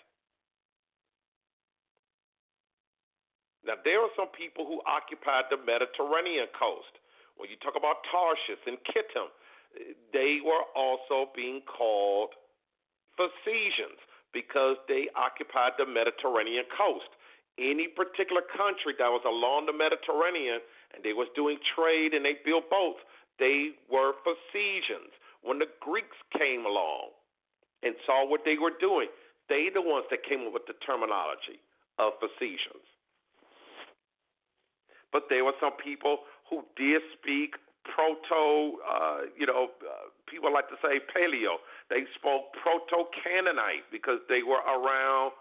Now, 3.67 3.75
there 3.83 3.99
are 3.99 4.13
some 4.15 4.31
people 4.31 4.63
who 4.63 4.79
occupied 4.87 5.51
the 5.51 5.59
Mediterranean 5.59 6.47
coast. 6.55 6.95
When 7.35 7.51
you 7.51 7.59
talk 7.59 7.75
about 7.75 7.99
Tarshish 8.07 8.63
and 8.63 8.79
Kittim, 8.87 9.27
they 10.15 10.39
were 10.39 10.63
also 10.71 11.29
being 11.35 11.61
called 11.67 12.31
Phoenicians 13.19 13.99
because 14.31 14.79
they 14.87 15.11
occupied 15.19 15.75
the 15.75 15.85
Mediterranean 15.85 16.63
coast. 16.71 17.11
Any 17.59 17.91
particular 17.91 18.41
country 18.55 18.95
that 18.95 19.11
was 19.11 19.25
along 19.27 19.67
the 19.67 19.75
Mediterranean 19.75 20.63
and 20.95 21.03
they 21.03 21.13
was 21.13 21.27
doing 21.35 21.59
trade 21.75 22.15
and 22.15 22.23
they 22.23 22.39
built 22.47 22.71
boats, 22.71 23.03
they 23.37 23.75
were 23.91 24.15
Phoenicians. 24.23 25.11
When 25.43 25.59
the 25.59 25.69
Greeks 25.83 26.17
came 26.33 26.65
along 26.65 27.11
and 27.83 27.99
saw 28.07 28.23
what 28.23 28.41
they 28.47 28.55
were 28.55 28.73
doing, 28.79 29.11
they 29.51 29.69
the 29.73 29.83
ones 29.83 30.07
that 30.09 30.23
came 30.23 30.47
up 30.47 30.53
with 30.55 30.65
the 30.71 30.77
terminology 30.85 31.59
of 31.99 32.15
Phoenicians. 32.23 32.87
But 35.11 35.29
there 35.29 35.45
were 35.45 35.55
some 35.59 35.73
people 35.81 36.27
who 36.49 36.63
did 36.75 37.01
speak 37.19 37.55
proto, 37.87 38.77
uh, 38.83 39.31
you 39.39 39.47
know, 39.47 39.71
uh, 39.79 40.11
people 40.27 40.51
like 40.51 40.67
to 40.67 40.79
say 40.83 40.99
paleo. 41.11 41.63
They 41.89 42.03
spoke 42.19 42.51
proto 42.59 43.07
Canaanite 43.23 43.87
because 43.91 44.19
they 44.27 44.43
were 44.43 44.63
around 44.63 45.31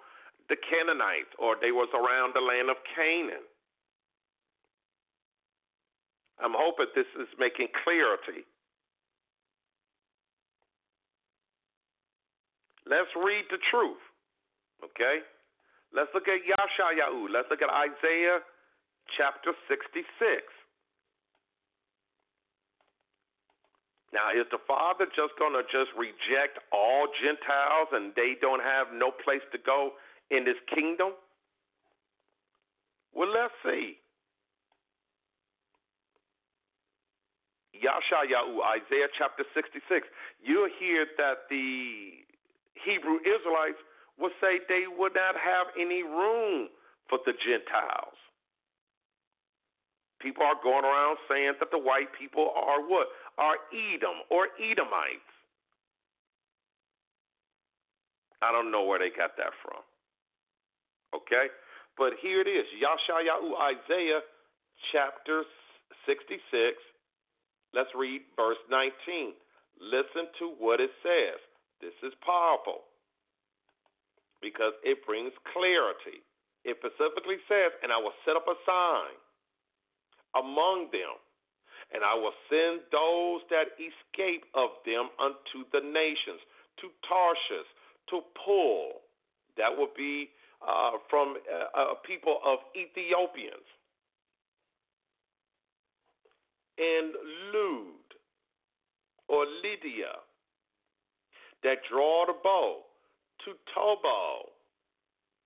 the 0.49 0.57
Canaanites 0.57 1.35
or 1.39 1.59
they 1.59 1.75
was 1.75 1.91
around 1.91 2.35
the 2.35 2.45
land 2.45 2.71
of 2.71 2.79
Canaan. 2.95 3.43
I'm 6.39 6.55
hoping 6.55 6.87
this 6.95 7.09
is 7.19 7.29
making 7.41 7.69
clarity. 7.83 8.45
Let's 12.87 13.11
read 13.19 13.51
the 13.51 13.59
truth. 13.73 13.99
Okay? 14.85 15.27
Let's 15.91 16.12
look 16.14 16.29
at 16.29 16.45
Yashayahu. 16.45 17.27
Let's 17.33 17.49
look 17.51 17.62
at 17.62 17.73
Isaiah 17.73 18.45
chapter 19.17 19.53
66. 19.69 20.03
Now, 24.13 24.33
is 24.33 24.47
the 24.51 24.63
Father 24.67 25.05
just 25.13 25.37
going 25.39 25.53
to 25.53 25.63
just 25.69 25.93
reject 25.93 26.59
all 26.73 27.07
Gentiles 27.21 27.93
and 27.93 28.15
they 28.17 28.35
don't 28.41 28.63
have 28.63 28.89
no 28.95 29.11
place 29.11 29.45
to 29.53 29.59
go 29.59 29.93
in 30.31 30.45
this 30.45 30.57
kingdom? 30.73 31.13
Well, 33.13 33.29
let's 33.29 33.53
see. 33.65 34.01
Yasha 37.77 38.25
Yashayahu, 38.25 38.65
Isaiah 38.81 39.13
chapter 39.19 39.45
66. 39.53 40.09
You'll 40.41 40.73
hear 40.81 41.05
that 41.19 41.45
the 41.51 42.25
Hebrew 42.73 43.21
Israelites 43.21 43.81
will 44.19 44.33
say 44.41 44.65
they 44.69 44.89
would 44.89 45.13
not 45.13 45.37
have 45.37 45.69
any 45.77 46.03
room 46.03 46.69
for 47.09 47.19
the 47.27 47.33
Gentiles. 47.37 48.16
People 50.21 50.45
are 50.45 50.57
going 50.62 50.85
around 50.85 51.19
saying 51.29 51.61
that 51.61 51.71
the 51.71 51.79
white 51.79 52.09
people 52.19 52.53
are 52.57 52.81
what? 52.81 53.09
Are 53.37 53.61
Edom 53.69 54.25
or 54.31 54.49
Edomites. 54.57 55.33
I 58.41 58.53
don't 58.53 58.71
know 58.71 58.85
where 58.85 58.99
they 58.99 59.12
got 59.12 59.37
that 59.37 59.53
from. 59.61 59.81
Okay? 61.12 61.53
But 61.97 62.17
here 62.21 62.41
it 62.41 62.49
is 62.49 62.64
Yashayahu, 62.81 63.57
Isaiah 63.61 64.21
chapter 64.93 65.45
66. 66.05 66.41
Let's 67.73 67.93
read 67.97 68.25
verse 68.37 68.61
19. 68.71 69.37
Listen 69.81 70.29
to 70.41 70.57
what 70.57 70.81
it 70.81 70.93
says. 71.05 71.41
This 71.81 71.97
is 72.01 72.12
powerful 72.25 72.89
because 74.41 74.73
it 74.81 75.05
brings 75.05 75.33
clarity. 75.53 76.25
It 76.64 76.81
specifically 76.81 77.37
says, 77.49 77.77
And 77.85 77.93
I 77.93 78.01
will 78.01 78.17
set 78.25 78.37
up 78.37 78.49
a 78.49 78.57
sign 78.64 79.17
among 80.37 80.89
them, 80.93 81.16
and 81.93 82.05
I 82.05 82.14
will 82.14 82.34
send 82.51 82.84
those 82.93 83.41
that 83.51 83.72
escape 83.80 84.45
of 84.55 84.70
them 84.84 85.09
unto 85.18 85.64
the 85.72 85.80
nations, 85.80 86.41
to 86.82 86.93
Tarshish, 87.09 87.70
to 88.11 88.20
Pul. 88.45 89.01
That 89.57 89.72
would 89.72 89.95
be 89.97 90.28
uh, 90.61 91.01
from 91.09 91.37
uh, 91.49 91.97
a 91.97 91.97
people 92.07 92.39
of 92.45 92.59
Ethiopians, 92.76 93.64
and 96.76 97.12
Lud 97.55 98.07
or 99.28 99.47
Lydia 99.64 100.12
that 101.62 101.78
draw 101.91 102.26
the 102.26 102.34
bow 102.45 102.84
to 103.45 103.53
Tobal. 103.72 104.53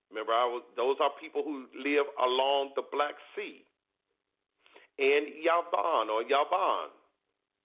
Remember, 0.09 0.33
I 0.33 0.45
was, 0.45 0.63
those 0.75 0.97
are 0.99 1.09
people 1.21 1.41
who 1.41 1.71
live 1.71 2.05
along 2.19 2.71
the 2.75 2.83
Black 2.91 3.15
Sea 3.35 3.63
and 5.01 5.33
Yavan 5.41 6.13
or 6.13 6.21
Yavan. 6.21 6.93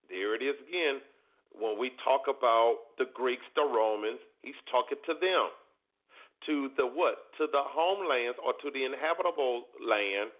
There 0.08 0.34
it 0.34 0.40
is 0.40 0.56
again. 0.64 1.04
When 1.52 1.78
we 1.78 1.92
talk 2.04 2.24
about 2.28 2.96
the 2.96 3.04
Greeks, 3.12 3.44
the 3.54 3.64
Romans, 3.64 4.20
he's 4.40 4.58
talking 4.70 4.98
to 5.04 5.14
them. 5.20 5.52
To 6.46 6.70
the 6.76 6.86
what? 6.86 7.32
To 7.38 7.46
the 7.50 7.64
homelands 7.64 8.38
or 8.40 8.52
to 8.64 8.70
the 8.72 8.84
inhabitable 8.84 9.68
land 9.80 10.32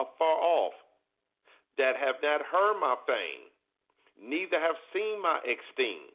afar 0.00 0.36
off 0.40 0.72
that 1.76 1.96
have 1.96 2.16
not 2.22 2.40
heard 2.48 2.80
my 2.80 2.96
fame, 3.06 3.48
neither 4.20 4.60
have 4.60 4.76
seen 4.92 5.20
my 5.20 5.40
esteem. 5.44 6.08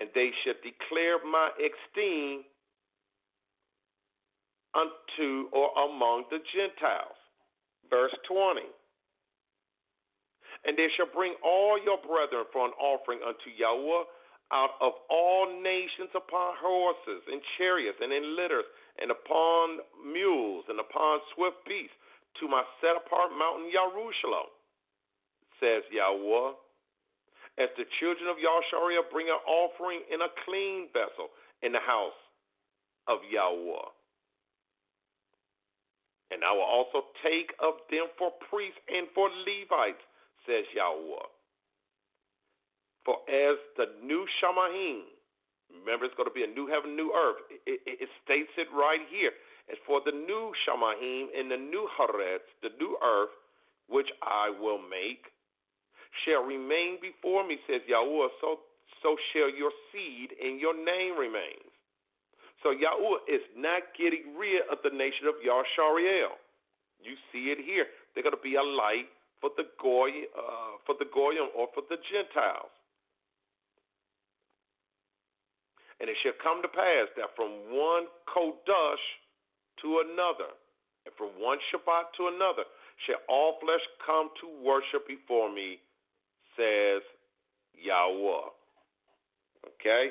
And 0.00 0.10
they 0.14 0.30
should 0.42 0.58
declare 0.66 1.22
my 1.22 1.50
esteem 1.62 2.42
unto 4.74 5.46
or 5.54 5.70
among 5.86 6.24
the 6.30 6.38
Gentiles. 6.50 7.18
Verse 7.90 8.14
20. 8.26 8.62
And 10.64 10.76
they 10.76 10.88
shall 10.96 11.12
bring 11.12 11.36
all 11.44 11.76
your 11.76 12.00
brethren 12.00 12.48
for 12.52 12.64
an 12.64 12.72
offering 12.80 13.20
unto 13.20 13.52
Yahweh 13.52 14.04
out 14.52 14.76
of 14.80 14.92
all 15.08 15.48
nations 15.60 16.12
upon 16.16 16.56
horses 16.60 17.20
and 17.28 17.40
chariots 17.56 18.00
and 18.00 18.12
in 18.12 18.36
litters 18.36 18.64
and 19.00 19.10
upon 19.10 19.80
mules 20.04 20.64
and 20.68 20.80
upon 20.80 21.20
swift 21.34 21.60
beasts 21.68 21.96
to 22.40 22.48
my 22.48 22.64
set 22.80 22.96
apart 22.96 23.32
mountain 23.36 23.70
Jerusalem, 23.70 24.48
says 25.60 25.84
Yahweh. 25.92 26.56
As 27.54 27.70
the 27.78 27.86
children 28.02 28.26
of 28.26 28.34
Yahshariah 28.42 29.06
bring 29.14 29.30
an 29.30 29.38
offering 29.46 30.02
in 30.10 30.18
a 30.18 30.30
clean 30.42 30.90
vessel 30.90 31.30
in 31.62 31.70
the 31.70 31.78
house 31.78 32.18
of 33.06 33.22
Yahweh. 33.30 33.88
And 36.34 36.42
I 36.42 36.50
will 36.50 36.66
also 36.66 37.14
take 37.22 37.54
of 37.62 37.78
them 37.94 38.10
for 38.18 38.34
priests 38.50 38.80
and 38.90 39.06
for 39.14 39.30
Levites 39.30 40.02
says 40.46 40.64
Yahweh. 40.74 41.28
For 43.04 43.20
as 43.28 43.60
the 43.76 43.92
new 44.00 44.24
Shamahim, 44.40 45.04
remember 45.84 46.08
it's 46.08 46.16
going 46.16 46.28
to 46.28 46.34
be 46.34 46.44
a 46.44 46.52
new 46.52 46.66
heaven, 46.66 46.96
new 46.96 47.12
earth. 47.12 47.44
It, 47.68 47.80
it, 47.84 48.08
it 48.08 48.10
states 48.24 48.52
it 48.56 48.68
right 48.72 49.04
here. 49.12 49.32
As 49.68 49.76
for 49.88 50.00
the 50.04 50.12
new 50.12 50.52
Shamahim 50.64 51.32
and 51.36 51.50
the 51.52 51.60
new 51.60 51.88
Haaretz, 51.96 52.48
the 52.60 52.72
new 52.80 52.96
earth, 53.00 53.32
which 53.88 54.08
I 54.24 54.48
will 54.48 54.80
make, 54.80 55.28
shall 56.24 56.44
remain 56.44 56.96
before 57.00 57.44
me, 57.46 57.60
says 57.68 57.84
Yahweh, 57.88 58.28
so, 58.40 58.64
so 59.02 59.16
shall 59.32 59.52
your 59.52 59.72
seed 59.92 60.32
and 60.40 60.60
your 60.60 60.76
name 60.76 61.16
remains. 61.20 61.72
So 62.64 62.72
Yahweh 62.72 63.28
is 63.28 63.44
not 63.56 63.92
getting 63.92 64.36
rid 64.40 64.64
of 64.72 64.80
the 64.80 64.92
nation 64.92 65.28
of 65.28 65.36
Yashariel. 65.44 66.40
You 67.04 67.12
see 67.28 67.52
it 67.52 67.60
here. 67.60 67.84
They're 68.12 68.24
going 68.24 68.36
to 68.36 68.40
be 68.40 68.56
a 68.56 68.64
light 68.64 69.12
for 69.44 69.52
the 69.60 69.68
goy, 69.76 70.08
uh, 70.32 70.80
for 70.88 70.96
the 70.98 71.04
goyim 71.12 71.52
or 71.52 71.68
for 71.76 71.84
the 71.92 72.00
Gentiles. 72.08 72.72
And 76.00 76.08
it 76.08 76.16
shall 76.24 76.32
come 76.40 76.64
to 76.64 76.68
pass 76.68 77.12
that 77.20 77.36
from 77.36 77.52
one 77.68 78.08
chodesh 78.32 79.04
to 79.84 80.00
another, 80.00 80.48
and 81.04 81.12
from 81.20 81.36
one 81.36 81.58
Shabbat 81.68 82.16
to 82.16 82.32
another, 82.32 82.64
shall 83.04 83.20
all 83.28 83.60
flesh 83.60 83.84
come 84.00 84.30
to 84.40 84.48
worship 84.64 85.06
before 85.06 85.52
me, 85.52 85.76
says 86.56 87.04
Yahweh. 87.76 88.48
Okay? 89.76 90.08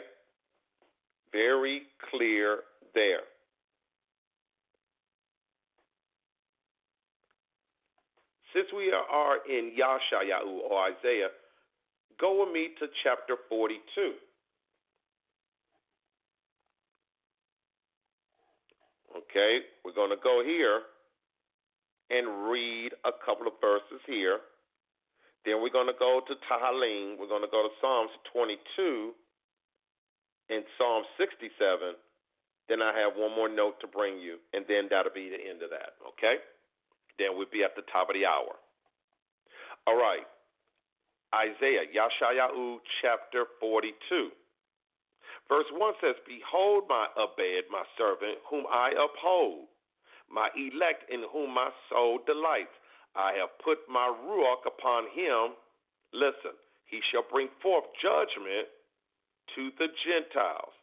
Very 1.31 1.89
clear 2.11 2.59
there. 2.93 3.25
Since 8.53 8.67
we 8.75 8.93
are 8.93 9.37
in 9.49 9.73
Yashayahu 9.73 10.69
or 10.69 10.85
Isaiah, 10.85 11.33
go 12.21 12.45
with 12.45 12.53
me 12.53 12.69
to 12.79 12.85
chapter 13.03 13.35
42. 13.49 13.81
Okay, 19.17 19.65
we're 19.83 19.93
going 19.93 20.09
to 20.09 20.21
go 20.23 20.41
here 20.45 20.81
and 22.09 22.49
read 22.49 22.93
a 23.05 23.13
couple 23.25 23.47
of 23.47 23.53
verses 23.59 24.01
here. 24.05 24.37
Then 25.45 25.61
we're 25.61 25.73
going 25.73 25.89
to 25.89 25.97
go 25.97 26.21
to 26.21 26.33
Tahalim. 26.45 27.17
We're 27.17 27.27
going 27.27 27.41
to 27.41 27.51
go 27.51 27.65
to 27.65 27.73
Psalms 27.81 28.13
22 28.31 29.11
and 30.49 30.63
Psalm 30.77 31.03
67. 31.17 31.97
Then 32.69 32.81
I 32.81 32.93
have 33.01 33.17
one 33.17 33.35
more 33.35 33.49
note 33.49 33.81
to 33.81 33.87
bring 33.87 34.21
you, 34.21 34.37
and 34.53 34.63
then 34.69 34.87
that'll 34.89 35.13
be 35.13 35.29
the 35.29 35.41
end 35.41 35.65
of 35.65 35.69
that. 35.73 35.97
Okay? 36.13 36.37
Then 37.19 37.37
we'd 37.37 37.51
be 37.51 37.63
at 37.63 37.75
the 37.75 37.85
top 37.91 38.09
of 38.09 38.15
the 38.15 38.25
hour. 38.25 38.55
All 39.87 39.97
right. 39.97 40.25
Isaiah, 41.33 41.89
Yashayahu 41.89 42.77
chapter 43.01 43.45
42. 43.59 44.29
Verse 45.49 45.65
1 45.73 45.93
says, 46.01 46.15
Behold 46.25 46.83
my 46.87 47.07
Abed, 47.17 47.65
my 47.71 47.83
servant, 47.97 48.37
whom 48.49 48.65
I 48.69 48.93
uphold, 48.93 49.67
my 50.31 50.49
elect 50.55 51.09
in 51.11 51.25
whom 51.31 51.53
my 51.53 51.69
soul 51.89 52.19
delights. 52.25 52.73
I 53.15 53.33
have 53.37 53.49
put 53.63 53.79
my 53.89 54.09
Ruach 54.09 54.65
upon 54.65 55.05
him. 55.13 55.57
Listen, 56.13 56.57
he 56.85 56.99
shall 57.11 57.25
bring 57.29 57.49
forth 57.61 57.85
judgment 58.01 58.69
to 59.55 59.69
the 59.77 59.87
Gentiles. 60.05 60.73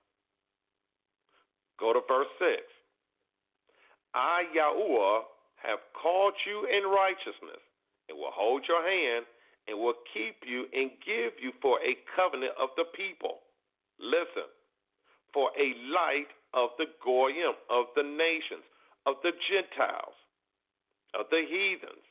Go 1.78 1.92
to 1.92 2.00
verse 2.06 2.30
6. 2.38 2.62
I, 4.14 4.44
Yahuwah, 4.54 5.22
have 5.62 5.80
called 5.92 6.34
you 6.48 6.64
in 6.68 6.88
righteousness, 6.88 7.60
and 8.08 8.16
will 8.16 8.32
hold 8.32 8.64
your 8.66 8.80
hand, 8.80 9.26
and 9.68 9.76
will 9.78 9.96
keep 10.12 10.40
you 10.48 10.66
and 10.72 10.90
give 11.04 11.36
you 11.38 11.52
for 11.60 11.78
a 11.84 11.96
covenant 12.16 12.56
of 12.56 12.72
the 12.76 12.88
people. 12.96 13.44
Listen, 14.00 14.48
for 15.32 15.52
a 15.54 15.76
light 15.92 16.32
of 16.56 16.74
the 16.80 16.88
Goyim, 17.04 17.54
of 17.68 17.92
the 17.94 18.02
nations, 18.02 18.64
of 19.06 19.20
the 19.22 19.36
Gentiles, 19.46 20.16
of 21.14 21.28
the 21.30 21.44
heathens, 21.44 22.02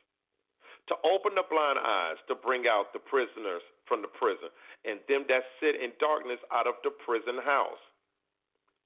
to 0.87 0.95
open 1.05 1.35
the 1.35 1.45
blind 1.49 1.81
eyes, 1.81 2.17
to 2.29 2.35
bring 2.37 2.65
out 2.69 2.93
the 2.93 3.01
prisoners 3.01 3.61
from 3.85 4.01
the 4.01 4.13
prison, 4.13 4.49
and 4.85 5.01
them 5.09 5.25
that 5.27 5.43
sit 5.59 5.75
in 5.75 5.91
darkness 5.99 6.39
out 6.53 6.65
of 6.65 6.77
the 6.85 6.93
prison 7.03 7.41
house. 7.43 7.81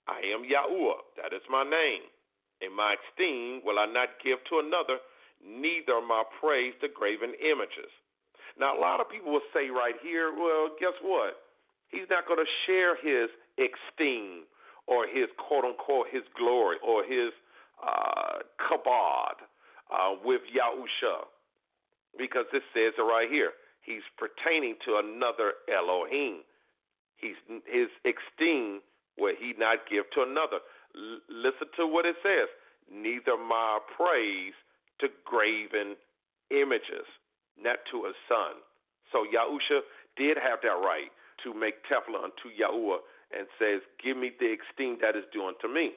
I 0.08 0.20
am 0.34 0.44
Yahuwah, 0.44 1.04
that 1.20 1.32
is 1.32 1.44
my 1.52 1.64
name 1.64 2.08
in 2.66 2.76
my 2.76 2.96
esteem 2.96 3.62
will 3.66 3.80
I 3.80 3.86
not 3.86 4.18
give 4.24 4.40
to 4.50 4.60
another, 4.60 4.98
neither 5.44 6.00
my 6.02 6.24
praise 6.40 6.74
to 6.82 6.88
graven 6.88 7.34
images. 7.44 7.92
Now, 8.58 8.78
a 8.78 8.80
lot 8.80 9.02
of 9.02 9.10
people 9.10 9.32
will 9.32 9.50
say 9.54 9.70
right 9.70 9.96
here, 10.02 10.32
well, 10.32 10.70
guess 10.80 10.96
what? 11.02 11.44
He's 11.90 12.10
not 12.10 12.28
going 12.28 12.40
to 12.40 12.52
share 12.66 12.96
his 12.96 13.30
esteem 13.58 14.46
or 14.88 15.06
his 15.06 15.30
quote 15.38 15.66
unquote 15.66 16.08
his 16.12 16.24
glory 16.38 16.78
or 16.86 17.04
his 17.04 17.32
uh, 17.82 18.42
kabod 18.62 19.44
uh, 19.92 20.16
with 20.24 20.42
Yahusha, 20.50 21.28
because 22.18 22.46
this 22.52 22.64
says 22.74 22.94
it 22.98 23.02
right 23.02 23.30
here. 23.30 23.52
He's 23.82 24.06
pertaining 24.18 24.76
to 24.86 25.02
another 25.04 25.60
Elohim. 25.68 26.42
He's 27.18 27.36
his 27.66 27.90
esteem 28.06 28.82
will 29.18 29.36
he 29.38 29.54
not 29.58 29.80
give 29.90 30.10
to 30.16 30.22
another. 30.24 30.60
Listen 30.96 31.68
to 31.78 31.88
what 31.88 32.06
it 32.06 32.16
says. 32.22 32.50
Neither 32.92 33.38
my 33.38 33.80
praise 33.98 34.54
to 35.00 35.08
graven 35.26 35.96
images, 36.52 37.08
not 37.58 37.78
to 37.92 38.06
a 38.06 38.14
son. 38.30 38.62
So 39.12 39.26
Yahusha 39.26 39.82
did 40.18 40.38
have 40.38 40.60
that 40.62 40.80
right 40.84 41.10
to 41.44 41.54
make 41.54 41.76
Teflon 41.86 42.30
to 42.42 42.48
Yahuwah 42.54 43.02
and 43.36 43.48
says, 43.58 43.82
Give 44.04 44.18
me 44.18 44.32
the 44.40 44.56
esteem 44.58 44.98
that 45.02 45.16
is 45.16 45.24
due 45.34 45.46
unto 45.48 45.68
me. 45.68 45.94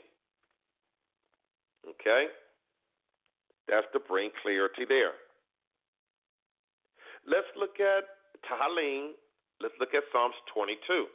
Okay? 1.88 2.26
That's 3.68 3.86
to 3.92 4.00
bring 4.00 4.30
clarity 4.42 4.84
there. 4.88 5.12
Let's 7.26 7.50
look 7.58 7.80
at 7.80 8.06
Tahalim. 8.46 9.18
Let's 9.60 9.74
look 9.80 9.94
at 9.94 10.04
Psalms 10.12 10.34
22. 10.54 11.06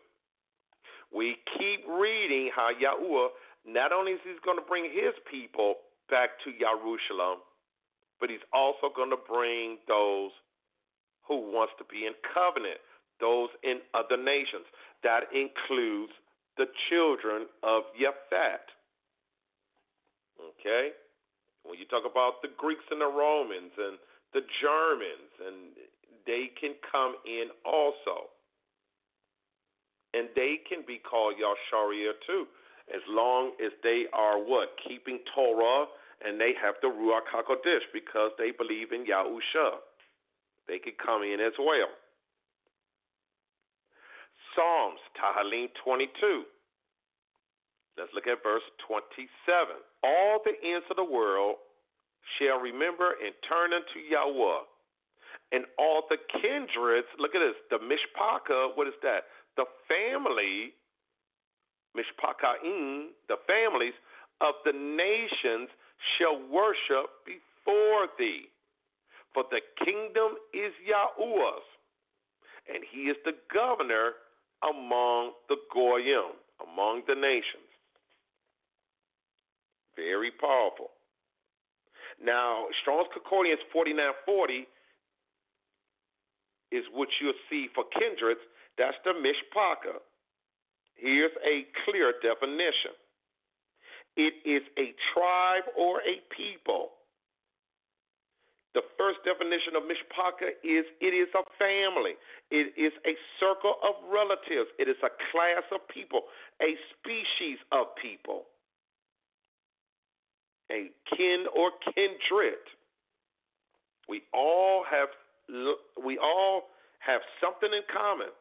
We 1.14 1.36
keep 1.58 1.88
reading 1.88 2.52
how 2.56 2.72
Yahuwah 2.72 3.30
not 3.66 3.92
only 3.92 4.14
is 4.14 4.22
he 4.24 4.34
going 4.44 4.58
to 4.58 4.66
bring 4.66 4.86
his 4.86 5.14
people 5.30 5.76
back 6.10 6.38
to 6.44 6.52
Jerusalem, 6.58 7.46
but 8.20 8.30
he's 8.30 8.44
also 8.54 8.90
going 8.94 9.10
to 9.10 9.22
bring 9.22 9.78
those 9.88 10.32
who 11.28 11.52
wants 11.54 11.74
to 11.78 11.86
be 11.86 12.06
in 12.06 12.14
covenant, 12.34 12.82
those 13.20 13.50
in 13.64 13.82
other 13.94 14.18
nations. 14.18 14.66
That 15.04 15.30
includes 15.34 16.14
the 16.58 16.66
children 16.90 17.48
of 17.64 17.90
Yephat. 17.98 18.66
Okay? 20.38 20.94
When 21.64 21.78
you 21.78 21.86
talk 21.86 22.04
about 22.10 22.42
the 22.42 22.50
Greeks 22.58 22.86
and 22.90 23.02
the 23.02 23.10
Romans 23.10 23.74
and 23.78 23.98
the 24.34 24.42
Germans, 24.62 25.32
and 25.42 25.78
they 26.26 26.50
can 26.60 26.74
come 26.92 27.16
in 27.26 27.50
also. 27.66 28.30
And 30.14 30.28
they 30.36 30.60
can 30.68 30.84
be 30.86 31.00
called 31.00 31.36
Yasharia 31.40 32.12
too, 32.28 32.46
as 32.94 33.02
long 33.08 33.52
as 33.64 33.72
they 33.84 34.06
are 34.14 34.38
what? 34.38 34.70
Keeping 34.88 35.20
Torah 35.34 35.86
and 36.24 36.40
they 36.40 36.54
have 36.62 36.76
the 36.82 36.88
Ruach 36.88 37.26
HaKodesh 37.34 37.90
because 37.94 38.32
they 38.38 38.52
believe 38.52 38.92
in 38.92 39.06
Yahusha. 39.06 39.82
They 40.68 40.78
could 40.78 40.98
come 40.98 41.24
in 41.24 41.40
as 41.42 41.54
well. 41.58 41.90
Psalms, 44.54 45.00
Tahalim 45.18 45.68
22. 45.84 46.44
Let's 47.98 48.12
look 48.14 48.28
at 48.28 48.44
verse 48.44 48.66
27. 48.88 49.28
All 50.04 50.40
the 50.44 50.56
ends 50.64 50.86
of 50.90 50.98
the 50.98 51.08
world 51.08 51.58
shall 52.38 52.60
remember 52.60 53.18
and 53.20 53.34
turn 53.48 53.74
unto 53.74 54.00
Yahweh. 54.00 54.64
And 55.52 55.66
all 55.78 56.08
the 56.08 56.16
kindreds, 56.40 57.08
look 57.20 57.36
at 57.36 57.44
this, 57.44 57.60
the 57.70 57.80
Mishpaka, 57.84 58.72
what 58.76 58.88
is 58.88 58.96
that? 59.04 59.28
The 59.58 59.68
family, 59.92 60.72
Mishpakaim, 61.96 63.12
the 63.28 63.38
families 63.48 63.94
of 64.40 64.56
the 64.66 64.74
nations 64.74 65.70
shall 66.18 66.40
worship 66.50 67.10
before 67.26 68.08
thee. 68.18 68.48
For 69.34 69.44
the 69.50 69.62
kingdom 69.84 70.36
is 70.54 70.74
Yahuwah's, 70.84 71.64
and 72.68 72.84
he 72.92 73.08
is 73.08 73.16
the 73.24 73.36
governor 73.54 74.14
among 74.64 75.32
the 75.48 75.56
Goyim, 75.74 76.36
among 76.62 77.04
the 77.08 77.16
nations. 77.16 77.70
Very 79.96 80.32
powerful. 80.32 80.92
Now, 82.24 82.68
Strong's 82.82 83.08
Concordance 83.14 83.62
4940 83.72 84.68
is 86.72 86.84
what 86.94 87.10
you'll 87.20 87.34
see 87.50 87.68
for 87.74 87.84
kindreds. 87.98 88.40
That's 88.78 88.98
the 89.04 89.12
mishpaka. 89.12 90.00
Here's 91.02 91.34
a 91.44 91.66
clear 91.84 92.14
definition 92.22 92.94
it 94.16 94.34
is 94.46 94.62
a 94.78 94.94
tribe 95.14 95.66
or 95.78 96.00
a 96.00 96.22
people 96.36 96.92
the 98.74 98.82
first 98.98 99.20
definition 99.28 99.76
of 99.76 99.84
mishpaka 99.84 100.56
is 100.64 100.88
it 101.04 101.12
is 101.12 101.28
a 101.36 101.44
family. 101.60 102.16
It 102.52 102.72
is 102.80 102.94
a 103.04 103.20
circle 103.40 103.76
of 103.84 104.00
relatives. 104.08 104.72
It 104.80 104.88
is 104.88 104.96
a 105.04 105.12
class 105.32 105.64
of 105.76 105.84
people, 105.92 106.32
a 106.62 106.80
species 106.96 107.60
of 107.72 107.92
people, 108.02 108.48
a 110.72 110.88
kin 111.12 111.46
or 111.52 111.72
kindred. 111.84 112.64
We 114.08 114.24
all 114.34 114.86
have 114.88 115.10
we 116.04 116.18
all 116.18 116.72
have 117.00 117.20
something 117.44 117.70
in 117.76 117.84
common. 117.92 118.32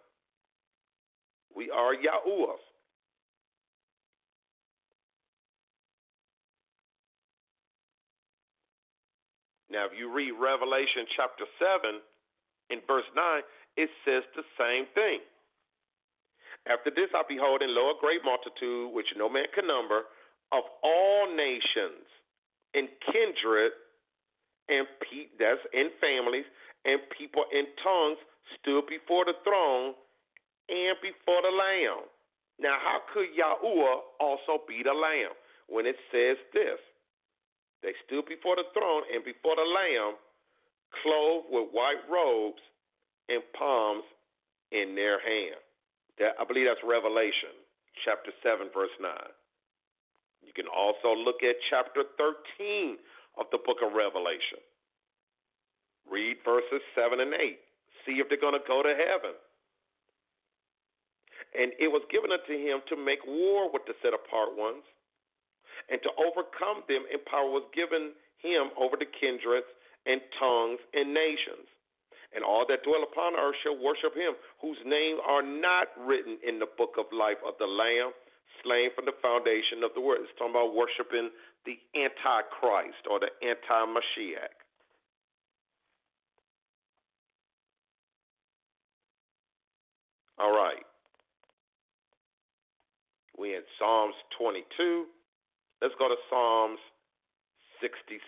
We 1.54 1.70
are 1.70 1.94
Yahuwahs. 1.94 2.62
Now, 9.70 9.86
if 9.86 9.92
you 9.96 10.12
read 10.12 10.32
Revelation 10.34 11.06
chapter 11.16 11.44
7 11.58 12.02
in 12.70 12.82
verse 12.86 13.06
9, 13.14 13.42
it 13.76 13.88
says 14.04 14.26
the 14.34 14.42
same 14.58 14.86
thing. 14.94 15.20
After 16.66 16.90
this, 16.90 17.08
I 17.14 17.22
behold, 17.28 17.62
and 17.62 17.72
lo, 17.72 17.94
a 17.94 18.00
great 18.00 18.20
multitude, 18.24 18.92
which 18.92 19.06
no 19.16 19.28
man 19.30 19.46
can 19.54 19.66
number, 19.66 20.02
of 20.52 20.64
all 20.82 21.30
nations 21.30 22.04
and 22.74 22.88
kindred 23.06 23.72
and 24.68 24.86
pe- 25.02 25.30
that's 25.38 25.62
in 25.72 25.90
families 26.02 26.46
and 26.84 27.00
people 27.16 27.44
in 27.52 27.66
tongues 27.82 28.18
stood 28.58 28.86
before 28.86 29.24
the 29.24 29.34
throne 29.44 29.94
and 30.70 30.96
before 31.02 31.42
the 31.42 31.50
Lamb. 31.50 32.06
Now, 32.62 32.78
how 32.78 33.02
could 33.12 33.34
Yahuwah 33.34 34.22
also 34.22 34.62
be 34.68 34.86
the 34.86 34.94
Lamb 34.94 35.34
when 35.66 35.86
it 35.86 35.96
says 36.14 36.38
this? 36.54 36.78
They 37.82 37.96
stood 38.06 38.28
before 38.28 38.56
the 38.56 38.68
throne 38.76 39.02
and 39.10 39.24
before 39.24 39.56
the 39.56 39.66
Lamb, 39.66 40.20
clothed 41.02 41.48
with 41.50 41.72
white 41.72 42.04
robes 42.06 42.60
and 43.28 43.42
palms 43.56 44.04
in 44.70 44.94
their 44.94 45.18
hand. 45.18 45.58
That, 46.20 46.36
I 46.38 46.44
believe 46.44 46.68
that's 46.68 46.84
Revelation 46.84 47.56
chapter 48.04 48.30
7, 48.44 48.68
verse 48.70 48.92
9. 49.00 49.10
You 50.44 50.52
can 50.52 50.68
also 50.68 51.16
look 51.16 51.42
at 51.42 51.56
chapter 51.68 52.04
13 52.20 53.00
of 53.40 53.46
the 53.52 53.60
book 53.64 53.80
of 53.80 53.96
Revelation. 53.96 54.60
Read 56.08 56.40
verses 56.44 56.84
7 56.92 57.20
and 57.20 57.32
8. 57.32 57.56
See 58.04 58.20
if 58.20 58.28
they're 58.28 58.40
going 58.40 58.56
to 58.56 58.66
go 58.68 58.82
to 58.82 58.92
heaven. 58.92 59.36
And 61.50 61.74
it 61.82 61.90
was 61.90 62.06
given 62.10 62.30
unto 62.30 62.54
him 62.54 62.78
to 62.88 62.96
make 62.96 63.26
war 63.26 63.66
with 63.72 63.82
the 63.86 63.94
set 64.02 64.14
apart 64.14 64.54
ones 64.54 64.86
and 65.90 65.98
to 66.06 66.10
overcome 66.14 66.86
them, 66.86 67.02
and 67.10 67.18
power 67.26 67.50
was 67.50 67.66
given 67.74 68.14
him 68.38 68.70
over 68.78 68.94
the 68.94 69.08
kindreds 69.08 69.66
and 70.06 70.22
tongues 70.38 70.78
and 70.94 71.10
nations. 71.10 71.66
And 72.30 72.46
all 72.46 72.62
that 72.70 72.86
dwell 72.86 73.02
upon 73.02 73.34
earth 73.34 73.58
shall 73.66 73.74
worship 73.74 74.14
him, 74.14 74.38
whose 74.62 74.78
names 74.86 75.18
are 75.26 75.42
not 75.42 75.90
written 75.98 76.38
in 76.46 76.62
the 76.62 76.70
book 76.78 76.94
of 76.94 77.10
life 77.10 77.42
of 77.42 77.58
the 77.58 77.66
Lamb, 77.66 78.14
slain 78.62 78.94
from 78.94 79.04
the 79.10 79.16
foundation 79.18 79.82
of 79.82 79.90
the 79.98 80.00
world. 80.00 80.22
It's 80.22 80.30
talking 80.38 80.54
about 80.54 80.74
worshiping 80.74 81.34
the 81.66 81.74
Antichrist 81.98 83.02
or 83.10 83.18
the 83.18 83.34
anti 83.42 83.82
Mashiach. 83.90 84.54
All 90.38 90.56
right. 90.56 90.86
We 93.40 93.56
in 93.56 93.64
Psalms 93.80 94.12
22. 94.36 95.08
Let's 95.80 95.96
go 95.96 96.12
to 96.12 96.20
Psalms 96.28 96.76
67. 97.80 98.20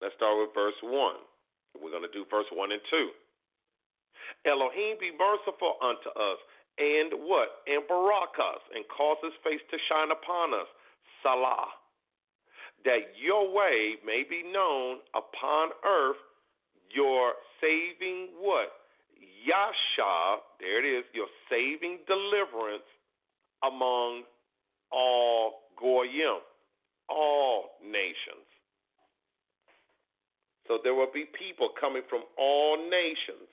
Let's 0.00 0.16
start 0.16 0.40
with 0.40 0.56
verse 0.56 0.80
1. 0.80 0.88
We're 1.76 1.92
going 1.92 2.08
to 2.08 2.16
do 2.16 2.24
verse 2.32 2.48
1 2.48 2.72
and 2.72 2.80
2. 2.88 3.12
Elohim 4.48 4.96
be 4.96 5.12
merciful 5.12 5.76
unto 5.84 6.08
us, 6.16 6.40
and 6.80 7.28
what? 7.28 7.60
And 7.68 7.84
barak 7.84 8.40
us, 8.40 8.64
and 8.72 8.88
cause 8.88 9.20
his 9.20 9.36
face 9.44 9.60
to 9.68 9.76
shine 9.84 10.08
upon 10.08 10.56
us. 10.56 10.70
Salah. 11.20 11.76
That 12.88 13.20
your 13.20 13.52
way 13.52 14.00
may 14.00 14.24
be 14.24 14.40
known 14.48 15.04
upon 15.12 15.76
earth, 15.84 16.24
your 16.88 17.36
saving 17.60 18.32
what? 18.40 18.72
Yasha, 19.44 20.40
there 20.56 20.80
it 20.80 20.88
is, 20.88 21.04
your 21.12 21.28
saving 21.52 22.00
deliverance 22.08 22.88
among 23.62 24.24
all 24.92 25.52
Goyim, 25.78 26.40
all 27.08 27.76
nations. 27.82 28.46
So 30.66 30.78
there 30.82 30.94
will 30.94 31.12
be 31.12 31.24
people 31.38 31.70
coming 31.78 32.02
from 32.10 32.22
all 32.36 32.76
nations. 32.76 33.48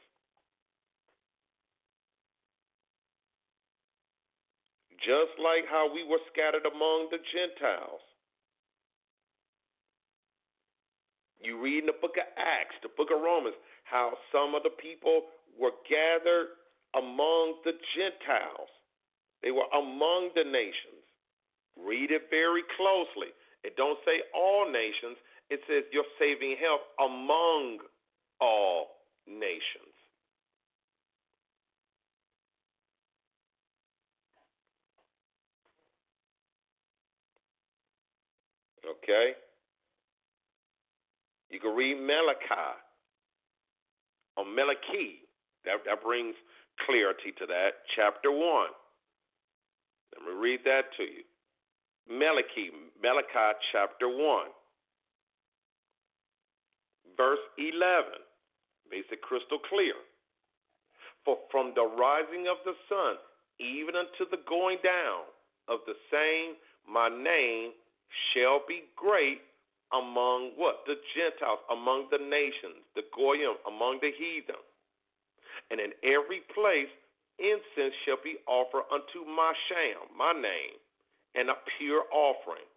Just 4.97 5.36
like 5.38 5.68
how 5.70 5.91
we 5.93 6.08
were 6.08 6.24
scattered 6.32 6.66
among 6.66 7.12
the 7.12 7.20
Gentiles. 7.20 8.01
You 11.43 11.60
read 11.62 11.84
in 11.84 11.91
the 11.91 11.99
book 11.99 12.16
of 12.16 12.24
Acts, 12.39 12.80
the 12.82 12.89
book 12.95 13.12
of 13.14 13.20
Romans, 13.20 13.56
how 13.84 14.16
some 14.32 14.56
of 14.56 14.64
the 14.64 14.72
people 14.80 15.28
were 15.60 15.76
gathered 15.91 16.56
among 16.95 17.60
the 17.68 17.76
Gentiles. 17.93 18.72
They 19.44 19.52
were 19.52 19.68
among 19.78 20.32
the 20.36 20.44
nations. 20.44 21.04
Read 21.78 22.12
it 22.12 22.24
very 22.32 22.64
closely. 22.78 23.36
It 23.64 23.76
don't 23.76 24.00
say 24.06 24.24
all 24.34 24.72
nations. 24.72 25.18
It 25.50 25.60
says 25.68 25.84
you're 25.91 26.08
saving 26.18 26.56
help 26.60 26.82
among 27.00 27.80
all 28.39 28.88
nations. 29.28 29.91
Okay? 39.04 39.32
You 41.50 41.60
can 41.60 41.76
read 41.76 42.00
Malachi 42.00 42.80
or 44.38 44.46
Malachi. 44.46 45.20
That, 45.66 45.78
that 45.86 46.04
brings 46.04 46.36
clarity 46.86 47.32
to 47.39 47.46
that. 47.48 47.84
Chapter 47.96 48.32
1. 48.32 48.68
Let 50.14 50.22
me 50.24 50.34
read 50.39 50.61
that 50.66 50.93
to 50.97 51.03
you. 51.03 51.24
Malachi, 52.07 52.70
Malachi 53.01 53.57
chapter 53.72 54.07
1, 54.07 54.18
verse 57.18 57.43
11 57.57 58.22
makes 58.89 59.07
it 59.11 59.22
crystal 59.22 59.59
clear. 59.70 59.95
For 61.26 61.38
from 61.49 61.72
the 61.74 61.88
rising 61.88 62.51
of 62.51 62.57
the 62.66 62.76
sun 62.89 63.16
even 63.59 63.95
unto 63.95 64.26
the 64.30 64.41
going 64.49 64.78
down 64.84 65.30
of 65.68 65.80
the 65.86 65.95
same, 66.09 66.57
my 66.89 67.09
name 67.09 67.72
shall 68.34 68.61
be 68.68 68.89
great 68.95 69.41
among 69.93 70.57
what? 70.57 70.82
The 70.86 70.97
Gentiles, 71.14 71.61
among 71.70 72.09
the 72.09 72.18
nations, 72.18 72.82
the 72.95 73.05
Goyim, 73.14 73.61
among 73.68 73.99
the 74.01 74.09
heathen. 74.09 74.59
And 75.70 75.80
in 75.80 75.93
every 76.01 76.41
place 76.53 76.91
incense 77.39 77.95
shall 78.05 78.21
be 78.23 78.38
offered 78.47 78.86
unto 78.91 79.25
my 79.25 79.53
sham, 79.69 80.09
my 80.17 80.34
name, 80.34 80.77
and 81.36 81.49
a 81.49 81.57
pure 81.77 82.05
offering. 82.13 82.67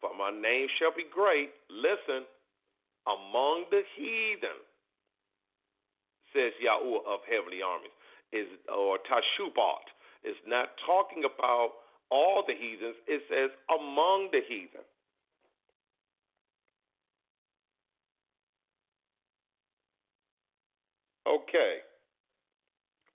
For 0.00 0.16
my 0.16 0.30
name 0.30 0.68
shall 0.78 0.94
be 0.96 1.04
great, 1.12 1.52
listen, 1.68 2.24
among 3.06 3.68
the 3.70 3.82
heathen, 3.96 4.60
says 6.32 6.52
Yahweh 6.60 7.04
of 7.04 7.20
heavenly 7.28 7.60
armies, 7.60 7.92
is 8.32 8.48
or 8.68 8.98
Tashubat. 9.04 9.84
Is 10.22 10.36
not 10.46 10.68
talking 10.84 11.24
about 11.24 11.72
all 12.10 12.44
the 12.46 12.52
heathens, 12.52 12.96
it 13.08 13.22
says 13.30 13.50
among 13.72 14.28
the 14.32 14.40
heathen. 14.46 14.84
Okay, 21.26 21.78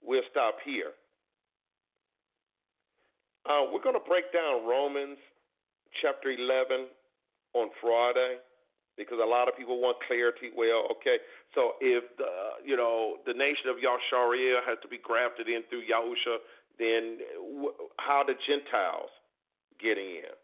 we'll 0.06 0.28
stop 0.32 0.56
here. 0.64 0.94
Uh, 3.46 3.70
we're 3.72 3.82
going 3.82 3.98
to 3.98 4.08
break 4.08 4.34
down 4.34 4.66
Romans 4.66 5.18
chapter 6.02 6.32
11 6.32 6.88
on 7.54 7.70
Friday 7.82 8.42
because 8.98 9.20
a 9.22 9.28
lot 9.28 9.48
of 9.48 9.58
people 9.58 9.80
want 9.82 9.98
clarity. 10.08 10.50
Well, 10.56 10.88
okay, 10.98 11.18
so 11.54 11.74
if 11.82 12.04
the 12.18 12.66
you 12.66 12.76
know 12.76 13.18
the 13.26 13.34
nation 13.34 13.70
of 13.70 13.78
Yahshariah 13.78 14.66
has 14.66 14.78
to 14.82 14.88
be 14.88 14.98
grafted 14.98 15.48
in 15.48 15.62
through 15.70 15.84
Yahusha, 15.84 16.42
then 16.80 17.20
how 17.98 18.24
the 18.26 18.34
Gentiles 18.48 19.12
getting 19.82 20.24
in? 20.24 20.36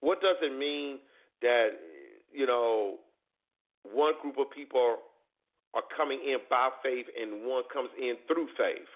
What 0.00 0.20
does 0.20 0.36
it 0.42 0.56
mean 0.56 0.98
that 1.42 1.76
you 2.32 2.46
know 2.46 2.98
one 3.82 4.14
group 4.22 4.38
of 4.38 4.50
people 4.54 4.96
are 5.74 5.86
coming 5.96 6.20
in 6.26 6.38
by 6.48 6.70
faith 6.82 7.06
and 7.20 7.46
one 7.46 7.62
comes 7.72 7.90
in 7.98 8.16
through 8.26 8.48
faith. 8.58 8.88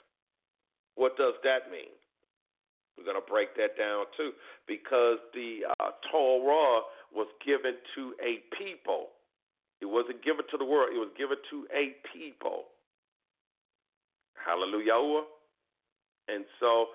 What 0.97 1.17
does 1.17 1.35
that 1.43 1.71
mean? 1.71 1.95
We're 2.97 3.05
going 3.05 3.19
to 3.19 3.31
break 3.31 3.57
that 3.57 3.77
down 3.77 4.07
too, 4.17 4.31
because 4.69 5.19
the 5.35 5.67
uh, 5.81 5.91
Torah 6.11 6.83
was 7.13 7.27
given 7.45 7.75
to 7.97 8.15
a 8.23 8.39
people. 8.57 9.09
It 9.81 9.87
wasn't 9.87 10.23
given 10.23 10.47
to 10.51 10.57
the 10.57 10.65
world, 10.65 10.91
it 10.95 10.99
was 10.99 11.11
given 11.19 11.37
to 11.51 11.67
a 11.75 11.95
people. 12.15 12.71
Hallelujah. 14.39 15.27
And 16.29 16.45
so 16.61 16.87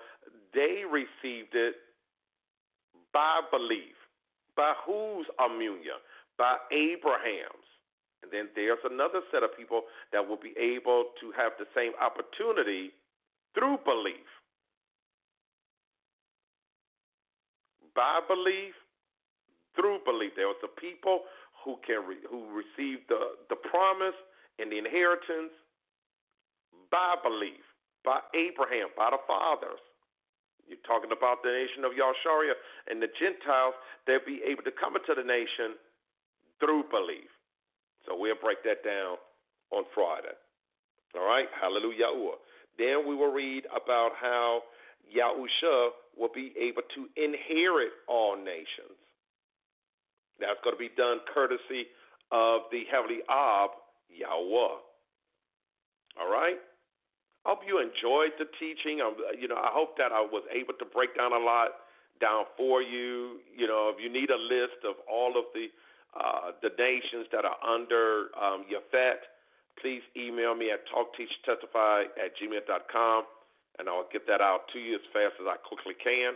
they 0.54 0.84
received 0.90 1.54
it 1.54 1.76
by 3.14 3.42
belief. 3.52 3.96
By 4.56 4.74
whose 4.86 5.26
communion? 5.38 6.00
By 6.38 6.58
Abraham's. 6.72 7.68
And 8.24 8.32
then 8.32 8.50
there's 8.56 8.84
another 8.84 9.22
set 9.32 9.44
of 9.44 9.56
people 9.56 9.84
that 10.12 10.28
will 10.28 10.40
be 10.40 10.54
able 10.60 11.16
to 11.22 11.32
have 11.38 11.54
the 11.58 11.68
same 11.76 11.94
opportunity 12.02 12.92
through 13.56 13.80
belief. 13.86 14.28
By 17.96 18.20
belief, 18.28 18.76
through 19.76 20.04
belief. 20.04 20.36
There 20.36 20.52
was 20.52 20.60
the 20.62 20.72
people 20.76 21.24
who 21.64 21.80
can 21.88 22.04
re, 22.04 22.20
who 22.28 22.52
received 22.52 23.08
the, 23.08 23.40
the 23.48 23.56
promise 23.56 24.18
and 24.60 24.72
the 24.72 24.78
inheritance 24.78 25.56
by 26.92 27.16
belief, 27.24 27.64
by 28.04 28.20
Abraham, 28.36 28.92
by 28.96 29.12
the 29.12 29.22
fathers. 29.28 29.80
You're 30.68 30.84
talking 30.86 31.16
about 31.16 31.42
the 31.42 31.50
nation 31.50 31.82
of 31.88 31.98
Yahshariah 31.98 32.60
and 32.92 33.02
the 33.02 33.10
Gentiles, 33.18 33.74
they'll 34.06 34.22
be 34.22 34.44
able 34.46 34.62
to 34.64 34.76
come 34.76 34.94
into 34.94 35.16
the 35.18 35.26
nation 35.26 35.80
through 36.60 36.86
belief. 36.92 37.32
So 38.10 38.18
we'll 38.18 38.42
break 38.42 38.66
that 38.66 38.82
down 38.82 39.22
on 39.70 39.86
Friday. 39.94 40.34
All 41.14 41.22
right? 41.22 41.46
Hallelujah. 41.54 42.10
Then 42.78 43.06
we 43.08 43.14
will 43.14 43.32
read 43.32 43.70
about 43.70 44.18
how 44.20 44.66
Yahusha 45.06 45.94
will 46.18 46.34
be 46.34 46.52
able 46.58 46.82
to 46.98 47.06
inherit 47.14 47.94
all 48.08 48.36
nations. 48.36 48.98
That's 50.42 50.58
going 50.64 50.76
to 50.76 50.80
be 50.80 50.90
done 50.98 51.22
courtesy 51.30 51.86
of 52.32 52.66
the 52.72 52.90
heavenly 52.90 53.22
Ab, 53.30 53.78
Yahweh. 54.10 54.78
All 56.18 56.32
right? 56.32 56.58
I 57.46 57.50
hope 57.54 57.62
you 57.68 57.78
enjoyed 57.78 58.34
the 58.42 58.50
teaching. 58.58 59.06
I'm, 59.06 59.14
you 59.38 59.48
know, 59.48 59.56
I 59.56 59.70
hope 59.70 59.98
that 59.98 60.12
I 60.12 60.22
was 60.26 60.44
able 60.50 60.74
to 60.82 60.86
break 60.86 61.16
down 61.16 61.32
a 61.32 61.40
lot 61.40 61.86
down 62.20 62.46
for 62.58 62.82
you. 62.82 63.40
You 63.56 63.68
know, 63.68 63.94
if 63.94 64.02
you 64.02 64.12
need 64.12 64.30
a 64.30 64.38
list 64.38 64.84
of 64.84 64.96
all 65.08 65.38
of 65.38 65.46
the 65.54 65.68
uh, 66.18 66.58
the 66.62 66.70
nations 66.78 67.26
that 67.32 67.46
are 67.46 67.58
under 67.62 68.30
um, 68.34 68.66
Yafet, 68.66 69.22
please 69.82 70.02
email 70.18 70.56
me 70.56 70.72
at 70.72 70.80
talkteachtestify 70.90 72.06
at 72.18 72.36
gmail.com, 72.38 73.24
and 73.78 73.88
I'll 73.88 74.10
get 74.12 74.26
that 74.28 74.42
out 74.42 74.68
to 74.74 74.80
you 74.80 74.96
as 74.96 75.02
fast 75.14 75.36
as 75.40 75.46
I 75.48 75.56
quickly 75.62 75.94
can. 76.02 76.34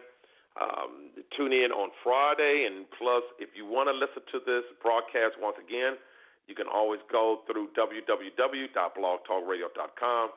Um, 0.54 1.10
tune 1.36 1.52
in 1.52 1.72
on 1.74 1.90
Friday, 2.06 2.70
and 2.70 2.86
plus, 3.02 3.24
if 3.42 3.58
you 3.58 3.66
want 3.66 3.90
to 3.90 3.96
listen 3.98 4.22
to 4.32 4.38
this 4.46 4.62
broadcast 4.86 5.34
once 5.42 5.58
again, 5.58 5.98
you 6.46 6.54
can 6.54 6.70
always 6.70 7.02
go 7.10 7.42
through 7.50 7.74
www.blogtalkradio.com. 7.74 10.30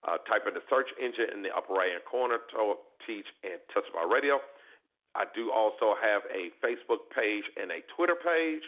Uh, 0.00 0.16
type 0.24 0.48
in 0.48 0.56
the 0.56 0.64
search 0.72 0.88
engine 0.96 1.28
in 1.36 1.44
the 1.44 1.52
upper 1.52 1.76
right 1.76 1.92
hand 1.92 2.00
corner, 2.08 2.40
Talk, 2.50 2.80
Teach, 3.06 3.28
and 3.44 3.60
Testify 3.68 4.00
Radio. 4.08 4.40
I 5.14 5.26
do 5.36 5.52
also 5.52 5.92
have 6.00 6.24
a 6.32 6.48
Facebook 6.64 7.12
page 7.14 7.44
and 7.60 7.70
a 7.70 7.84
Twitter 7.94 8.16
page 8.16 8.64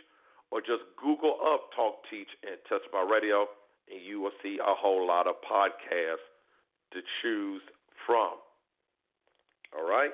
or 0.52 0.60
just 0.60 0.84
Google 1.00 1.40
up 1.40 1.72
Talk, 1.72 2.04
Teach, 2.12 2.28
and 2.44 2.60
Testify 2.68 3.00
Radio, 3.08 3.48
and 3.88 4.04
you 4.04 4.20
will 4.20 4.36
see 4.44 4.60
a 4.60 4.76
whole 4.76 5.08
lot 5.08 5.26
of 5.26 5.40
podcasts 5.40 6.28
to 6.92 7.00
choose 7.24 7.64
from. 8.04 8.36
All 9.72 9.88
right? 9.88 10.12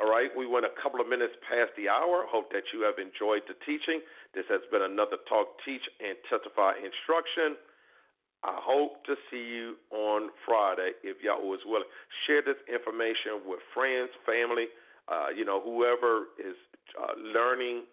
All 0.00 0.08
right, 0.08 0.32
we 0.32 0.48
went 0.48 0.64
a 0.64 0.72
couple 0.80 1.04
of 1.04 1.12
minutes 1.12 1.36
past 1.44 1.76
the 1.76 1.92
hour. 1.92 2.24
Hope 2.24 2.48
that 2.56 2.72
you 2.72 2.80
have 2.88 2.96
enjoyed 2.96 3.44
the 3.44 3.52
teaching. 3.68 4.00
This 4.32 4.48
has 4.48 4.64
been 4.72 4.80
another 4.80 5.20
Talk, 5.28 5.60
Teach, 5.68 5.84
and 6.00 6.16
Testify 6.24 6.80
instruction. 6.80 7.60
I 8.40 8.56
hope 8.56 9.04
to 9.04 9.20
see 9.28 9.44
you 9.44 9.76
on 9.92 10.32
Friday 10.48 10.96
if 11.04 11.20
Yah 11.20 11.36
is 11.52 11.60
willing. 11.68 11.92
Share 12.24 12.40
this 12.40 12.56
information 12.72 13.44
with 13.44 13.60
friends, 13.76 14.08
family, 14.24 14.72
uh, 15.12 15.28
you 15.36 15.44
know, 15.44 15.60
whoever 15.60 16.32
is 16.40 16.56
uh, 16.96 17.12
learning 17.20 17.84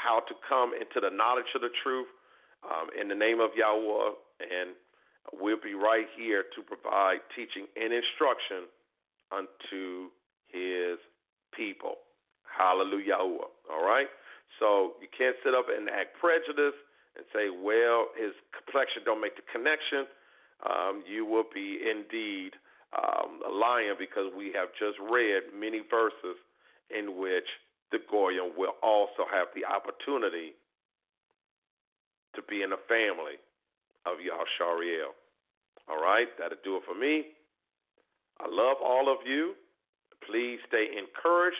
how 0.00 0.24
to 0.24 0.34
come 0.48 0.72
into 0.72 0.96
the 0.96 1.12
knowledge 1.12 1.52
of 1.54 1.60
the 1.60 1.72
truth 1.84 2.08
um, 2.64 2.88
in 2.96 3.08
the 3.08 3.14
name 3.14 3.40
of 3.40 3.52
Yahweh, 3.52 4.16
and 4.40 4.72
we'll 5.36 5.60
be 5.60 5.76
right 5.76 6.08
here 6.16 6.44
to 6.56 6.60
provide 6.64 7.20
teaching 7.36 7.68
and 7.76 7.92
instruction 7.92 8.64
unto 9.28 10.08
His 10.48 10.96
people. 11.52 12.00
Hallelujah. 12.48 13.20
All 13.20 13.84
right? 13.84 14.08
So 14.58 14.98
you 15.00 15.08
can't 15.12 15.36
sit 15.44 15.54
up 15.54 15.66
and 15.70 15.88
act 15.88 16.18
prejudiced 16.20 16.80
and 17.16 17.24
say, 17.32 17.48
well, 17.50 18.10
his 18.18 18.34
complexion 18.52 19.02
don't 19.04 19.20
make 19.20 19.34
the 19.36 19.46
connection. 19.50 20.06
Um, 20.62 21.02
you 21.08 21.24
will 21.24 21.48
be 21.48 21.80
indeed 21.80 22.52
um, 22.92 23.40
lying 23.48 23.94
because 23.98 24.28
we 24.36 24.52
have 24.52 24.68
just 24.76 24.98
read 25.00 25.54
many 25.54 25.80
verses 25.88 26.36
in 26.90 27.16
which 27.16 27.46
the 27.92 27.98
Goyim 28.10 28.52
will 28.56 28.74
also 28.82 29.26
have 29.30 29.48
the 29.54 29.64
opportunity 29.66 30.54
to 32.34 32.42
be 32.48 32.62
in 32.62 32.70
the 32.70 32.82
family 32.88 33.38
of 34.06 34.22
Yashariel. 34.22 35.12
All 35.88 36.00
right, 36.00 36.28
that'll 36.38 36.62
do 36.62 36.76
it 36.76 36.82
for 36.86 36.94
me. 36.94 37.34
I 38.38 38.46
love 38.48 38.78
all 38.82 39.10
of 39.12 39.18
you. 39.26 39.54
Please 40.26 40.58
stay 40.68 40.86
encouraged. 40.96 41.58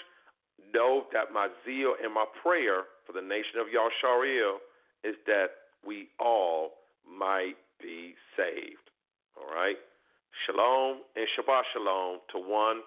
Know 0.72 1.04
that 1.12 1.32
my 1.32 1.48
zeal 1.66 1.94
and 2.02 2.14
my 2.14 2.24
prayer 2.42 2.84
for 3.06 3.12
the 3.12 3.20
nation 3.20 3.58
of 3.58 3.66
Yashariel 3.66 4.62
is 5.02 5.16
that 5.26 5.66
we 5.84 6.08
all 6.20 6.70
might 7.08 7.56
be 7.82 8.14
saved. 8.36 8.86
All 9.36 9.52
right? 9.52 9.76
Shalom 10.46 11.02
and 11.16 11.26
Shabbat 11.34 11.62
Shalom 11.72 12.18
to 12.32 12.38
one 12.38 12.80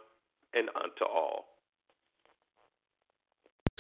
and 0.53 0.69
unto 0.75 1.03
all. 1.03 1.52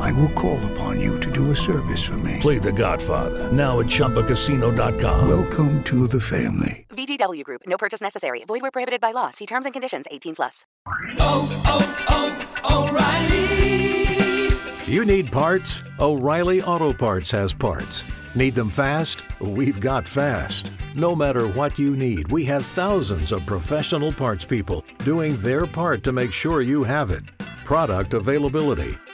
I 0.00 0.12
will 0.12 0.30
call 0.30 0.58
upon 0.72 1.00
you 1.00 1.18
to 1.20 1.30
do 1.30 1.50
a 1.50 1.56
service 1.56 2.02
for 2.04 2.16
me. 2.18 2.38
Play 2.40 2.58
The 2.58 2.72
Godfather 2.72 3.50
now 3.52 3.80
at 3.80 3.86
ChumbaCasino.com. 3.86 5.28
Welcome 5.28 5.82
to 5.84 6.06
the 6.06 6.20
family. 6.20 6.86
VGW 6.90 7.42
Group. 7.44 7.62
No 7.66 7.76
purchase 7.76 8.00
necessary. 8.00 8.44
Void 8.46 8.62
where 8.62 8.70
prohibited 8.70 9.00
by 9.00 9.12
law. 9.12 9.30
See 9.30 9.46
terms 9.46 9.66
and 9.66 9.72
conditions. 9.72 10.06
18 10.10 10.34
plus. 10.36 10.64
Oh, 11.18 11.62
oh, 11.66 12.46
oh, 12.64 12.88
O'Reilly. 12.88 14.92
You 14.92 15.04
need 15.04 15.32
parts? 15.32 15.80
O'Reilly 15.98 16.62
Auto 16.62 16.92
Parts 16.92 17.30
has 17.30 17.52
parts. 17.52 18.04
Need 18.34 18.54
them 18.54 18.68
fast? 18.68 19.22
We've 19.40 19.80
got 19.80 20.06
fast. 20.06 20.70
No 20.94 21.16
matter 21.16 21.48
what 21.48 21.78
you 21.78 21.96
need, 21.96 22.30
we 22.30 22.44
have 22.44 22.64
thousands 22.66 23.32
of 23.32 23.44
professional 23.46 24.12
parts 24.12 24.44
people 24.44 24.84
doing 24.98 25.36
their 25.38 25.66
part 25.66 26.04
to 26.04 26.12
make 26.12 26.32
sure 26.32 26.60
you 26.62 26.84
have 26.84 27.10
it. 27.10 27.24
Product 27.64 28.14
availability. 28.14 28.96